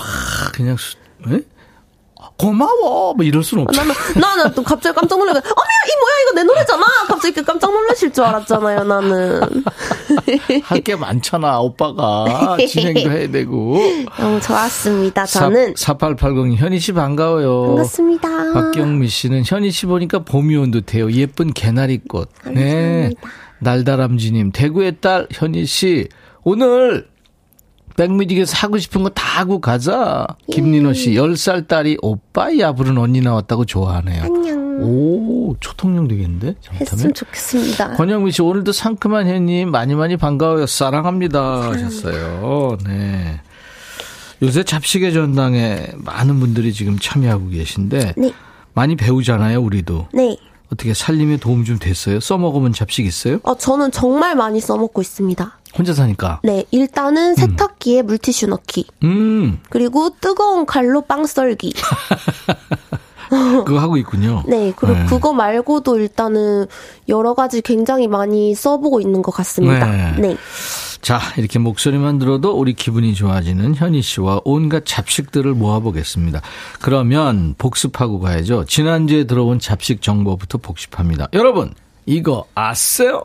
그냥, 0.55 0.77
수, 0.77 0.97
에? 1.29 1.41
고마워! 2.41 3.15
뭐 3.15 3.25
이럴 3.25 3.43
수는 3.43 3.65
없잖아. 3.65 3.93
나는 4.15 4.21
나는 4.21 4.55
또 4.55 4.63
갑자기 4.63 4.95
깜짝 4.99 5.19
놀라가 5.19 5.39
어머야 5.45 5.81
이 5.87 5.93
뭐야 6.01 6.15
이거 6.23 6.33
내 6.37 6.43
노래잖아. 6.45 6.87
갑자기 7.09 7.35
그 7.35 7.45
깜짝 7.45 7.71
놀라실 7.73 8.13
줄 8.13 8.25
알았잖아요 8.25 8.85
나는. 8.85 9.41
할 10.65 10.81
게 10.83 10.97
많잖아, 10.97 11.61
오빠가. 11.61 12.57
진행도 12.67 13.11
해야 13.11 13.31
되고. 13.31 13.79
너무 14.19 14.41
좋았습니다. 14.43 15.27
저는 15.27 15.75
4880 15.77 16.59
현희 16.59 16.79
씨 16.81 16.93
반가워요. 16.93 17.67
반갑습니다. 17.69 18.53
박경미 18.55 19.09
씨는 19.09 19.43
현희 19.47 19.71
씨 19.71 19.87
보니까 19.87 20.21
봄이 20.21 20.57
온 20.57 20.71
듯해요. 20.71 21.11
예쁜 21.13 21.53
개나리꽃. 21.53 22.29
네. 22.55 23.11
날다람쥐님 23.59 24.53
대구의 24.53 24.97
딸 25.01 25.27
현희 25.31 25.67
씨 25.67 26.09
오늘 26.43 27.07
백뮤직에서 28.01 28.57
하고 28.57 28.79
싶은 28.79 29.03
거 29.03 29.11
다 29.11 29.41
하고 29.41 29.61
가자. 29.61 30.27
김민호 30.51 30.93
씨 30.95 31.11
10살 31.13 31.69
딸이 31.69 31.99
오빠야 32.03 32.73
부른 32.73 32.97
언니 32.99 33.21
나왔다고 33.21 33.65
좋아하네요. 33.65 34.23
안녕. 34.25 34.61
오 34.83 35.55
초통령 35.61 36.09
되겠는데? 36.09 36.55
했으면 36.73 36.85
잘못하면. 36.87 37.15
좋겠습니다. 37.15 37.93
권영미 37.97 38.33
씨 38.33 38.41
오늘도 38.43 38.73
상큼한 38.73 39.27
현님 39.29 39.71
많이 39.71 39.95
많이 39.95 40.17
반가워요. 40.17 40.67
사랑합니다 40.67 41.71
하셨어요. 41.71 42.79
네. 42.87 43.41
요새 44.43 44.63
잡식의 44.63 45.13
전당에 45.13 45.89
많은 45.97 46.41
분들이 46.41 46.73
지금 46.73 46.99
참여하고 46.99 47.49
계신데 47.51 48.15
네. 48.17 48.33
많이 48.73 48.97
배우잖아요, 48.97 49.61
우리도. 49.61 50.09
네. 50.15 50.37
어떻게 50.73 50.95
살림에 50.95 51.37
도움 51.37 51.65
좀 51.65 51.79
됐어요? 51.79 52.21
써먹으면 52.21 52.73
잡식 52.73 53.05
있어요? 53.07 53.41
어, 53.43 53.57
저는 53.57 53.91
정말 53.91 54.37
많이 54.37 54.61
써먹고 54.61 55.01
있습니다. 55.01 55.59
혼자 55.77 55.95
사니까. 55.95 56.41
네, 56.43 56.65
일단은 56.71 57.35
세탁기에 57.35 58.03
물티슈 58.03 58.47
넣기. 58.49 58.87
음, 59.05 59.59
그리고 59.69 60.11
뜨거운 60.21 60.67
칼로 60.67 61.01
빵 61.03 61.27
썰기. 61.27 61.73
그거 63.65 63.79
하고 63.79 63.97
있군요. 63.97 64.43
네, 64.47 64.73
그리고 64.75 64.99
네. 64.99 65.07
그거 65.07 65.33
말고도 65.33 65.99
일단은 65.99 66.67
여러 67.09 67.35
가지 67.35 67.63
굉장히 67.63 68.09
많이 68.09 68.55
써보고 68.55 69.01
있는 69.01 69.23
것 69.23 69.31
같습니다. 69.33 69.87
네. 69.87 70.15
네. 70.19 70.37
자, 71.03 71.19
이렇게 71.39 71.59
목소리만 71.59 72.19
들어도 72.19 72.53
우리 72.53 72.75
기분이 72.75 73.15
좋아지는 73.15 73.75
현희 73.75 74.03
씨와 74.03 74.43
온갖 74.45 74.85
잡식들을 74.85 75.55
모아보겠습니다. 75.55 76.43
그러면 76.81 77.55
복습하고 77.57 78.21
가야죠. 78.21 78.65
지난주에 78.67 79.25
들어온 79.25 79.59
잡식 79.59 80.03
정보부터 80.03 80.59
복습합니다. 80.59 81.29
여러분, 81.33 81.73
이거 82.07 82.47
아세요? 82.55 83.25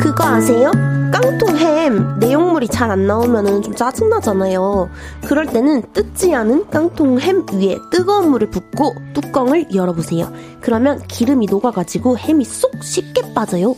그거 0.00 0.24
아세요? 0.24 0.72
내용물이 2.62 2.68
잘 2.68 2.92
안 2.92 3.06
나오면 3.06 3.62
좀 3.62 3.74
짜증나잖아요. 3.74 4.88
그럴 5.26 5.46
때는 5.46 5.82
뜯지 5.92 6.34
않은 6.34 6.68
깡통 6.70 7.18
햄 7.18 7.44
위에 7.52 7.78
뜨거운 7.90 8.30
물을 8.30 8.50
붓고 8.50 8.94
뚜껑을 9.14 9.74
열어보세요. 9.74 10.32
그러면 10.60 11.00
기름이 11.08 11.46
녹아가지고 11.46 12.18
햄이 12.18 12.44
쏙 12.44 12.70
쉽게 12.82 13.32
빠져요. 13.34 13.74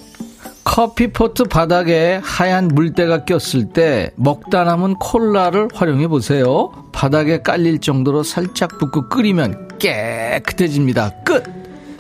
커피포트 0.64 1.44
바닥에 1.44 2.20
하얀 2.22 2.68
물때가 2.68 3.24
꼈을 3.24 3.68
때 3.72 4.10
먹다 4.16 4.64
남은 4.64 4.94
콜라를 4.96 5.68
활용해 5.72 6.08
보세요. 6.08 6.72
바닥에 6.92 7.42
깔릴 7.42 7.80
정도로 7.80 8.22
살짝 8.22 8.78
붓고 8.78 9.08
끓이면 9.08 9.68
깨끗해집니다. 9.78 11.10
끝! 11.24 11.44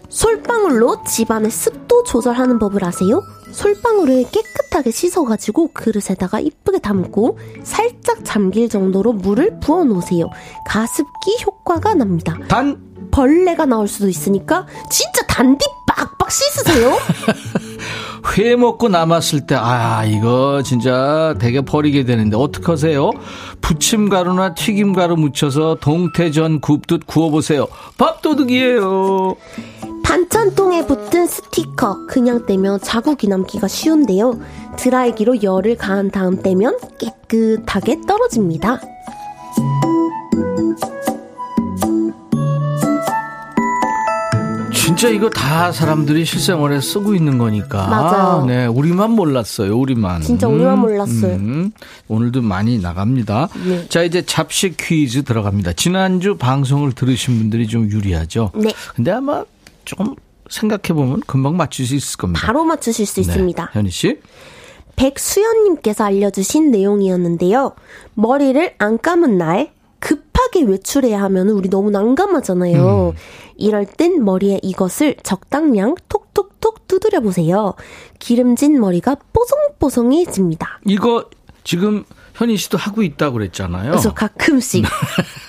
솔방울로 0.08 1.02
집안의 1.04 1.50
습도 1.50 2.04
조절하는 2.04 2.58
법을 2.58 2.84
아세요? 2.84 3.20
솔방울을 3.54 4.26
깨끗하게 4.30 4.90
씻어가지고 4.90 5.70
그릇에다가 5.72 6.40
이쁘게 6.40 6.80
담고 6.80 7.38
살짝 7.62 8.24
잠길 8.24 8.68
정도로 8.68 9.12
물을 9.12 9.58
부어 9.60 9.84
놓으세요. 9.84 10.28
가습기 10.66 11.38
효과가 11.46 11.94
납니다. 11.94 12.36
단 12.48 12.76
벌레가 13.10 13.64
나올 13.64 13.86
수도 13.86 14.08
있으니까 14.08 14.66
진짜 14.90 15.24
단디 15.28 15.64
빡빡 15.86 16.30
씻으세요. 16.30 16.98
회 18.36 18.56
먹고 18.56 18.88
남았을 18.88 19.46
때, 19.46 19.54
아, 19.54 20.04
이거 20.04 20.62
진짜 20.64 21.36
되게 21.38 21.60
버리게 21.60 22.04
되는데, 22.04 22.36
어떡하세요? 22.36 23.10
부침가루나 23.60 24.54
튀김가루 24.54 25.16
묻혀서 25.16 25.76
동태전 25.80 26.60
굽듯 26.60 27.06
구워보세요. 27.06 27.68
밥도둑이에요. 27.98 29.36
반찬통에 30.14 30.86
붙은 30.86 31.26
스티커 31.26 32.06
그냥 32.06 32.46
떼면 32.46 32.78
자국이 32.82 33.26
남기가 33.26 33.66
쉬운데요. 33.66 34.38
드라이기로 34.76 35.42
열을 35.42 35.76
가한 35.76 36.12
다음 36.12 36.40
떼면 36.40 36.78
깨끗하게 37.00 38.02
떨어집니다. 38.06 38.80
진짜 44.72 45.08
이거 45.08 45.28
다 45.30 45.72
사람들이 45.72 46.24
실생활에 46.24 46.80
쓰고 46.80 47.16
있는 47.16 47.36
거니까. 47.36 47.88
맞아요. 47.88 48.44
네, 48.46 48.66
우리만 48.66 49.10
몰랐어요, 49.10 49.76
우리만. 49.76 50.22
진짜 50.22 50.46
우리만 50.46 50.78
몰랐어요. 50.78 51.34
음, 51.34 51.72
오늘도 52.06 52.40
많이 52.40 52.78
나갑니다. 52.78 53.48
네. 53.66 53.88
자, 53.88 54.04
이제 54.04 54.22
잡식 54.22 54.76
퀴즈 54.76 55.24
들어갑니다. 55.24 55.72
지난주 55.72 56.36
방송을 56.36 56.92
들으신 56.92 57.36
분들이 57.36 57.66
좀 57.66 57.90
유리하죠? 57.90 58.52
네. 58.54 58.72
근데 58.94 59.10
아마 59.10 59.42
조금 59.84 60.14
생각해 60.48 60.94
보면 60.94 61.20
금방 61.26 61.56
맞출 61.56 61.86
수 61.86 61.94
있을 61.94 62.18
겁니다. 62.18 62.46
바로 62.46 62.64
맞추실 62.64 63.06
수 63.06 63.16
네, 63.16 63.20
있습니다. 63.22 63.70
현희 63.72 63.90
씨. 63.90 64.20
백수연님께서 64.96 66.04
알려주신 66.04 66.70
내용이었는데요. 66.70 67.74
머리를 68.14 68.74
안 68.78 68.98
감은 69.00 69.38
날 69.38 69.72
급하게 69.98 70.62
외출해야 70.62 71.20
하면 71.22 71.48
우리 71.48 71.68
너무 71.68 71.90
난감하잖아요. 71.90 73.12
음. 73.14 73.18
이럴 73.56 73.86
땐 73.86 74.24
머리에 74.24 74.60
이것을 74.62 75.16
적당량 75.22 75.94
톡톡톡 76.08 76.86
두드려 76.86 77.20
보세요. 77.20 77.74
기름진 78.18 78.78
머리가 78.80 79.16
뽀송뽀송해집니다. 79.32 80.80
이거 80.86 81.24
지금 81.64 82.04
현희 82.34 82.56
씨도 82.56 82.78
하고 82.78 83.02
있다고 83.02 83.34
그랬잖아요. 83.34 83.90
그래서 83.92 84.12
가끔씩 84.12 84.84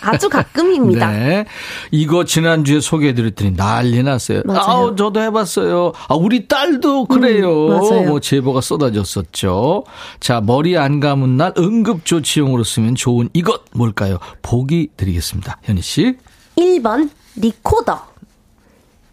아주 0.01 0.29
가끔입니다. 0.29 1.09
네. 1.11 1.45
이거 1.91 2.23
지난주에 2.25 2.79
소개해 2.79 3.13
드렸더니 3.15 3.55
난리 3.55 4.03
났어요. 4.03 4.43
맞아요. 4.45 4.61
아우, 4.61 4.95
저도 4.95 5.19
해 5.19 5.31
봤어요. 5.31 5.93
아, 6.07 6.15
우리 6.15 6.47
딸도 6.47 7.05
그래요. 7.05 7.67
음, 7.67 7.69
맞아요. 7.69 8.03
뭐, 8.07 8.19
제보가 8.19 8.61
쏟아졌었죠. 8.61 9.83
자, 10.19 10.41
머리 10.41 10.77
안 10.77 10.99
감은 10.99 11.37
날 11.37 11.53
응급 11.57 12.05
조치용으로 12.05 12.63
쓰면 12.63 12.95
좋은 12.95 13.29
이것 13.33 13.63
뭘까요? 13.73 14.19
보기 14.43 14.89
드리겠습니다. 14.95 15.57
현희 15.63 15.81
씨. 15.81 16.15
1번 16.57 17.09
리코더 17.35 18.01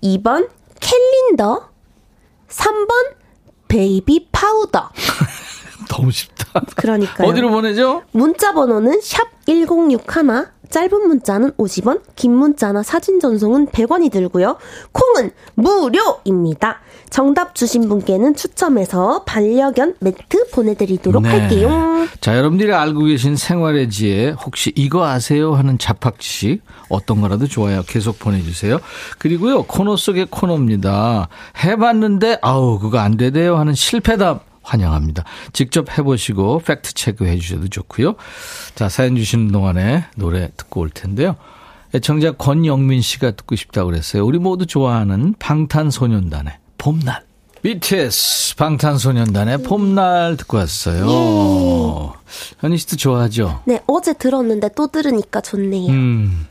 2번 0.02 0.48
캘린더 0.78 1.68
3번 2.48 3.14
베이비 3.68 4.28
파우더 4.30 4.90
너무 5.88 6.10
쉽다. 6.10 6.60
그러니까요. 6.76 7.28
어디로 7.28 7.50
보내죠? 7.50 8.02
문자 8.12 8.52
번호는 8.52 9.00
샵 9.02 9.20
1061, 9.46 10.46
짧은 10.70 11.06
문자는 11.06 11.52
50원, 11.52 12.00
긴 12.16 12.34
문자나 12.34 12.82
사진 12.82 13.20
전송은 13.20 13.66
100원이 13.68 14.10
들고요. 14.10 14.56
콩은 14.92 15.30
무료입니다. 15.54 16.80
정답 17.10 17.54
주신 17.54 17.90
분께는 17.90 18.34
추첨해서 18.34 19.22
반려견 19.24 19.96
매트 20.00 20.48
보내드리도록 20.50 21.22
네. 21.22 21.28
할게요. 21.28 22.06
자, 22.22 22.38
여러분들이 22.38 22.72
알고 22.72 23.04
계신 23.04 23.36
생활의 23.36 23.90
지혜 23.90 24.30
혹시 24.30 24.72
이거 24.74 25.04
아세요 25.04 25.52
하는 25.52 25.76
잡학지식 25.76 26.62
어떤 26.88 27.20
거라도 27.20 27.46
좋아요. 27.46 27.82
계속 27.86 28.18
보내주세요. 28.18 28.78
그리고요 29.18 29.64
코너 29.64 29.96
속의 29.96 30.28
코너입니다. 30.30 31.28
해봤는데 31.62 32.38
아우 32.40 32.78
그거 32.78 32.98
안 32.98 33.18
되대요 33.18 33.58
하는 33.58 33.74
실패담 33.74 34.40
환영합니다. 34.62 35.24
직접 35.52 35.96
해보시고 35.96 36.60
팩트 36.60 36.94
체크 36.94 37.26
해 37.26 37.36
주셔도 37.38 37.68
좋고요. 37.68 38.14
자 38.74 38.88
사연 38.88 39.16
주시는 39.16 39.52
동안에 39.52 40.04
노래 40.16 40.50
듣고 40.56 40.80
올 40.80 40.90
텐데요. 40.90 41.36
애청자 41.94 42.32
권영민 42.32 43.02
씨가 43.02 43.32
듣고 43.32 43.54
싶다고 43.56 43.90
그랬어요. 43.90 44.24
우리 44.24 44.38
모두 44.38 44.66
좋아하는 44.66 45.34
방탄소년단의 45.38 46.58
봄날. 46.78 47.22
BTS 47.62 48.56
방탄소년단의 48.56 49.62
봄날 49.62 50.36
듣고 50.36 50.56
왔어요. 50.56 52.14
현희 52.60 52.76
씨도 52.78 52.96
좋아하죠? 52.96 53.62
네, 53.66 53.80
어제 53.86 54.14
들었는데 54.14 54.70
또 54.74 54.88
들으니까 54.88 55.40
좋네요. 55.40 55.90
음, 55.92 56.46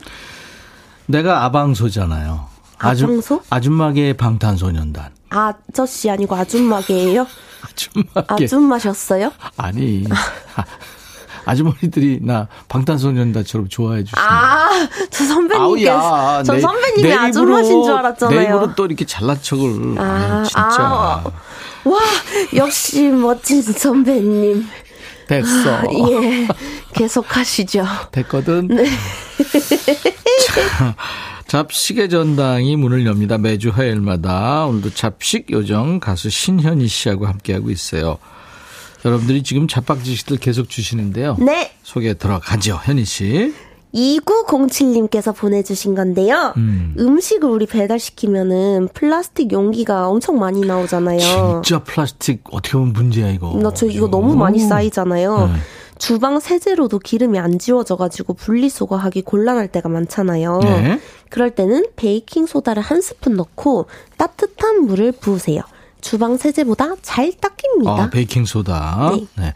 내가 1.06 1.44
아방소잖아요. 1.44 2.46
아방소? 2.78 3.42
아줌마계의 3.50 4.14
방탄소년단. 4.14 5.10
아저씨 5.32 6.10
아니고 6.10 6.34
아줌마게예요? 6.36 7.26
아줌마계. 7.64 8.44
아줌마셨어요? 8.44 9.32
아니. 9.56 10.04
아, 10.56 10.64
아주머니들이 11.44 12.20
나 12.22 12.46
방탄소년단처럼 12.68 13.68
좋아해 13.68 14.04
주시는. 14.04 14.22
아, 14.22 14.68
저 15.10 15.24
선배님께서 15.24 16.42
저 16.44 16.52
내- 16.52 16.60
선배님이 16.60 17.02
내 17.02 17.08
입으로, 17.14 17.24
아줌마신 17.26 17.82
줄 17.82 17.92
알았잖아요. 17.94 18.38
내 18.38 18.44
입으로 18.46 18.74
또 18.74 18.86
이렇게 18.86 19.04
잘난 19.04 19.38
척을. 19.42 19.98
아, 19.98 20.02
아, 20.02 20.42
진짜. 20.44 20.62
아. 20.80 21.24
와, 21.84 21.98
역시 22.54 23.02
멋진 23.08 23.60
선배님. 23.62 24.66
됐어. 25.32 25.82
예, 25.92 26.46
계속 26.92 27.36
하시죠. 27.36 27.86
됐거든. 28.10 28.68
자, 30.46 30.94
잡식의 31.46 32.10
전당이 32.10 32.76
문을 32.76 33.06
엽니다. 33.06 33.38
매주 33.38 33.70
화요일마다 33.70 34.66
오늘도 34.66 34.90
잡식 34.90 35.50
요정 35.50 36.00
가수 36.00 36.28
신현희 36.28 36.86
씨하고 36.86 37.26
함께하고 37.26 37.70
있어요. 37.70 38.18
여러분들이 39.04 39.42
지금 39.42 39.66
잡박 39.66 40.04
지식들 40.04 40.36
계속 40.36 40.68
주시는데요. 40.68 41.36
네, 41.40 41.72
소개 41.82 42.14
들어가죠, 42.14 42.80
현희 42.84 43.04
씨. 43.04 43.54
2907님께서 43.94 45.34
보내주신 45.36 45.94
건데요. 45.94 46.54
음. 46.56 46.94
음. 46.98 47.20
식을 47.20 47.48
우리 47.48 47.66
배달시키면은 47.66 48.88
플라스틱 48.94 49.52
용기가 49.52 50.08
엄청 50.08 50.38
많이 50.38 50.60
나오잖아요. 50.62 51.62
진짜 51.64 51.82
플라스틱 51.84 52.42
어떻게 52.50 52.72
보면 52.78 52.92
문제야 52.92 53.28
이거. 53.30 53.52
나 53.62 53.70
저 53.72 53.86
이거 53.86 54.08
너무 54.08 54.34
많이 54.36 54.58
쌓이잖아요. 54.60 55.46
네. 55.46 55.52
주방 55.98 56.40
세제로도 56.40 56.98
기름이 56.98 57.38
안 57.38 57.58
지워져가지고 57.58 58.34
분리수거하기 58.34 59.22
곤란할 59.22 59.68
때가 59.68 59.88
많잖아요. 59.88 60.58
네. 60.58 61.00
그럴 61.30 61.50
때는 61.52 61.86
베이킹 61.96 62.46
소다를 62.46 62.82
한 62.82 63.00
스푼 63.00 63.34
넣고 63.34 63.86
따뜻한 64.16 64.84
물을 64.86 65.12
부으세요. 65.12 65.62
주방 66.00 66.36
세제보다 66.36 66.96
잘 67.02 67.32
닦입니다. 67.32 67.92
아, 68.04 68.10
베이킹 68.10 68.44
소다. 68.46 69.12
네. 69.14 69.26
네. 69.36 69.54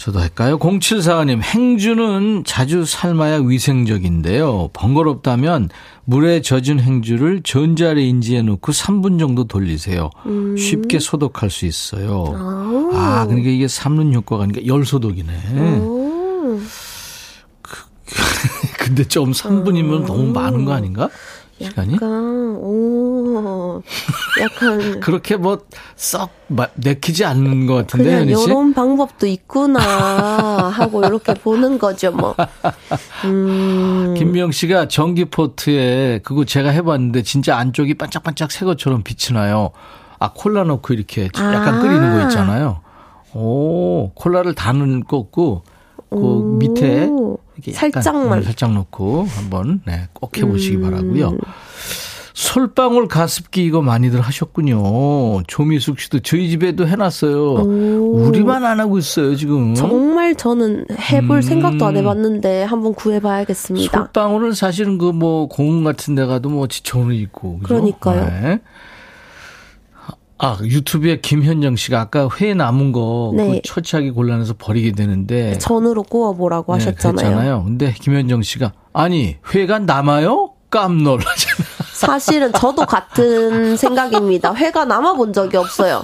저도 0.00 0.18
할까요? 0.18 0.58
0745님, 0.58 1.42
행주는 1.42 2.42
자주 2.46 2.86
삶아야 2.86 3.36
위생적인데요. 3.40 4.70
번거롭다면 4.72 5.68
물에 6.06 6.40
젖은 6.40 6.80
행주를 6.80 7.42
전자레인지에 7.42 8.40
넣고 8.40 8.72
3분 8.72 9.18
정도 9.18 9.44
돌리세요. 9.44 10.08
음. 10.24 10.56
쉽게 10.56 11.00
소독할 11.00 11.50
수 11.50 11.66
있어요. 11.66 12.32
아, 12.94 13.26
그러니까 13.26 13.50
이게 13.50 13.68
삶는 13.68 14.14
효과가 14.14 14.44
아니라 14.44 14.64
열 14.64 14.86
소독이네. 14.86 15.32
오. 15.80 16.58
근데 18.78 19.04
좀 19.04 19.32
3분이면 19.32 20.06
너무 20.06 20.32
많은 20.32 20.64
거 20.64 20.72
아닌가? 20.72 21.10
시간이? 21.64 21.94
약간 21.94 22.56
오 22.56 23.82
약간 24.40 25.00
그렇게 25.00 25.36
뭐 25.36 25.58
썩 26.00 26.30
내키지 26.76 27.26
않는 27.26 27.66
것 27.66 27.74
같은데, 27.74 28.24
그냥? 28.24 28.28
이런 28.28 28.72
방법도 28.74 29.26
있구나 29.26 29.78
하고 30.70 31.04
이렇게 31.04 31.34
보는 31.34 31.78
거죠 31.78 32.10
뭐. 32.10 32.34
음. 33.24 34.14
김미영 34.16 34.50
씨가 34.50 34.88
전기포트에 34.88 36.20
그거 36.24 36.44
제가 36.46 36.70
해봤는데 36.70 37.22
진짜 37.22 37.56
안쪽이 37.58 37.94
반짝반짝 37.94 38.50
새 38.50 38.64
것처럼 38.64 39.02
빛이 39.02 39.34
나요. 39.38 39.70
아 40.18 40.32
콜라 40.34 40.64
넣고 40.64 40.94
이렇게 40.94 41.26
약간 41.36 41.74
아. 41.74 41.80
끓이는 41.82 42.18
거 42.18 42.22
있잖아요. 42.24 42.80
오 43.34 44.10
콜라를 44.14 44.54
다는 44.54 45.04
거고 45.04 45.62
그 46.10 46.16
오. 46.16 46.42
밑에 46.58 47.08
이렇게 47.56 47.72
살짝만. 47.72 48.38
음, 48.38 48.42
살짝 48.42 48.72
넣고 48.72 49.26
한번 49.36 49.80
네, 49.86 50.08
꼭 50.12 50.36
해보시기 50.36 50.76
음. 50.76 50.82
바라고요. 50.82 51.38
솔방울 52.32 53.06
가습기 53.08 53.64
이거 53.64 53.82
많이들 53.82 54.20
하셨군요. 54.20 55.42
조미숙 55.46 56.00
씨도 56.00 56.20
저희 56.20 56.48
집에도 56.48 56.86
해놨어요. 56.86 57.52
우리만 57.54 58.64
안 58.64 58.80
하고 58.80 58.96
있어요 58.98 59.34
지금. 59.36 59.74
정말 59.74 60.34
저는 60.34 60.86
해볼 61.12 61.36
음. 61.38 61.42
생각도 61.42 61.84
안 61.84 61.96
해봤는데 61.98 62.62
한번 62.62 62.94
구해봐야겠습니다. 62.94 63.90
솔방울은 63.98 64.52
사실은 64.52 64.96
그 64.98 65.10
뭐 65.12 65.48
공원 65.48 65.84
같은 65.84 66.14
데 66.14 66.24
가도 66.24 66.48
뭐 66.48 66.66
지천이 66.66 67.18
있고. 67.18 67.58
그죠? 67.58 67.68
그러니까요. 67.74 68.24
네. 68.24 68.60
아, 70.42 70.56
유튜브에 70.62 71.20
김현정 71.20 71.76
씨가 71.76 72.00
아까 72.00 72.28
회 72.40 72.54
남은 72.54 72.92
거 72.92 73.32
네. 73.36 73.46
그 73.46 73.60
처치하기 73.62 74.12
곤란해서 74.12 74.54
버리게 74.58 74.92
되는데 74.92 75.58
전으로 75.58 76.02
구워 76.02 76.32
보라고 76.32 76.74
네, 76.76 76.82
하셨잖아요. 76.84 77.16
그랬잖아요. 77.28 77.64
근데 77.64 77.92
김현정 77.92 78.40
씨가 78.42 78.72
아니 78.94 79.36
회가 79.54 79.80
남아요? 79.80 80.52
깜놀라잖아. 80.70 81.68
사실은 81.92 82.52
저도 82.54 82.86
같은 82.86 83.76
생각입니다. 83.76 84.54
회가 84.54 84.86
남아 84.86 85.12
본 85.14 85.34
적이 85.34 85.58
없어요. 85.58 86.02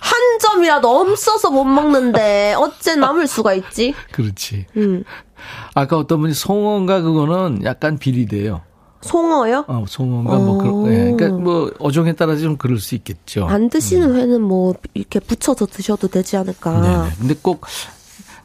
한 0.00 0.38
점이라도 0.40 0.88
없어서 0.88 1.50
못 1.50 1.64
먹는데 1.64 2.54
어째 2.58 2.96
남을 2.96 3.28
수가 3.28 3.54
있지? 3.54 3.94
그렇지. 4.10 4.66
음. 4.76 5.04
아까 5.74 5.96
어떤 5.96 6.20
분이 6.20 6.34
송어인가 6.34 7.02
그거는 7.02 7.62
약간 7.64 7.98
비리돼요. 7.98 8.62
송어요? 9.04 9.64
어, 9.68 9.84
송어인가 9.86 10.36
뭐 10.38 10.58
그런 10.58 10.92
예. 10.92 11.12
그러니까 11.12 11.28
뭐 11.28 11.70
어종에 11.78 12.14
따라서 12.14 12.40
좀 12.40 12.56
그럴 12.56 12.78
수 12.78 12.94
있겠죠. 12.94 13.46
안 13.46 13.68
드시는 13.68 14.14
회는 14.16 14.40
뭐 14.40 14.74
이렇게 14.94 15.20
부쳐서 15.20 15.66
드셔도 15.66 16.08
되지 16.08 16.36
않을까. 16.36 16.80
네. 16.80 17.16
근데 17.18 17.34
꼭 17.40 17.66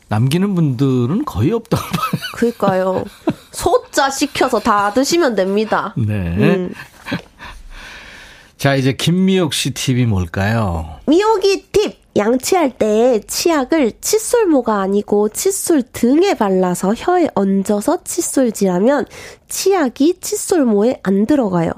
남기는 0.10 0.56
분들은 0.56 1.26
거의 1.26 1.52
없다고 1.52 1.84
봐요. 1.84 2.22
그러니까요. 2.36 3.06
소자 3.52 4.10
시켜서 4.10 4.60
다 4.60 4.92
드시면 4.94 5.36
됩니다. 5.36 5.94
네. 5.98 6.14
음. 6.14 6.74
자, 8.58 8.76
이제 8.76 8.94
김미옥 8.94 9.54
씨 9.54 9.72
팁이 9.72 10.06
뭘까요? 10.06 10.98
미역이 11.08 11.68
팁! 11.72 12.00
양치할 12.16 12.78
때 12.78 13.22
치약을 13.28 13.94
칫솔모가 14.02 14.82
아니고 14.82 15.30
칫솔 15.30 15.84
등에 15.94 16.34
발라서 16.34 16.94
혀에 16.96 17.30
얹어서 17.36 18.04
칫솔질하면 18.04 19.06
치약이 19.48 20.16
칫솔모에 20.20 21.02
안 21.04 21.26
들어가요. 21.26 21.72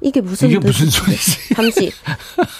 이게 0.00 0.20
무슨 0.20 0.48
이게 0.48 0.58
무슨? 0.58 0.90
소리지? 0.90 1.54
잠시. 1.54 1.92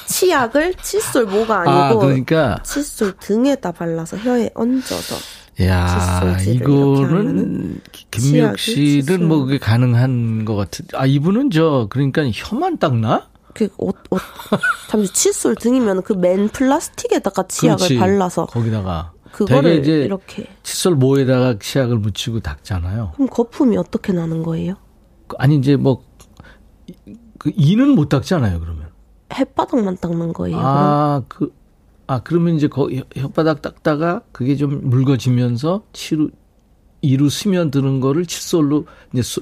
치약을 0.07 0.75
칫솔모가 0.83 1.59
아니고 1.61 1.71
아, 1.71 1.95
그러니까 1.97 2.63
칫솔 2.65 3.15
등에다 3.21 3.73
발라서 3.73 4.17
혀에 4.19 4.51
얹어서. 4.55 5.17
야, 5.63 6.37
이거는 6.47 7.81
치약이 8.11 9.03
씨는 9.03 9.27
뭐. 9.29 9.45
그게 9.45 9.59
가능한 9.59 10.45
것 10.45 10.55
같은. 10.55 10.87
아, 10.95 11.07
이분은 11.07 11.51
저 11.51 11.87
그러니까 11.91 12.23
혀만 12.33 12.79
닦나? 12.79 13.29
그 13.57 13.69
옷, 13.79 13.97
옷. 14.11 14.21
잠시 14.89 15.13
칫솔 15.15 15.55
등이면 15.57 16.03
그 16.03 16.13
맨 16.13 16.49
플라스틱에다가 16.49 17.47
치약을 17.49 17.77
그렇지. 17.79 17.97
발라서 17.99 18.47
거기다가 18.47 19.13
그거를 19.33 19.79
이제 19.81 20.03
이렇게. 20.05 20.47
칫솔 20.63 20.95
모에다가 20.97 21.59
치약을 21.59 21.97
묻히고 21.99 22.41
닦잖아요. 22.41 23.13
그럼 23.15 23.29
거품이 23.29 23.77
어떻게 23.79 24.13
나는 24.13 24.43
거예요? 24.43 24.75
아니 25.39 25.57
이제 25.57 25.77
뭐 25.77 26.03
그 27.39 27.51
이는 27.55 27.91
못 27.91 28.09
닦잖아요. 28.09 28.61
그러면. 28.61 28.89
햇바닥만 29.33 29.97
닦는 29.99 30.33
거예요. 30.33 30.57
그럼? 30.57 30.67
아, 30.73 31.23
그, 31.29 31.53
아, 32.07 32.21
그러면 32.21 32.55
이제 32.57 32.67
거, 32.69 32.87
혓- 32.87 33.05
혓바닥 33.11 33.61
닦다가 33.63 34.23
그게 34.33 34.57
좀 34.57 34.89
묽어지면서 34.89 35.83
치루, 35.93 36.31
이루 37.03 37.29
스며드는 37.29 38.01
거를 38.01 38.25
칫솔로, 38.27 38.87
이제 39.13 39.23
수, 39.23 39.41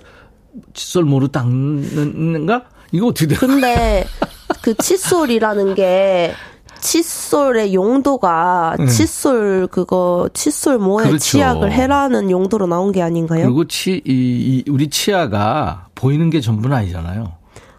칫솔모로 0.72 1.28
닦는가? 1.28 2.64
이거 2.94 3.08
어떻게 3.08 3.26
돼? 3.26 3.34
근데 3.34 4.06
그 4.62 4.74
칫솔이라는 4.74 5.74
게 5.74 6.32
칫솔의 6.80 7.74
용도가 7.74 8.76
칫솔 8.88 9.66
그거 9.68 10.28
칫솔 10.32 10.78
모에 10.78 11.04
음. 11.04 11.08
그렇죠. 11.08 11.18
치약을 11.18 11.72
해라는 11.72 12.30
용도로 12.30 12.66
나온 12.66 12.92
게 12.92 13.02
아닌가요? 13.02 13.46
그리고 13.46 13.66
치, 13.66 14.00
이, 14.04 14.62
이 14.66 14.70
우리 14.70 14.88
치아가 14.88 15.88
보이는 15.94 16.30
게 16.30 16.40
전부는 16.40 16.76
아니잖아요. 16.76 17.32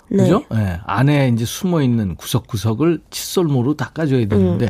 네. 0.09 0.24
그죠? 0.24 0.43
예. 0.53 0.80
안에 0.86 1.30
이제 1.30 1.45
숨어 1.45 1.82
있는 1.82 2.16
구석구석을 2.16 3.01
칫솔모로 3.09 3.76
닦아줘야 3.76 4.28
되는데, 4.28 4.70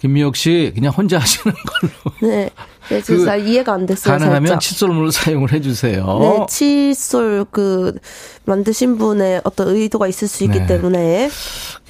김미옥 0.00 0.34
씨, 0.34 0.72
그냥 0.74 0.92
혼자 0.92 1.18
하시는 1.18 1.54
걸로. 1.54 2.32
네. 2.32 2.50
그래서 2.88 3.14
그잘 3.14 3.46
이해가 3.46 3.72
안 3.72 3.86
됐어요. 3.86 4.18
가능하면 4.18 4.46
살짝. 4.46 4.60
칫솔모로 4.60 5.10
사용을 5.12 5.52
해주세요. 5.52 6.04
네, 6.20 6.46
칫솔 6.48 7.46
그 7.50 7.96
만드신 8.44 8.98
분의 8.98 9.42
어떤 9.44 9.68
의도가 9.68 10.08
있을 10.08 10.26
수 10.28 10.44
있기 10.44 10.60
네. 10.60 10.66
때문에 10.66 11.30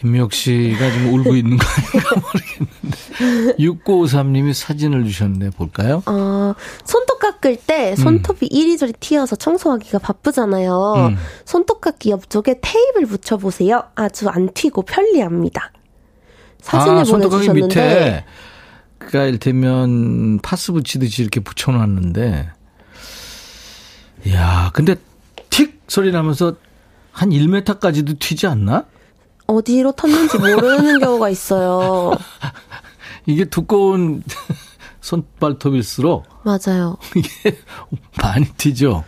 김미옥 0.01 0.33
씨가 0.33 0.91
지금 0.91 1.15
울고 1.15 1.35
있는 1.35 1.57
거 1.57 1.65
아닌가 1.67 2.21
모르겠는데. 2.21 3.57
6953님이 3.59 4.53
사진을 4.53 5.05
주셨네. 5.05 5.51
볼까요? 5.51 6.03
어, 6.07 6.55
손톱 6.85 7.19
깎을 7.21 7.57
때 7.57 7.95
손톱이 7.97 8.49
이리저리 8.51 8.93
튀어서 8.99 9.37
청소하기가 9.37 9.99
바쁘잖아요. 10.01 10.95
음. 11.11 11.17
손톱깎이 11.45 12.11
옆쪽에 12.11 12.57
테이프를 12.61 13.07
붙여보세요. 13.07 13.85
아주 13.95 14.29
안 14.29 14.53
튀고 14.53 14.83
편리합니다. 14.83 15.71
사진을 16.61 16.99
아, 16.99 17.05
보내주셨는데 17.05 18.25
그니까 19.11 19.25
이를테면 19.25 20.39
파스 20.41 20.73
붙이듯이 20.73 21.23
이렇게 21.23 21.41
붙여놨는데, 21.41 22.51
이야, 24.27 24.71
근데 24.73 24.95
틱 25.51 25.81
소리 25.89 26.13
나면서 26.13 26.55
한 27.11 27.31
1m까지도 27.31 28.19
튀지 28.19 28.47
않나? 28.47 28.85
어디로 29.47 29.93
텄는지 29.93 30.39
모르는 30.39 31.01
경우가 31.05 31.29
있어요. 31.29 32.13
이게 33.27 33.45
두꺼운 33.45 34.23
손발톱일수록 35.01 36.25
맞아요. 36.45 36.97
이게 37.17 37.59
많이 38.23 38.47
튀죠. 38.57 39.05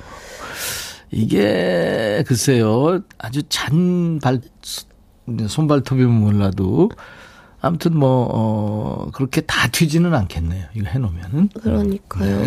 이게 1.10 2.24
글쎄요 2.26 3.00
아주 3.18 3.42
잔 3.48 4.18
발 4.20 4.40
손발톱이면 5.48 6.10
몰라도 6.12 6.90
아무튼 7.64 7.96
뭐 7.98 8.28
어, 8.30 9.10
그렇게 9.12 9.40
다 9.40 9.68
튀지는 9.68 10.14
않겠네요. 10.14 10.66
이거 10.74 10.86
해놓으면은 10.88 11.48
그러니까요. 11.62 12.42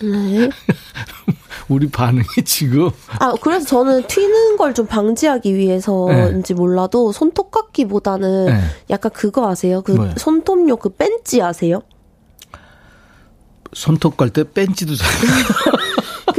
네. 0.00 0.48
우리 1.68 1.88
반응이 1.88 2.24
지금 2.44 2.90
아, 3.18 3.34
그래서 3.40 3.66
저는 3.66 4.06
튀는 4.06 4.56
걸 4.56 4.72
좀 4.74 4.86
방지하기 4.86 5.54
위해서인지 5.54 6.54
몰라도 6.54 7.12
손톱깎이보다는 7.12 8.46
네. 8.46 8.60
약간 8.90 9.10
그거 9.12 9.48
아세요? 9.50 9.82
그 9.82 9.92
뭐요? 9.92 10.14
손톱용 10.16 10.78
그 10.78 10.88
벤치 10.88 11.42
아세요? 11.42 11.82
손톱 13.74 14.16
갈때 14.16 14.44
뺀지도 14.52 14.94
잘. 14.96 15.08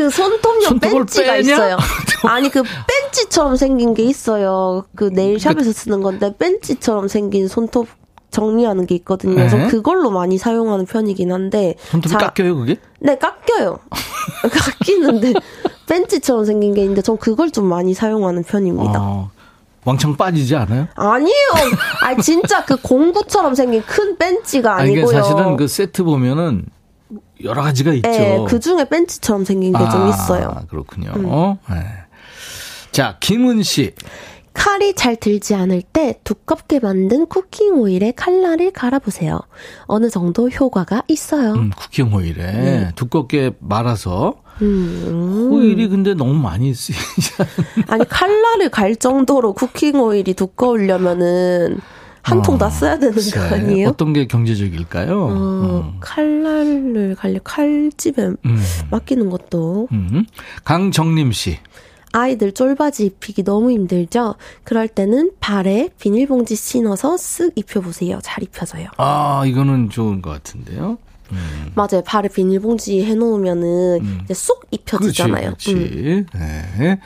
그 0.03 0.09
손톱용 0.09 0.79
벤치가 0.79 1.33
빼냐? 1.33 1.53
있어요. 1.53 1.77
아니 2.27 2.49
그 2.49 2.61
벤치처럼 2.63 3.55
생긴 3.55 3.93
게 3.93 4.03
있어요. 4.03 4.85
그 4.95 5.05
네일샵에서 5.05 5.71
쓰는 5.71 6.01
건데 6.01 6.33
벤치처럼 6.37 7.07
생긴 7.07 7.47
손톱 7.47 7.87
정리하는 8.31 8.85
게 8.85 8.95
있거든요. 8.95 9.35
그래서 9.35 9.57
네. 9.57 9.67
그걸로 9.67 10.09
많이 10.09 10.37
사용하는 10.37 10.85
편이긴 10.85 11.31
한데 11.31 11.75
손톱이 11.89 12.11
자- 12.11 12.17
깎여요 12.17 12.57
그게? 12.57 12.77
네, 12.99 13.17
깎여요. 13.17 13.79
깎이는데 14.51 15.33
벤치처럼 15.87 16.45
생긴 16.45 16.73
게 16.73 16.81
있는데 16.81 17.01
전 17.01 17.17
그걸 17.17 17.51
좀 17.51 17.65
많이 17.65 17.93
사용하는 17.93 18.43
편입니다. 18.43 18.99
어, 18.99 19.29
왕창 19.85 20.17
빠지지 20.17 20.55
않아요? 20.55 20.87
아니에요. 20.95 21.49
아 22.01 22.15
진짜 22.21 22.65
그 22.65 22.75
공구처럼 22.81 23.55
생긴 23.55 23.81
큰 23.83 24.17
벤치가 24.17 24.75
아니, 24.77 24.91
아니고요. 24.93 25.11
이게 25.11 25.21
사실은 25.21 25.55
그 25.55 25.67
세트 25.67 26.03
보면은 26.03 26.65
여러 27.43 27.61
가지가 27.61 27.93
있죠. 27.93 28.09
네, 28.09 28.43
그 28.47 28.59
중에 28.59 28.85
벤치처럼 28.85 29.45
생긴 29.45 29.73
게좀 29.73 30.03
아, 30.03 30.09
있어요. 30.09 30.55
음. 30.61 30.67
그렇군요. 30.67 31.57
네. 31.69 31.75
자, 32.91 33.17
김은 33.19 33.63
씨. 33.63 33.93
칼이 34.53 34.93
잘 34.93 35.15
들지 35.15 35.55
않을 35.55 35.81
때 35.81 36.19
두껍게 36.23 36.79
만든 36.79 37.25
쿠킹 37.25 37.73
오일에 37.79 38.11
칼날을 38.11 38.71
갈아보세요. 38.71 39.39
어느 39.85 40.09
정도 40.09 40.47
효과가 40.47 41.03
있어요. 41.07 41.53
음, 41.53 41.71
쿠킹 41.75 42.13
오일에 42.13 42.51
네. 42.51 42.91
두껍게 42.95 43.53
말아서 43.59 44.35
음. 44.61 45.49
오일이 45.51 45.87
근데 45.87 46.13
너무 46.13 46.35
많이 46.35 46.71
쓰이지 46.73 47.33
않아요? 47.39 47.85
아니 47.87 48.07
칼날을 48.07 48.69
갈 48.69 48.95
정도로 48.95 49.53
쿠킹 49.53 49.99
오일이 49.99 50.35
두꺼우려면은 50.35 51.79
한 52.23 52.41
통다 52.41 52.69
써야 52.69 52.97
되는 52.97 53.13
거 53.13 53.39
아니에요? 53.41 53.89
어떤 53.89 54.13
게 54.13 54.25
경제적일까요? 54.27 55.23
어, 55.25 55.81
음. 55.93 55.97
칼날을 55.99 57.15
갈려 57.15 57.39
칼집에 57.43 58.31
음. 58.45 58.63
맡기는 58.89 59.29
것도 59.29 59.89
음. 59.91 60.25
강정림 60.63 61.31
씨. 61.33 61.59
아이들 62.13 62.53
쫄바지 62.53 63.05
입히기 63.05 63.43
너무 63.43 63.71
힘들죠? 63.71 64.35
그럴 64.63 64.87
때는 64.87 65.31
발에 65.39 65.89
비닐봉지 65.99 66.55
신어서 66.55 67.15
쓱 67.15 67.53
입혀보세요. 67.55 68.19
잘 68.23 68.43
입혀져요. 68.43 68.87
아, 68.97 69.43
이거는 69.45 69.89
좋은 69.89 70.21
것 70.21 70.29
같은데요. 70.29 70.97
음. 71.31 71.71
맞아요. 71.75 72.03
발에 72.05 72.29
비닐봉지 72.29 73.03
해놓으면은 73.03 74.21
이제 74.23 74.33
쏙 74.33 74.63
입혀지잖아요. 74.71 75.49
음. 75.49 75.53
그렇지, 75.55 75.73
그렇지. 75.73 76.25
네. 76.77 76.99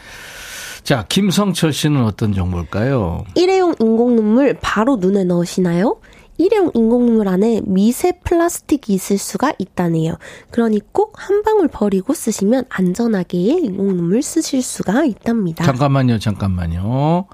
자, 0.88 1.04
김성철 1.10 1.74
씨는 1.74 2.06
어떤 2.06 2.32
정보일까요? 2.34 3.26
일회용 3.36 3.76
인공 3.82 4.16
눈물 4.16 4.58
바로 4.62 4.96
눈에 4.96 5.26
넣으시나요? 5.26 5.98
일회용 6.38 6.72
인공 6.74 7.06
눈물 7.06 7.28
안에 7.28 7.60
미세 7.66 8.14
플라스틱이 8.24 8.96
있을 8.96 9.18
수가 9.18 9.52
있다네요. 9.60 10.14
그러니 10.50 10.80
꼭 10.94 11.18
한 11.18 11.42
방울 11.44 11.68
버리고 11.68 12.14
쓰시면 12.14 12.66
안전하게 12.70 13.38
인공 13.38 13.98
눈물 13.98 14.22
쓰실 14.24 14.62
수가 14.62 15.04
있답니다. 15.04 15.66
잠깐만요, 15.66 16.20
잠깐만요. 16.20 17.26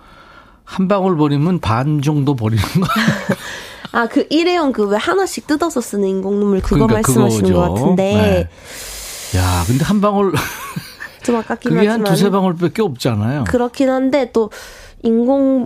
한 0.64 0.88
방울 0.88 1.16
버리면 1.16 1.60
반 1.60 2.02
정도 2.02 2.36
버리는 2.36 2.64
거. 2.64 2.88
아, 3.92 4.08
그 4.08 4.26
일회용 4.32 4.72
그 4.72 4.86
왜 4.88 4.98
하나씩 4.98 5.46
뜯어서 5.46 5.80
쓰는 5.80 6.08
인공 6.08 6.40
눈물 6.40 6.60
그거 6.60 6.88
그러니까 6.88 6.96
말씀하시는 6.96 7.52
그거죠. 7.52 7.54
것 7.54 7.74
같은데. 7.76 8.04
네. 9.32 9.38
야, 9.38 9.64
근데 9.68 9.84
한 9.86 10.02
방울 10.02 10.34
좀 11.24 11.36
아깝긴 11.38 11.70
그게 11.72 11.88
한 11.88 12.02
하지만. 12.02 12.12
두세 12.14 12.30
방울밖에 12.30 12.82
없잖아요. 12.82 13.46
그렇긴 13.46 13.90
한데 13.90 14.30
또 14.34 14.50
인공 15.04 15.66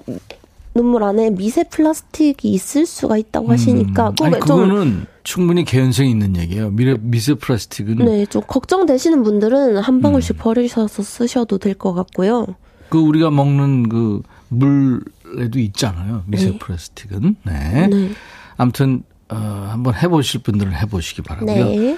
눈물 0.73 1.03
안에 1.03 1.31
미세 1.31 1.63
플라스틱이 1.63 2.37
있을 2.43 2.85
수가 2.85 3.17
있다고 3.17 3.51
하시니까 3.51 4.09
음. 4.09 4.15
꼭 4.15 4.25
아니, 4.25 4.33
좀 4.33 4.39
그거는 4.41 5.05
충분히 5.23 5.63
개연성이 5.65 6.11
있는 6.11 6.35
얘기예요. 6.37 6.69
미래 6.69 6.95
미세 6.99 7.33
플라스틱은 7.33 7.95
네, 8.05 8.25
좀 8.27 8.43
걱정되시는 8.45 9.23
분들은 9.23 9.77
한 9.77 10.01
방울씩 10.01 10.35
음. 10.35 10.37
버리셔서 10.39 11.01
쓰셔도 11.03 11.57
될 11.57 11.73
것 11.73 11.93
같고요. 11.93 12.45
그 12.89 12.99
우리가 12.99 13.31
먹는 13.31 13.89
그 13.89 14.21
물에도 14.49 15.59
있잖아요. 15.59 16.23
미세 16.27 16.51
네. 16.51 16.57
플라스틱은. 16.59 17.35
네. 17.43 17.87
네. 17.87 18.09
아무튼 18.55 19.03
어, 19.29 19.35
한번 19.71 19.93
해보실 19.95 20.41
분들은 20.43 20.73
해보시기 20.73 21.21
바라고요. 21.23 21.65
네. 21.65 21.97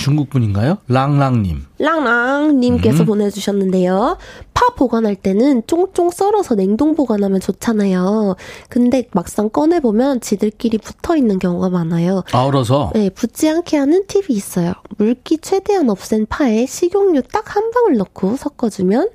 중국 0.00 0.30
분인가요? 0.30 0.78
랑랑님. 0.88 1.66
랑랑님께서 1.78 3.02
음. 3.02 3.06
보내주셨는데요. 3.06 4.16
파 4.54 4.74
보관할 4.74 5.14
때는 5.14 5.62
쫑쫑 5.66 6.10
썰어서 6.10 6.54
냉동 6.54 6.94
보관하면 6.94 7.38
좋잖아요. 7.40 8.36
근데 8.70 9.06
막상 9.12 9.50
꺼내보면 9.50 10.20
지들끼리 10.22 10.78
붙어 10.78 11.16
있는 11.16 11.38
경우가 11.38 11.68
많아요. 11.68 12.24
아울어서 12.32 12.92
네, 12.94 13.10
붙지 13.10 13.48
않게 13.50 13.76
하는 13.76 14.06
팁이 14.06 14.26
있어요. 14.30 14.72
물기 14.96 15.36
최대한 15.38 15.90
없앤 15.90 16.26
파에 16.26 16.64
식용유 16.66 17.22
딱 17.30 17.50
한 17.50 17.70
방울 17.72 17.96
넣고 17.96 18.36
섞어주면 18.36 19.08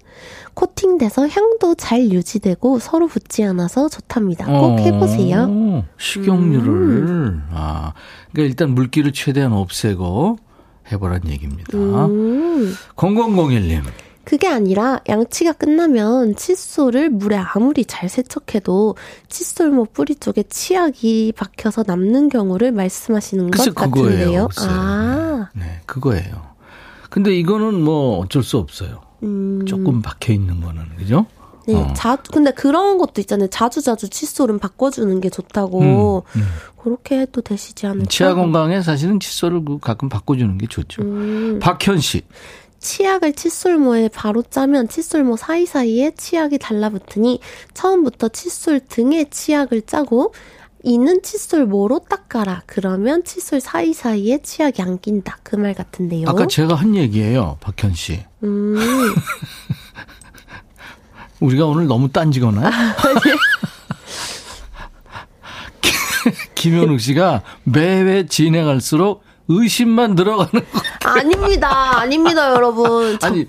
코팅돼서 0.55 1.27
향도 1.29 1.75
잘 1.75 2.11
유지되고 2.11 2.79
서로 2.79 3.07
붙지 3.07 3.43
않아서 3.45 3.87
좋답니다. 3.87 4.45
꼭 4.45 4.53
어, 4.73 4.77
해보세요. 4.77 5.83
식용유를 5.97 6.67
음. 6.67 7.43
아 7.51 7.93
그러니까 8.33 8.49
일단 8.49 8.75
물기를 8.75 9.13
최대한 9.13 9.53
없애고 9.53 10.37
해보란 10.91 11.21
얘기입니다. 11.27 11.77
음. 11.77 12.73
0001님. 12.95 13.83
그게 14.23 14.47
아니라 14.47 14.99
양치가 15.07 15.53
끝나면 15.53 16.35
칫솔을 16.35 17.11
물에 17.11 17.37
아무리 17.37 17.85
잘 17.85 18.09
세척해도 18.09 18.95
칫솔모 19.29 19.85
뿌리 19.93 20.15
쪽에 20.15 20.41
치약이 20.43 21.33
박혀서 21.37 21.83
남는 21.85 22.29
경우를 22.29 22.71
말씀하시는 22.71 23.51
것 23.51 23.65
그거예요. 23.75 23.91
같은데요. 23.91 24.47
글쎄. 24.47 24.67
아, 24.67 25.49
네, 25.53 25.81
그거예요. 25.85 26.55
근데 27.11 27.37
이거는 27.37 27.79
뭐 27.81 28.17
어쩔 28.17 28.41
수 28.41 28.57
없어요. 28.57 29.01
음. 29.21 29.63
조금 29.67 30.01
박혀 30.01 30.33
있는 30.33 30.59
거는 30.59 30.83
그죠? 30.97 31.27
네, 31.67 31.75
어. 31.75 31.93
자, 31.95 32.15
근데 32.31 32.51
그런 32.51 32.97
것도 32.97 33.21
있잖아요. 33.21 33.47
자주 33.49 33.81
자주 33.81 34.09
칫솔은 34.09 34.59
바꿔주는 34.59 35.19
게 35.21 35.29
좋다고. 35.29 36.23
음, 36.35 36.39
음. 36.39 36.47
그렇게 36.81 37.19
해도 37.19 37.41
되시지 37.41 37.87
않을까? 37.87 38.05
치아 38.09 38.35
건강에 38.35 38.81
사실은 38.81 39.19
칫솔을 39.19 39.65
그 39.65 39.79
가끔 39.79 40.07
바꿔주는 40.09 40.57
게 40.59 40.67
좋죠. 40.67 41.01
음, 41.01 41.59
박현 41.59 41.99
씨. 41.99 42.21
치약을 42.79 43.33
칫솔모에 43.33 44.09
바로 44.09 44.43
짜면 44.43 44.87
칫솔모 44.87 45.37
사이사이에 45.37 46.11
치약이 46.15 46.59
달라붙으니 46.59 47.39
처음부터 47.73 48.29
칫솔 48.29 48.81
등에 48.87 49.25
치약을 49.31 49.83
짜고 49.87 50.33
이는 50.83 51.23
칫솔모로 51.23 52.01
닦아라. 52.07 52.61
그러면 52.67 53.23
칫솔 53.23 53.59
사이사이에 53.61 54.43
치약이 54.43 54.83
안 54.83 54.99
낀다. 54.99 55.39
그 55.41 55.55
말 55.55 55.73
같은데요. 55.73 56.29
아까 56.29 56.45
제가 56.45 56.75
한 56.75 56.95
얘기예요, 56.95 57.57
박현 57.61 57.95
씨. 57.95 58.19
음, 58.43 58.75
우리가 61.39 61.65
오늘 61.65 61.87
너무 61.87 62.09
딴지거나? 62.11 62.71
김현욱 66.55 66.99
씨가 66.99 67.43
매회 67.63 68.25
진행할수록 68.25 69.23
의심만 69.47 70.15
늘어가는 70.15 70.65
거. 70.71 70.81
아닙니다. 71.07 71.99
아닙니다, 71.99 72.49
여러분. 72.49 73.15
저- 73.19 73.27
아니, 73.27 73.45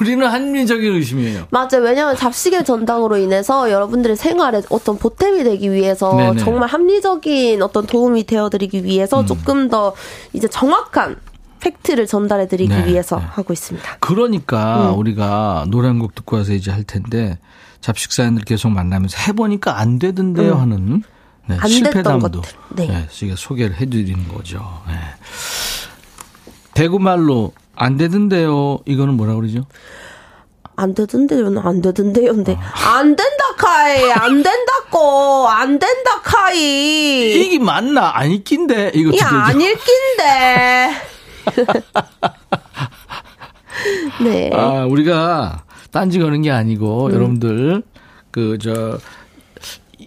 우리는 0.00 0.24
합리적인 0.24 0.92
의심이에요. 0.94 1.48
맞아요. 1.50 1.82
왜냐하면 1.82 2.14
잡식의 2.14 2.64
전당으로 2.64 3.16
인해서 3.16 3.68
여러분들의 3.68 4.14
생활에 4.14 4.62
어떤 4.68 4.96
보탬이 4.96 5.42
되기 5.42 5.72
위해서 5.72 6.14
네네. 6.14 6.38
정말 6.38 6.68
합리적인 6.68 7.62
어떤 7.62 7.84
도움이 7.88 8.26
되어드리기 8.26 8.84
위해서 8.84 9.24
조금 9.24 9.68
더 9.68 9.92
이제 10.32 10.46
정확한 10.46 11.16
팩트를 11.60 12.06
전달해드리기 12.06 12.72
네, 12.74 12.86
위해서 12.86 13.16
네. 13.18 13.24
하고 13.30 13.52
있습니다. 13.52 13.96
그러니까 14.00 14.90
우리가 14.92 15.66
노래 15.68 15.88
한 15.88 15.98
곡 16.00 16.14
듣고 16.14 16.36
와서 16.36 16.52
이제 16.52 16.70
할 16.70 16.82
텐데 16.84 17.38
잡식 17.80 18.12
사연들 18.12 18.44
계속 18.44 18.70
만나면서 18.70 19.18
해보니까 19.18 19.78
안 19.78 19.98
되던데요 19.98 20.54
하는 20.54 21.02
네, 21.46 21.56
안 21.60 21.68
실패담도. 21.68 22.42
네. 22.70 23.06
저희가 23.10 23.36
소개를 23.36 23.76
해드리는 23.76 24.28
거죠. 24.28 24.82
네. 24.86 24.94
대구말로 26.74 27.52
안 27.74 27.96
되던데요. 27.96 28.78
이거는 28.86 29.14
뭐라 29.14 29.34
그러죠? 29.34 29.66
안 30.76 30.94
되던데요는 30.94 31.58
안 31.58 31.82
되던데요인데 31.82 32.56
아. 32.56 32.96
안 32.98 33.14
된다 33.16 33.44
카이 33.58 34.10
안 34.12 34.42
된다고 34.42 35.46
안 35.48 35.78
된다 35.78 36.20
카이 36.22 37.32
이게 37.44 37.58
맞나? 37.58 38.12
안 38.16 38.30
있긴데 38.30 38.92
이것도 38.94 39.16
되죠. 39.18 39.26
이안 39.26 39.60
읽긴데 39.60 40.90
네 44.22 44.50
아, 44.54 44.84
우리가 44.86 45.64
딴지 45.90 46.18
거는 46.18 46.42
게 46.42 46.50
아니고 46.50 47.06
음. 47.06 47.14
여러분들 47.14 47.82
그저 48.30 48.98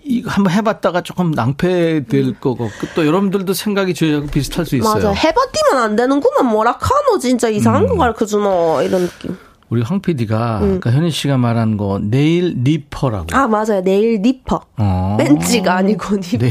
이거 0.05 0.29
한번 0.31 0.53
해봤다가 0.53 1.01
조금 1.01 1.31
낭패될 1.31 2.39
거고 2.39 2.69
또 2.95 3.05
여러분들도 3.05 3.53
생각이 3.53 3.93
저희하고 3.93 4.27
비슷할 4.27 4.65
수 4.65 4.75
있어요. 4.75 4.91
음. 4.91 4.95
맞아 4.95 5.11
해봤디면 5.11 5.81
안 5.81 5.95
되는구만 5.95 6.45
뭐라 6.47 6.77
카노 6.77 7.19
진짜 7.19 7.49
이상한 7.49 7.83
음. 7.83 7.87
거 7.89 7.97
가르쳐 7.97 8.25
주노 8.25 8.81
이런 8.81 9.07
느낌 9.07 9.37
우리 9.69 9.81
황 9.81 10.01
PD가 10.01 10.61
아까 10.77 10.91
현희 10.91 11.09
씨가 11.09 11.37
말한 11.37 11.77
거 11.77 11.99
네일 12.01 12.55
리퍼라고. 12.63 13.27
음. 13.31 13.35
아 13.35 13.47
맞아요 13.47 13.81
네일 13.81 14.21
니퍼 14.21 14.61
어. 14.77 15.17
벤치가 15.19 15.75
아니고 15.77 16.17
니퍼 16.17 16.37
네. 16.37 16.49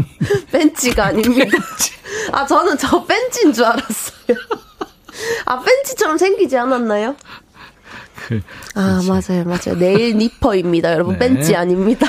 벤치가 0.50 1.06
아닙니다 1.06 1.58
아 2.32 2.46
저는 2.46 2.78
저 2.78 3.04
벤치인 3.04 3.52
줄 3.52 3.64
알았어요 3.64 4.36
아 5.46 5.60
벤치처럼 5.60 6.18
생기지 6.18 6.56
않았나요? 6.56 7.16
그, 8.26 8.40
아 8.74 9.02
맞아요 9.06 9.44
맞아요 9.44 9.78
네일 9.78 10.16
니퍼입니다 10.16 10.92
여러분 10.92 11.18
네. 11.18 11.28
벤치 11.28 11.54
아닙니다 11.54 12.08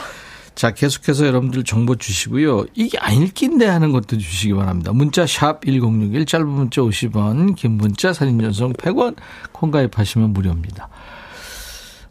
자, 0.56 0.72
계속해서 0.72 1.28
여러분들 1.28 1.66
정보 1.66 1.98
주시고요. 1.98 2.66
이게 2.76 2.98
안 2.98 3.22
읽긴데 3.22 3.66
하는 3.66 3.92
것도 3.92 4.18
주시기 4.18 4.54
바랍니다. 4.54 4.94
문자 4.94 5.28
샵 5.28 5.60
1061, 5.66 6.26
짧은 6.26 6.48
문자 6.48 6.82
50원, 6.82 7.56
긴 7.56 7.74
문자 7.74 8.14
사진 8.14 8.40
전송 8.40 8.72
100원, 8.74 9.18
콩 9.52 9.70
가입하시면 9.70 10.32
무료입니다. 10.32 10.88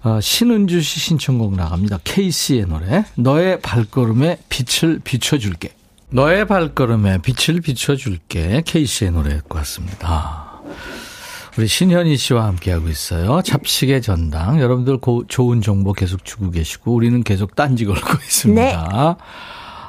어, 0.03 0.21
신은주 0.21 0.83
씨 0.83 1.01
신청곡 1.01 1.57
나갑니다. 1.57 2.01
케이스의 2.05 2.67
노래. 2.67 3.07
너의 3.15 3.61
발걸음에 3.61 4.39
빛을 4.51 5.01
비춰줄게. 5.03 5.71
너의 6.15 6.47
발걸음에 6.47 7.19
빛을 7.23 7.61
비춰줄게. 7.61 8.63
케이스의 8.65 9.11
노래 9.11 9.31
듣고 9.31 9.59
왔습니다. 9.59 10.63
우리 11.59 11.67
신현희 11.67 12.17
씨와 12.17 12.47
함께하고 12.47 12.89
있어요. 12.89 13.43
잡식의 13.43 14.01
전당. 14.01 14.61
여러분들 14.61 14.99
고, 14.99 15.27
좋은 15.27 15.61
정보 15.61 15.93
계속 15.93 16.25
주고 16.25 16.53
계시고, 16.53 16.95
우리는 16.95 17.25
계속 17.25 17.57
딴지 17.57 17.85
걸고 17.85 18.13
있습니다. 18.23 18.63
네. 18.63 19.25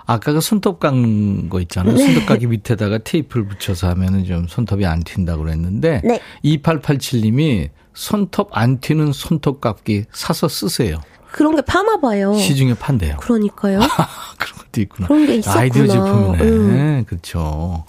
아까 0.07 0.33
그 0.33 0.41
손톱 0.41 0.79
깎는 0.79 1.49
거 1.49 1.61
있잖아요. 1.61 1.95
손톱 1.95 2.25
깎기 2.25 2.47
밑에다가 2.47 2.97
테이프를 2.97 3.47
붙여서 3.47 3.87
하면은 3.89 4.25
좀 4.25 4.47
손톱이 4.47 4.83
안 4.83 5.03
튄다고 5.03 5.43
그랬는데, 5.43 6.01
네. 6.03 6.19
2887님이 6.43 7.69
손톱 7.93 8.49
안 8.51 8.79
튀는 8.79 9.13
손톱 9.13 9.61
깎기 9.61 10.05
사서 10.11 10.47
쓰세요. 10.47 11.01
그런 11.35 11.53
게 11.53 11.61
파나 11.61 11.97
봐요 11.99 12.33
시중에 12.33 12.75
판대요. 12.75 13.17
그러니까요 13.17 13.79
그런 14.39 14.57
것도 14.57 14.79
있구나. 14.81 15.07
그런 15.09 15.25
게 15.25 15.35
있었구나. 15.35 15.61
아이디어 15.61 15.85
제품이네. 15.85 16.43
음. 16.43 17.05
그렇죠. 17.05 17.83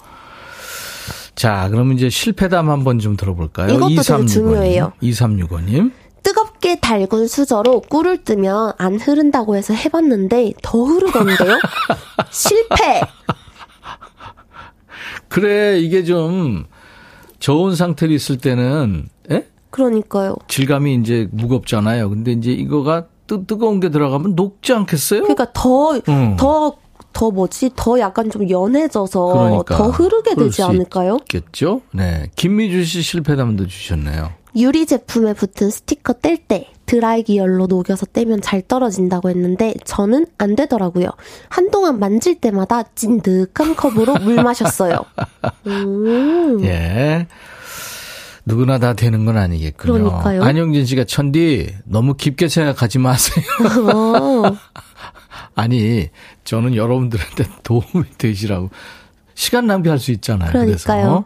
자, 1.33 1.69
그러면 1.71 1.95
이제 1.95 2.09
실패담 2.09 2.69
한번 2.69 2.99
좀 2.99 3.15
들어볼까요? 3.15 3.73
이것도 3.73 4.01
되게 4.01 4.25
중요해요. 4.25 4.91
2365님. 5.01 5.93
뜨겁게 6.23 6.81
달군 6.81 7.27
수저로 7.27 7.81
꿀을 7.81 8.25
뜨면 8.25 8.73
안 8.77 8.99
흐른다고 8.99 9.55
해서 9.55 9.73
해봤는데 9.73 10.51
더 10.61 10.83
흐르던데요? 10.83 11.57
실패. 12.29 13.01
그래, 15.29 15.79
이게 15.79 16.03
좀 16.03 16.65
저온 17.39 17.77
상태로 17.77 18.11
있을 18.11 18.39
때는, 18.39 19.07
예? 19.31 19.47
그러니까요. 19.69 20.35
질감이 20.49 20.95
이제 20.95 21.29
무겁잖아요. 21.31 22.09
근데 22.09 22.33
이제 22.33 22.51
이거가 22.51 23.05
뜨, 23.27 23.45
뜨거운 23.45 23.79
게 23.79 23.89
들어가면 23.89 24.35
녹지 24.35 24.73
않겠어요? 24.73 25.21
그러니까 25.21 25.51
더, 25.53 25.93
음. 26.09 26.35
더, 26.37 26.77
더 27.13 27.31
뭐지? 27.31 27.71
더 27.75 27.99
약간 27.99 28.29
좀 28.29 28.49
연해져서 28.49 29.25
그러니까. 29.25 29.75
더 29.77 29.89
흐르게 29.89 30.35
되지 30.35 30.51
수 30.57 30.65
않을까요? 30.65 31.17
있겠죠? 31.21 31.81
네. 31.91 32.29
김미주 32.35 32.83
씨 32.85 33.01
실패담도 33.01 33.67
주셨네요. 33.67 34.31
유리 34.55 34.85
제품에 34.85 35.33
붙은 35.33 35.69
스티커 35.69 36.13
뗄 36.13 36.37
때 36.37 36.71
드라이기 36.87 37.37
열로 37.37 37.67
녹여서 37.67 38.05
떼면 38.07 38.41
잘 38.41 38.61
떨어진다고 38.61 39.29
했는데 39.29 39.75
저는 39.83 40.25
안 40.37 40.55
되더라고요. 40.55 41.09
한동안 41.49 41.99
만질 41.99 42.39
때마다 42.39 42.83
찐득한 42.95 43.75
컵으로 43.75 44.15
물 44.19 44.35
마셨어요. 44.35 44.95
음. 45.67 46.63
예. 46.63 47.27
누구나 48.47 48.79
다 48.79 48.93
되는 48.93 49.25
건 49.25 49.37
아니겠군요. 49.37 49.93
그러니까요. 49.93 50.43
안영진 50.43 50.85
씨가 50.85 51.03
천디 51.03 51.75
너무 51.83 52.13
깊게 52.13 52.47
생각하지 52.47 52.97
마세요. 52.99 53.45
어. 53.93 54.55
아니 55.53 56.09
저는 56.45 56.75
여러분들한테 56.75 57.45
도움이 57.63 58.05
되시라고 58.17 58.69
시간 59.35 59.67
낭비할 59.67 59.99
수 59.99 60.11
있잖아요. 60.11 60.51
그러니까요. 60.51 61.25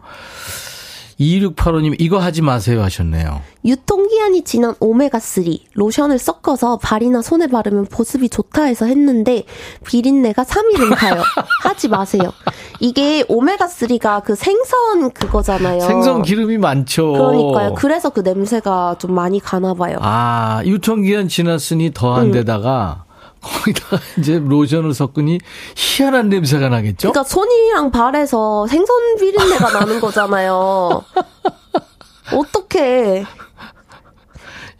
2685님 1.22 1.96
이거 1.98 2.18
하지 2.18 2.42
마세요 2.42 2.82
하셨네요. 2.82 3.40
유통기한이 3.64 4.42
지난 4.42 4.74
오메가3 4.74 5.60
로션을 5.74 6.18
섞어서 6.18 6.78
발이나 6.78 7.22
손에 7.22 7.46
바르면 7.46 7.86
보습이 7.86 8.28
좋다 8.28 8.64
해서 8.64 8.86
했는데 8.86 9.44
비린내가 9.86 10.42
3일은 10.42 10.96
가요. 10.96 11.22
하지 11.62 11.88
마세요. 11.88 12.32
이게 12.80 13.22
오메가3가 13.24 14.24
그 14.24 14.34
생선 14.34 15.10
그거잖아요. 15.12 15.80
생선 15.80 16.22
기름이 16.22 16.58
많죠. 16.58 17.12
그러니까요. 17.12 17.74
그래서 17.74 18.10
그 18.10 18.20
냄새가 18.20 18.96
좀 18.98 19.14
많이 19.14 19.38
가나 19.38 19.74
봐요. 19.74 19.98
아 20.00 20.62
유통기한 20.64 21.28
지났으니 21.28 21.92
더한 21.94 22.26
음. 22.26 22.32
데다가 22.32 23.04
거기다가 23.42 23.98
이제 24.18 24.38
로션을 24.38 24.94
섞으니 24.94 25.38
희한한 25.76 26.28
냄새가 26.28 26.68
나겠죠? 26.68 27.12
그러니까 27.12 27.24
손이랑 27.24 27.90
발에서 27.90 28.66
생선 28.66 29.16
비린내가 29.18 29.70
나는 29.72 30.00
거잖아요. 30.00 31.02
어떡해. 32.32 33.24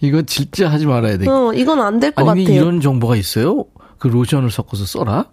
이거 0.00 0.22
진짜 0.22 0.68
하지 0.70 0.86
말아야 0.86 1.18
돼. 1.18 1.28
어, 1.28 1.52
이건 1.52 1.80
안 1.80 2.00
될 2.00 2.12
것 2.12 2.24
같아요. 2.24 2.42
이런 2.44 2.80
정보가 2.80 3.16
있어요? 3.16 3.64
그 3.98 4.08
로션을 4.08 4.50
섞어서 4.50 4.84
써라? 4.84 5.26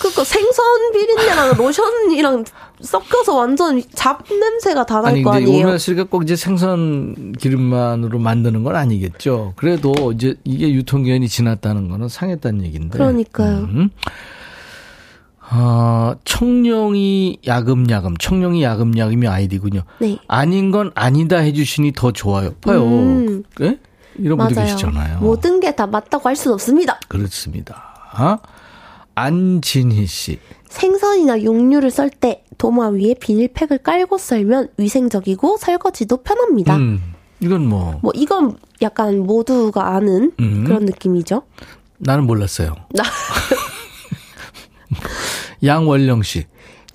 그니까 0.00 0.24
생선 0.24 0.64
비린내랑 0.92 1.56
로션이랑 1.56 2.44
섞여서 2.80 3.34
완전 3.36 3.82
잡 3.94 4.22
냄새가 4.28 4.84
다날 4.86 5.12
아니 5.12 5.22
거 5.22 5.32
아니에요. 5.32 5.50
오메가 5.64 5.76
3가 5.76 6.10
꼭 6.10 6.22
이제 6.24 6.36
생선 6.36 7.32
기름만으로 7.32 8.18
만드는 8.18 8.62
건 8.62 8.76
아니겠죠. 8.76 9.54
그래도 9.56 9.94
이제 10.12 10.34
이게 10.44 10.72
유통기한이 10.72 11.28
지났다는 11.28 11.88
거는 11.88 12.08
상했다는 12.08 12.64
얘기인데. 12.64 12.98
그러니까요. 12.98 13.58
음. 13.58 13.90
아, 15.48 16.16
청룡이 16.24 17.38
야금야금, 17.46 18.16
청룡이 18.16 18.62
야금야금이 18.64 19.28
아이디군요. 19.28 19.82
네. 20.00 20.18
아닌 20.26 20.72
건 20.72 20.90
아니다 20.96 21.36
해주시니 21.38 21.92
더 21.92 22.10
좋아요. 22.12 22.54
봐요. 22.60 22.84
음. 22.84 23.44
예? 23.60 23.78
이런 24.18 24.38
분들 24.38 24.56
맞아요. 24.56 24.72
계시잖아요. 24.74 25.18
모든 25.20 25.60
게 25.60 25.76
다 25.76 25.86
맞다고 25.86 26.28
할 26.28 26.34
수는 26.36 26.54
없습니다. 26.54 26.98
그렇습니다. 27.08 27.94
아? 28.12 28.38
안진희 29.16 30.06
씨. 30.06 30.38
생선이나 30.68 31.40
육류를 31.42 31.90
썰 31.90 32.10
때 32.10 32.44
도마 32.58 32.88
위에 32.88 33.14
비닐팩을 33.14 33.78
깔고 33.78 34.18
썰면 34.18 34.68
위생적이고 34.76 35.56
설거지도 35.58 36.18
편합니다. 36.18 36.76
음, 36.76 37.00
이건 37.40 37.66
뭐, 37.66 37.98
뭐 38.02 38.12
이건 38.14 38.58
약간 38.82 39.20
모두가 39.20 39.94
아는 39.94 40.32
음. 40.38 40.64
그런 40.64 40.84
느낌이죠. 40.84 41.42
나는 41.98 42.26
몰랐어요. 42.26 42.74
나- 42.90 43.04
양월령 45.64 46.22
씨. 46.22 46.44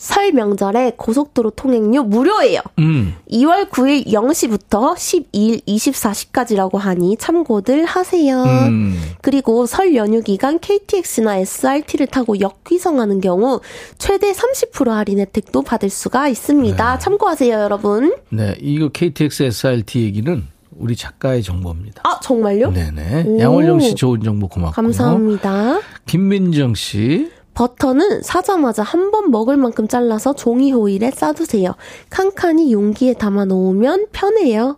설 0.01 0.31
명절에 0.31 0.93
고속도로 0.97 1.51
통행료 1.51 2.01
무료예요. 2.03 2.59
음. 2.79 3.13
2월 3.29 3.69
9일 3.69 4.07
0시부터 4.07 4.95
12일 4.95 5.63
24시까지라고 5.67 6.77
하니 6.77 7.17
참고들 7.17 7.85
하세요. 7.85 8.41
음. 8.41 8.99
그리고 9.21 9.67
설 9.67 9.93
연휴 9.93 10.23
기간 10.23 10.57
KTX나 10.57 11.37
SRT를 11.37 12.07
타고 12.07 12.39
역귀성하는 12.39 13.21
경우 13.21 13.61
최대 13.99 14.31
30% 14.31 14.87
할인 14.87 15.19
혜택도 15.19 15.61
받을 15.61 15.91
수가 15.91 16.29
있습니다. 16.29 16.97
참고하세요, 16.97 17.53
여러분. 17.53 18.15
네, 18.29 18.55
이거 18.59 18.89
KTX 18.89 19.43
SRT 19.43 20.01
얘기는 20.01 20.47
우리 20.79 20.95
작가의 20.95 21.43
정보입니다. 21.43 22.01
아, 22.05 22.19
정말요? 22.23 22.71
네네. 22.71 23.23
오. 23.27 23.39
양월령 23.39 23.79
씨 23.81 23.93
좋은 23.93 24.23
정보 24.23 24.47
고맙고요. 24.47 24.71
감사합니다. 24.73 25.79
김민정 26.07 26.73
씨. 26.73 27.29
버터는 27.65 28.23
사자마자 28.23 28.81
한 28.81 29.11
번 29.11 29.29
먹을 29.29 29.55
만큼 29.57 29.87
잘라서 29.87 30.33
종이 30.33 30.71
호일에 30.71 31.11
싸두세요. 31.11 31.73
칸칸이 32.09 32.71
용기에 32.73 33.13
담아 33.15 33.45
놓으면 33.45 34.07
편해요. 34.13 34.77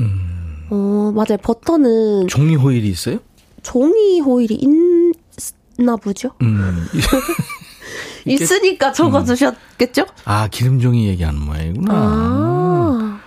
음. 0.00 0.66
어, 0.70 1.12
맞아요. 1.14 1.36
버터는 1.42 2.28
종이 2.28 2.54
호일이 2.54 2.88
있어요? 2.88 3.18
종이 3.62 4.20
호일이 4.20 4.54
있나 4.54 5.96
보죠? 5.96 6.30
음. 6.42 6.86
있으니까 8.24 8.92
적어 8.92 9.24
주셨겠죠? 9.24 10.06
아, 10.24 10.48
기름종이 10.48 11.08
얘기하는 11.08 11.38
모양이구나. 11.40 11.92
아. 11.92 13.18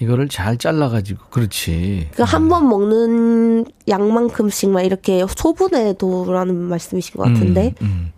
이거를 0.00 0.28
잘 0.28 0.56
잘라가지고, 0.58 1.26
그렇지. 1.30 2.08
그 2.14 2.22
한 2.24 2.48
번 2.48 2.68
먹는 2.68 3.64
양만큼씩 3.88 4.70
막 4.70 4.82
이렇게 4.82 5.24
소분해 5.34 5.94
두라는 5.94 6.54
말씀이신 6.56 7.14
것 7.16 7.22
같은데. 7.24 7.74
음, 7.80 7.86
음. 7.86 8.12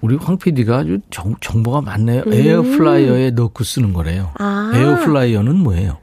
우리 0.00 0.16
황 0.16 0.38
PD가 0.38 0.78
아주 0.78 0.98
정, 1.10 1.34
정보가 1.40 1.80
많네요. 1.80 2.22
음. 2.26 2.32
에어플라이어에 2.32 3.30
넣고 3.32 3.64
쓰는 3.64 3.92
거래요. 3.92 4.30
아. 4.38 4.70
에어플라이어는 4.74 5.56
뭐예요? 5.56 5.98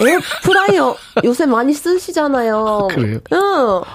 에어프라이어 0.00 0.96
요새 1.24 1.46
많이 1.46 1.72
쓰시잖아요. 1.72 2.88
그래요? 2.90 3.20
응. 3.32 3.38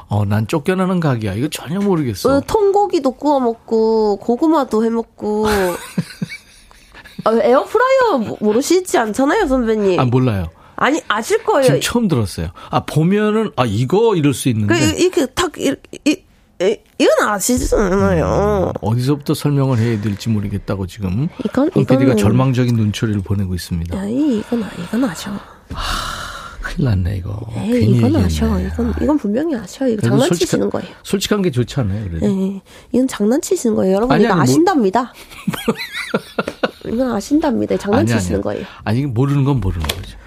어, 0.08 0.26
난 0.26 0.48
쫓겨나는 0.48 1.00
가게야. 1.00 1.34
이거 1.34 1.48
전혀 1.50 1.80
모르겠어. 1.80 2.30
어, 2.38 2.42
통고기도 2.42 3.12
구워 3.12 3.40
먹고 3.40 4.18
고구마도 4.18 4.84
해 4.86 4.90
먹고. 4.90 5.48
아, 5.48 7.32
에어프라이어 7.44 8.18
모- 8.20 8.38
모르시지 8.40 8.98
않잖아요, 8.98 9.48
선배님. 9.48 10.00
아, 10.00 10.06
몰라요. 10.06 10.48
아니 10.78 11.00
아실 11.08 11.44
거예요. 11.44 11.64
지금 11.66 11.80
처음 11.82 12.08
들었어요. 12.08 12.48
아, 12.72 12.80
보면은, 12.86 13.52
아, 13.56 13.66
이거 13.68 14.16
이럴 14.16 14.34
수 14.34 14.50
있는데. 14.50 14.74
그 14.74 15.00
이렇게 15.00 15.26
탁 15.28 15.52
이, 15.60 15.76
이, 16.06 16.18
이, 16.62 16.78
이건 17.00 17.28
아시잖아요. 17.30 18.74
어디서부터 18.82 19.34
설명을 19.34 19.80
해야 19.80 20.00
될지 20.00 20.30
모르겠다고 20.30 20.86
지금 20.88 21.28
이건 21.46 21.72
황 21.74 21.86
PD가 21.86 22.16
절망적인 22.16 22.76
눈초리를 22.76 23.22
보내고 23.22 23.56
있습니다. 23.56 23.98
아이 24.00 24.38
이건 24.40 24.64
아- 24.64 24.70
이건 24.84 25.06
아셔. 25.06 25.32
큰일 26.62 26.86
났네 26.90 27.18
이거. 27.18 27.40
에이 27.56 27.82
이건 27.84 27.96
얘기했네. 28.14 28.24
아셔. 28.26 28.60
이건 28.62 28.94
이건 29.02 29.18
분명히 29.18 29.56
아셔. 29.56 29.88
이거 29.88 30.02
장난치시는 30.08 30.68
솔직한- 30.68 30.72
거예요. 30.72 30.88
솔직한 31.04 31.42
게 31.42 31.50
좋지 31.52 31.80
않아요? 31.80 32.08
그래도. 32.08 32.26
예, 32.28 32.62
이건 32.92 33.08
장난치시는 33.08 33.76
거예요. 33.76 33.96
여러분 33.96 34.14
아니, 34.16 34.24
이거 34.24 34.34
아니, 34.34 34.38
뭐- 34.38 34.44
아신답니다. 34.44 35.14
이건 36.86 37.12
아신답니다. 37.14 37.78
장난치시는 37.78 38.36
아니, 38.36 38.44
거예요. 38.44 38.66
아니 38.84 39.06
모르는 39.06 39.44
건 39.44 39.60
모르는 39.60 39.86
거죠. 39.88 40.18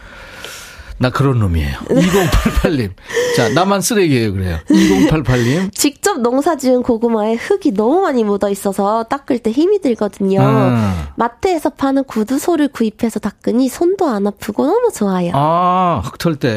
나 0.99 1.11
그런 1.11 1.39
놈이에요. 1.41 1.77
2088님. 1.89 2.93
자, 3.37 3.49
나만 3.53 3.81
쓰레기예요, 3.81 4.33
그래요. 4.33 4.59
2088님. 4.69 5.75
직접 5.75 6.21
농사 6.21 6.57
지은 6.57 6.83
고구마에 6.83 7.35
흙이 7.35 7.73
너무 7.73 8.03
많이 8.03 8.23
묻어 8.23 8.49
있어서 8.49 9.03
닦을 9.05 9.41
때 9.41 9.51
힘이 9.51 9.81
들거든요. 9.81 10.39
아. 10.41 11.09
마트에서 11.17 11.71
파는 11.71 12.05
구두소를 12.05 12.69
구입해서 12.69 13.19
닦으니 13.19 13.69
손도 13.69 14.07
안 14.07 14.27
아프고 14.27 14.67
너무 14.67 14.91
좋아요. 14.95 15.33
아, 15.35 16.01
흙털 16.05 16.37
때 16.37 16.51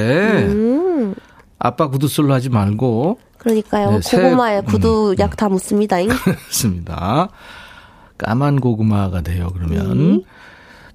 음, 0.48 1.16
아빠 1.58 1.88
구두솔로 1.88 2.32
하지 2.34 2.50
말고 2.50 3.18
그러니까요. 3.40 3.90
네, 3.92 4.02
새- 4.04 4.22
고구마에 4.22 4.60
음, 4.60 4.66
구두 4.66 5.16
약다 5.18 5.50
묻습니다. 5.50 5.96
했습니다. 5.98 7.30
까만 8.20 8.60
고구마가 8.60 9.22
돼요, 9.22 9.50
그러면. 9.54 9.92
음. 9.92 10.22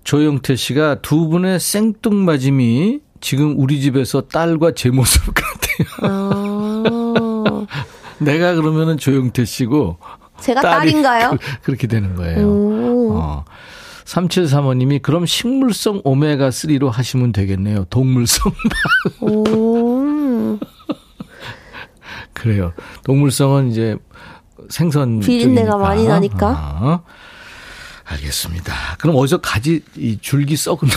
조영태 0.05 0.57
씨가 0.57 0.97
두 1.03 1.29
분의 1.29 1.61
생뚱맞음이 1.61 3.01
지금 3.23 3.55
우리 3.57 3.81
집에서 3.81 4.21
딸과 4.21 4.73
제 4.75 4.91
모습 4.91 5.23
같아요. 5.33 6.13
아, 6.13 7.67
내가 8.19 8.55
그러면은 8.55 8.99
조영태 8.99 9.47
씨고 9.47 9.97
제가 10.41 10.61
딸인가요? 10.61 11.39
그, 11.63 11.71
렇게 11.71 11.87
되는 11.87 12.15
거예요. 12.17 12.47
오. 12.47 13.13
어. 13.15 13.45
3735님이 14.05 15.01
그럼 15.01 15.25
식물성 15.25 16.03
오메가3로 16.03 16.91
하시면 16.91 17.33
되겠네요. 17.33 17.85
동물성. 17.85 18.53
오. 19.23 20.59
그래요. 22.33 22.73
동물성은 23.05 23.71
이제 23.71 23.97
생선. 24.69 25.21
비린내가. 25.21 25.77
많이 25.77 26.07
나니까. 26.09 26.49
아, 26.49 27.01
알겠습니다. 28.13 28.73
그럼 28.99 29.17
어디서 29.17 29.39
가지, 29.41 29.83
이 29.97 30.19
줄기 30.21 30.57
썩은지. 30.57 30.95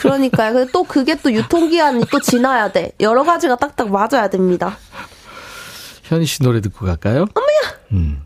그러니까요. 0.00 0.52
근데 0.52 0.70
또 0.72 0.82
그게 0.84 1.14
또 1.16 1.32
유통기한이 1.32 2.04
또 2.10 2.20
지나야 2.20 2.72
돼. 2.72 2.92
여러 3.00 3.24
가지가 3.24 3.56
딱딱 3.56 3.90
맞아야 3.90 4.28
됩니다. 4.28 4.76
현희 6.04 6.26
씨 6.26 6.42
노래 6.42 6.60
듣고 6.60 6.86
갈까요? 6.86 7.26
어머야! 7.34 7.80
음. 7.92 8.22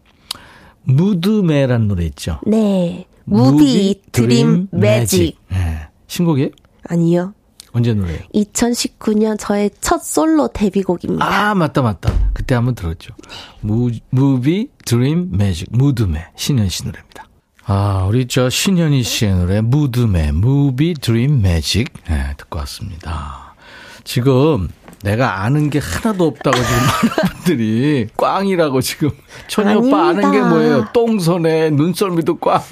무드매란 0.84 1.88
노래 1.88 2.04
있죠. 2.06 2.40
네. 2.46 3.06
Movie 3.24 4.02
Dream 4.12 4.68
Magic. 4.72 5.38
네. 5.48 5.88
신곡이에요? 6.06 6.50
아니요. 6.88 7.34
언제 7.72 7.94
노래요? 7.94 8.18
2019년 8.34 9.36
저의 9.38 9.70
첫 9.80 10.02
솔로 10.02 10.48
데뷔곡입니다. 10.48 11.24
아, 11.24 11.54
맞다, 11.54 11.82
맞다. 11.82 12.12
그때 12.34 12.56
한번 12.56 12.74
들었죠. 12.74 13.14
무, 13.60 13.90
Movie, 14.10 14.68
Dream, 14.84 15.28
Magic, 15.36 15.68
무드매. 15.70 16.30
신현 16.36 16.68
씨 16.68 16.84
노래입니다. 16.84 17.26
아, 17.72 18.04
우리 18.08 18.26
저 18.26 18.50
신현희 18.50 19.04
씨의 19.04 19.34
노래, 19.36 19.60
무드매, 19.60 20.32
Movie, 20.32 20.94
Dream, 20.94 21.40
Magic. 21.40 21.92
네, 22.08 22.34
듣고 22.36 22.58
왔습니다. 22.58 23.54
지금 24.02 24.68
내가 25.04 25.44
아는 25.44 25.70
게 25.70 25.78
하나도 25.78 26.26
없다고 26.26 26.56
지금 26.56 26.72
많은 26.82 27.34
분들이 27.36 28.08
꽝이라고 28.16 28.80
지금. 28.80 29.10
천희 29.46 29.72
오빠 29.76 30.08
아는 30.08 30.32
게 30.32 30.40
뭐예요? 30.40 30.86
똥손에 30.92 31.70
눈썰미도 31.70 32.38
꽝. 32.38 32.60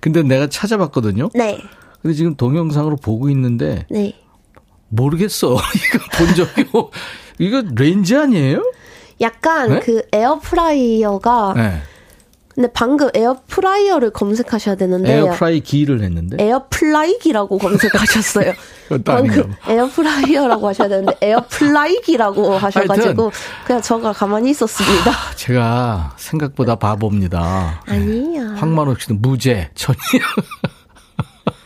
근데 0.00 0.22
내가 0.22 0.48
찾아봤거든요. 0.48 1.30
네. 1.34 1.62
근데 2.02 2.14
지금 2.14 2.34
동영상으로 2.34 2.96
보고 2.96 3.30
있는데 3.30 3.86
네. 3.88 4.12
모르겠어. 4.88 5.54
이거 5.56 5.98
본 6.18 6.34
적이 6.34 6.68
없. 6.74 6.90
이거 7.38 7.62
렌즈 7.74 8.14
아니에요? 8.14 8.70
약간 9.20 9.68
네? 9.70 9.80
그 9.80 10.02
에어프라이어가 10.12 11.54
네. 11.56 11.82
근데 12.54 12.68
방금 12.74 13.08
에어프라이어를 13.14 14.10
검색하셔야 14.10 14.74
되는데 14.74 15.14
에어프라이 15.14 15.60
기를 15.60 16.02
했는데. 16.02 16.36
에어플라이기라고 16.44 17.56
검색하셨어요. 17.56 18.52
방금 19.04 19.54
에어프라이어라고 19.68 20.68
하셔야 20.68 20.88
되는데 20.88 21.16
에어플라이기라고 21.22 22.58
하셔가지고 22.58 23.30
그냥 23.64 23.80
저가 23.80 24.12
가만히 24.12 24.50
있었습니다. 24.50 25.12
제가 25.36 26.14
생각보다 26.16 26.74
바보입니다. 26.74 27.82
아니에요. 27.86 28.56
황만옥 28.56 29.00
씨는 29.00 29.22
무죄, 29.22 29.70
전이. 29.74 29.96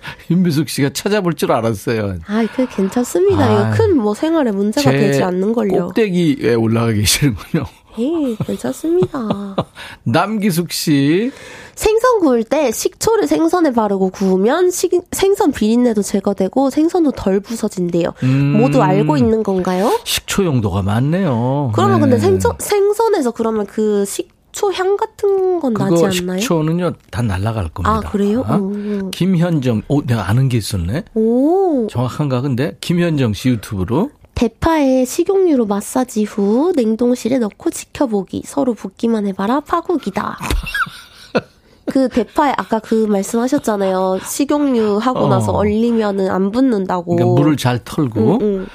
윤미숙 0.30 0.68
씨가 0.68 0.90
찾아볼 0.90 1.34
줄 1.34 1.52
알았어요. 1.52 2.16
아, 2.26 2.46
그 2.54 2.66
괜찮습니다. 2.68 3.44
아, 3.44 3.70
이거 3.70 3.76
큰 3.76 3.94
뭐 3.96 4.14
생활에 4.14 4.50
문제가 4.50 4.90
되지 4.90 5.22
않는 5.22 5.52
걸요. 5.52 5.86
꼭대기에 5.86 6.54
올라가 6.54 6.92
계시는군요. 6.92 7.64
에이, 7.96 8.36
괜찮습니다. 8.44 9.18
남기숙 10.02 10.72
씨. 10.72 11.30
생선 11.76 12.20
구울 12.20 12.44
때 12.44 12.70
식초를 12.70 13.26
생선에 13.26 13.72
바르고 13.72 14.10
구우면 14.10 14.70
식, 14.70 14.92
생선 15.12 15.52
비린내도 15.52 16.02
제거되고 16.02 16.70
생선도 16.70 17.12
덜 17.12 17.40
부서진대요. 17.40 18.10
음. 18.22 18.58
모두 18.60 18.82
알고 18.82 19.16
있는 19.16 19.42
건가요? 19.42 19.96
식초 20.04 20.44
용도가 20.44 20.82
많네요. 20.82 21.72
그러면 21.74 21.96
네. 21.96 22.00
근데 22.06 22.18
생선, 22.18 22.52
생선에서 22.58 23.30
그러면 23.32 23.66
그 23.66 24.04
식 24.06 24.33
초향 24.54 24.96
같은 24.96 25.58
건 25.58 25.74
나지 25.74 26.22
않나요? 26.22 26.38
식초는요, 26.38 26.92
다 27.10 27.22
날아갈 27.22 27.68
겁니다. 27.70 27.96
아, 27.96 28.00
그래요? 28.00 28.44
어? 28.48 28.54
오. 28.56 29.10
김현정, 29.10 29.82
오, 29.88 30.02
내가 30.02 30.28
아는 30.28 30.48
게 30.48 30.56
있었네? 30.56 31.04
오. 31.14 31.88
정확한가? 31.90 32.40
근데 32.40 32.76
김현정 32.80 33.34
씨 33.34 33.48
유튜브로 33.50 34.10
대파에 34.36 35.04
식용유로 35.04 35.66
마사지 35.66 36.22
후 36.24 36.72
냉동실에 36.76 37.38
넣고 37.38 37.70
지켜보기. 37.70 38.42
서로 38.46 38.74
붓기만 38.74 39.26
해봐라. 39.26 39.60
파국이다. 39.60 40.38
그 41.86 42.08
대파에 42.08 42.54
아까 42.56 42.78
그 42.78 43.06
말씀하셨잖아요. 43.06 44.20
식용유 44.24 44.98
하고 44.98 45.20
어. 45.20 45.28
나서 45.28 45.52
얼리면은 45.52 46.30
안 46.30 46.50
붙는다고. 46.50 47.16
그러니까 47.16 47.40
물을 47.40 47.56
잘 47.56 47.82
털고 47.84 48.20
응, 48.20 48.38
응. 48.40 48.66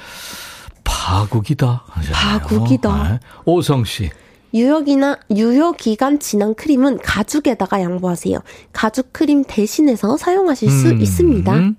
파국이다. 0.84 1.84
하잖아요. 1.88 2.40
파국이다. 2.40 3.04
네. 3.10 3.20
오성 3.46 3.84
씨. 3.86 4.10
유효기나 4.54 5.18
유효 5.36 5.74
기간 5.74 6.20
지난 6.20 6.56
크림은 6.56 7.00
가죽에다가 7.00 7.82
양보하세요. 7.82 8.40
가죽 8.74 9.14
크림 9.14 9.44
대신해서 9.44 10.18
사용하실 10.18 10.70
수 10.70 10.90
음. 10.90 11.02
있습니다. 11.02 11.74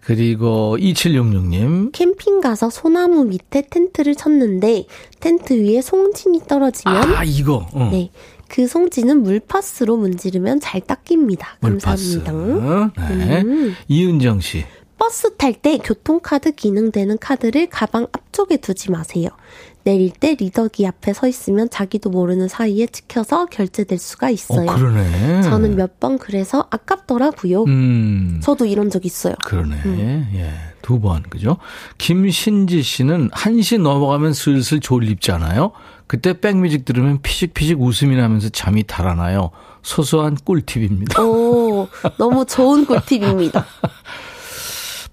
그리고 0.00 0.76
2766님. 0.78 1.90
캠핑 1.92 2.40
가서 2.40 2.70
소나무 2.70 3.24
밑에 3.24 3.62
텐트를 3.68 4.14
쳤는데 4.14 4.84
텐트 5.18 5.52
위에 5.54 5.80
송진이 5.80 6.42
떨어지면 6.46 7.14
아, 7.16 7.24
이거. 7.24 7.66
어. 7.72 7.88
네. 7.90 8.10
그 8.48 8.68
송진은 8.68 9.24
물파스로 9.24 9.96
문지르면 9.96 10.60
잘 10.60 10.80
닦입니다. 10.80 11.56
물파스. 11.60 12.22
감사합니다. 12.22 12.92
네. 13.16 13.42
음. 13.42 13.74
이은정 13.88 14.40
씨. 14.40 14.64
버스 14.96 15.36
탈 15.36 15.52
때 15.52 15.78
교통카드 15.78 16.52
기능되는 16.52 17.18
카드를 17.18 17.68
가방 17.68 18.06
앞쪽에 18.12 18.56
두지 18.58 18.90
마세요. 18.92 19.28
내릴 19.86 20.10
때 20.10 20.34
리더기 20.34 20.84
앞에 20.84 21.12
서 21.12 21.28
있으면 21.28 21.70
자기도 21.70 22.10
모르는 22.10 22.48
사이에 22.48 22.88
찍혀서 22.88 23.46
결제될 23.46 23.98
수가 23.98 24.26
어, 24.26 24.30
있어요. 24.30 24.66
그러네. 24.66 25.42
저는 25.42 25.76
몇 25.76 26.00
번 26.00 26.18
그래서 26.18 26.66
아깝더라고요. 26.70 27.62
음. 27.64 28.40
저도 28.42 28.66
이런 28.66 28.90
적 28.90 29.06
있어요. 29.06 29.34
그러네. 29.44 29.76
예. 30.34 30.52
두 30.82 30.98
번, 31.00 31.22
그죠? 31.22 31.56
김신지 31.98 32.82
씨는 32.82 33.30
1시 33.30 33.80
넘어가면 33.80 34.32
슬슬 34.34 34.80
졸립잖아요. 34.80 35.70
그때 36.08 36.38
백뮤직 36.40 36.84
들으면 36.84 37.22
피식피식 37.22 37.80
웃음이 37.80 38.16
나면서 38.16 38.48
잠이 38.48 38.82
달아나요. 38.82 39.50
소소한 39.82 40.36
꿀팁입니다. 40.44 41.22
오, 41.22 41.88
너무 42.18 42.44
좋은 42.44 42.86
꿀팁입니다. 42.86 43.64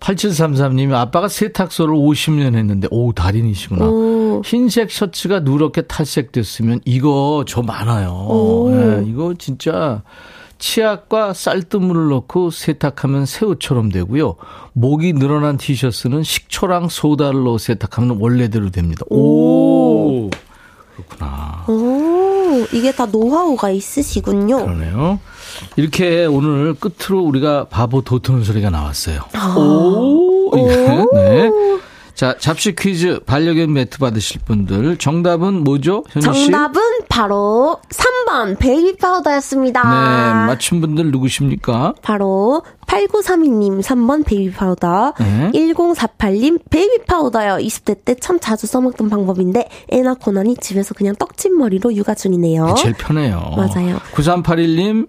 8733님이 0.03 0.93
아빠가 0.93 1.27
세탁소를 1.27 1.95
50년 1.95 2.55
했는데, 2.55 2.87
오, 2.91 3.13
달인이시구나. 3.13 3.85
오. 3.85 4.41
흰색 4.43 4.91
셔츠가 4.91 5.39
누렇게 5.39 5.83
탈색됐으면 5.83 6.81
이거 6.85 7.45
저 7.47 7.61
많아요. 7.61 8.09
오. 8.11 8.71
예, 8.73 9.03
이거 9.07 9.33
진짜 9.37 10.03
치약과 10.59 11.33
쌀뜨물을 11.33 12.09
넣고 12.09 12.49
세탁하면 12.49 13.25
새우처럼 13.25 13.89
되고요. 13.89 14.35
목이 14.73 15.13
늘어난 15.13 15.57
티셔츠는 15.57 16.23
식초랑 16.23 16.89
소다를 16.89 17.43
넣어 17.43 17.57
세탁하면 17.57 18.17
원래대로 18.19 18.69
됩니다. 18.71 19.05
오. 19.09 20.29
그렇구나. 20.95 21.65
오, 21.67 22.65
이게 22.71 22.91
다 22.91 23.05
노하우가 23.05 23.69
있으시군요. 23.71 24.65
그러네요. 24.65 25.19
이렇게 25.75 26.25
오늘 26.25 26.75
끝으로 26.75 27.23
우리가 27.23 27.65
바보 27.69 28.01
도트는 28.01 28.43
소리가 28.43 28.69
나왔어요. 28.69 29.21
아. 29.33 29.55
오, 29.57 30.51
예, 30.57 31.05
네. 31.13 31.51
자, 32.15 32.35
잡식 32.37 32.75
퀴즈 32.75 33.21
반려견 33.25 33.73
매트 33.73 33.97
받으실 33.97 34.39
분들 34.45 34.97
정답은 34.97 35.63
뭐죠? 35.63 36.03
현희 36.09 36.33
씨? 36.37 36.51
정답은 36.51 36.81
바로 37.09 37.79
3번 37.89 38.59
베이비 38.59 38.97
파우더였습니다. 38.97 39.81
네, 39.81 40.45
맞춘 40.47 40.79
분들 40.79 41.11
누구십니까? 41.11 41.95
바로 42.03 42.63
8932님 42.87 43.81
3번 43.81 44.25
베이비 44.25 44.53
파우더, 44.55 45.13
네. 45.19 45.51
1048님 45.53 46.59
베이비 46.69 47.05
파우더요. 47.05 47.57
20대 47.57 48.05
때 48.05 48.13
참 48.23 48.39
자주 48.39 48.67
써먹던 48.67 49.09
방법인데 49.09 49.67
애 49.91 50.01
낳고 50.01 50.31
나니 50.31 50.55
집에서 50.57 50.93
그냥 50.93 51.15
떡진 51.15 51.57
머리로 51.57 51.93
육아 51.95 52.13
중이네요. 52.13 52.75
제일 52.77 52.93
편해요. 52.93 53.53
맞아요. 53.57 53.97
9381님, 54.13 55.07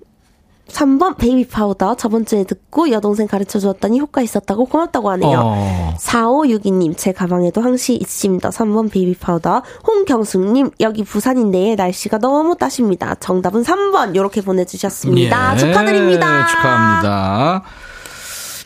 3번 0.68 1.18
베이비 1.18 1.48
파우더 1.48 1.96
저번 1.96 2.24
주에 2.24 2.44
듣고 2.44 2.90
여동생 2.90 3.26
가르쳐 3.26 3.58
주었더니 3.58 4.00
효과 4.00 4.22
있었다고 4.22 4.64
고맙다고 4.66 5.10
하네요. 5.10 5.38
어, 5.42 5.94
4562님, 5.98 6.94
제 6.96 7.12
가방에도 7.12 7.60
항시 7.60 7.94
있습니다. 7.94 8.48
3번 8.48 8.90
베이비 8.90 9.16
파우더. 9.18 9.62
홍경숙님, 9.86 10.70
여기 10.80 11.04
부산인데 11.04 11.74
날씨가 11.76 12.18
너무 12.18 12.56
따습니다. 12.56 13.14
정답은 13.16 13.62
3번. 13.62 14.16
요렇게 14.16 14.40
보내주셨습니다. 14.40 15.54
예, 15.54 15.58
축하드립니다. 15.58 16.46
축하합니다. 16.46 17.62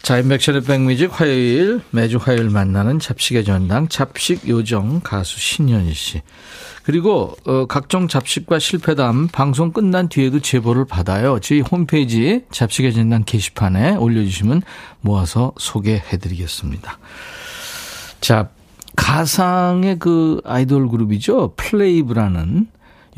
자, 0.02 0.16
임백천의 0.16 0.62
백뮤직 0.62 1.10
화요일, 1.12 1.82
매주 1.90 2.18
화요일 2.18 2.48
만나는 2.48 2.98
잡식의 2.98 3.44
전당, 3.44 3.88
잡식 3.88 4.48
요정 4.48 5.00
가수 5.02 5.38
신현희 5.38 5.92
씨. 5.92 6.22
그리고, 6.88 7.36
어, 7.44 7.66
각종 7.66 8.08
잡식과 8.08 8.58
실패담 8.58 9.28
방송 9.28 9.72
끝난 9.72 10.08
뒤에도 10.08 10.40
제보를 10.40 10.86
받아요. 10.86 11.38
저희 11.38 11.60
홈페이지 11.60 12.46
잡식의 12.50 12.94
전당 12.94 13.24
게시판에 13.24 13.96
올려주시면 13.96 14.62
모아서 15.02 15.52
소개해드리겠습니다. 15.58 16.98
자, 18.22 18.48
가상의 18.96 19.98
그 19.98 20.40
아이돌 20.46 20.88
그룹이죠. 20.88 21.52
플레이브라는 21.58 22.68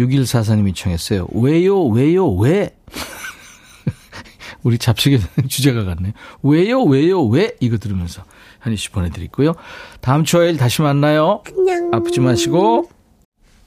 6144님이 0.01 0.75
청했어요. 0.75 1.29
왜요, 1.33 1.85
왜요, 1.85 2.29
왜? 2.29 2.75
우리 4.65 4.79
잡식의 4.79 5.21
주제가 5.47 5.85
같네요. 5.85 6.13
왜요, 6.43 6.83
왜요, 6.83 7.25
왜? 7.25 7.53
이거 7.61 7.79
들으면서 7.79 8.25
현희 8.63 8.77
씨 8.77 8.91
보내드리고요. 8.91 9.55
다음 10.01 10.25
주 10.25 10.39
화요일 10.39 10.57
다시 10.57 10.83
만나요. 10.83 11.45
안녕. 11.47 11.91
아프지 11.95 12.19
마시고. 12.19 13.00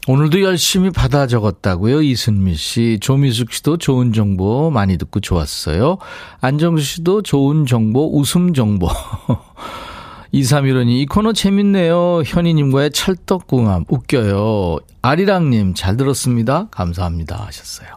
오늘도 0.06 0.42
열심히 0.42 0.90
받아 0.90 1.28
적었다고요. 1.28 2.02
이순미 2.02 2.56
씨, 2.56 2.98
조미숙 3.00 3.54
씨도 3.54 3.78
좋은 3.78 4.12
정보 4.12 4.70
많이 4.70 4.98
듣고 4.98 5.22
좋았어요. 5.22 5.98
안정수 6.42 6.84
씨도 6.84 7.22
좋은 7.22 7.66
정보, 7.66 8.20
웃음 8.20 8.54
정보. 8.54 8.90
2315님, 10.34 10.90
이 10.90 11.06
코너 11.06 11.32
재밌네요. 11.32 12.24
현희님과의 12.26 12.92
찰떡궁합, 12.92 13.86
웃겨요. 13.88 14.80
아리랑님, 15.04 15.74
잘 15.74 15.96
들었습니다. 15.96 16.68
감사합니다. 16.72 17.46
하셨어요. 17.46 17.88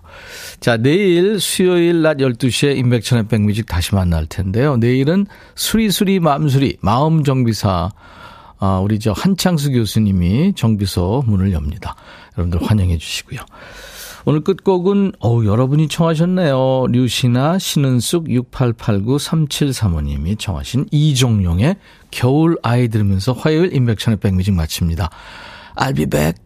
자, 0.60 0.76
내일 0.76 1.40
수요일 1.40 2.02
낮 2.02 2.18
12시에 2.18 2.76
인백천의 2.76 3.26
백뮤직 3.28 3.66
다시 3.66 3.94
만날 3.94 4.26
텐데요. 4.26 4.76
내일은 4.76 5.26
수리수리 5.54 6.20
맘수리, 6.20 6.76
마음정비사, 6.82 7.90
아, 8.58 8.78
우리 8.78 8.98
저 8.98 9.12
한창수 9.12 9.72
교수님이 9.72 10.54
정비소 10.54 11.24
문을 11.26 11.52
엽니다. 11.52 11.94
여러분들 12.36 12.66
환영해 12.66 12.96
주시고요. 12.98 13.40
오늘 14.28 14.40
끝곡은 14.40 15.12
어우 15.20 15.46
여러분이 15.46 15.86
청하셨네요. 15.88 16.86
류시나 16.88 17.60
신은숙 17.60 18.24
6889-3735님이 18.24 20.36
청하신 20.36 20.86
이종용의 20.90 21.76
겨울 22.10 22.58
아이 22.62 22.88
들으면서 22.88 23.32
화요일 23.32 23.72
인백천의 23.72 24.18
백뮤직 24.18 24.52
마칩니다. 24.54 25.10
I'll 25.76 25.94
be 25.94 26.06
back. 26.06 26.45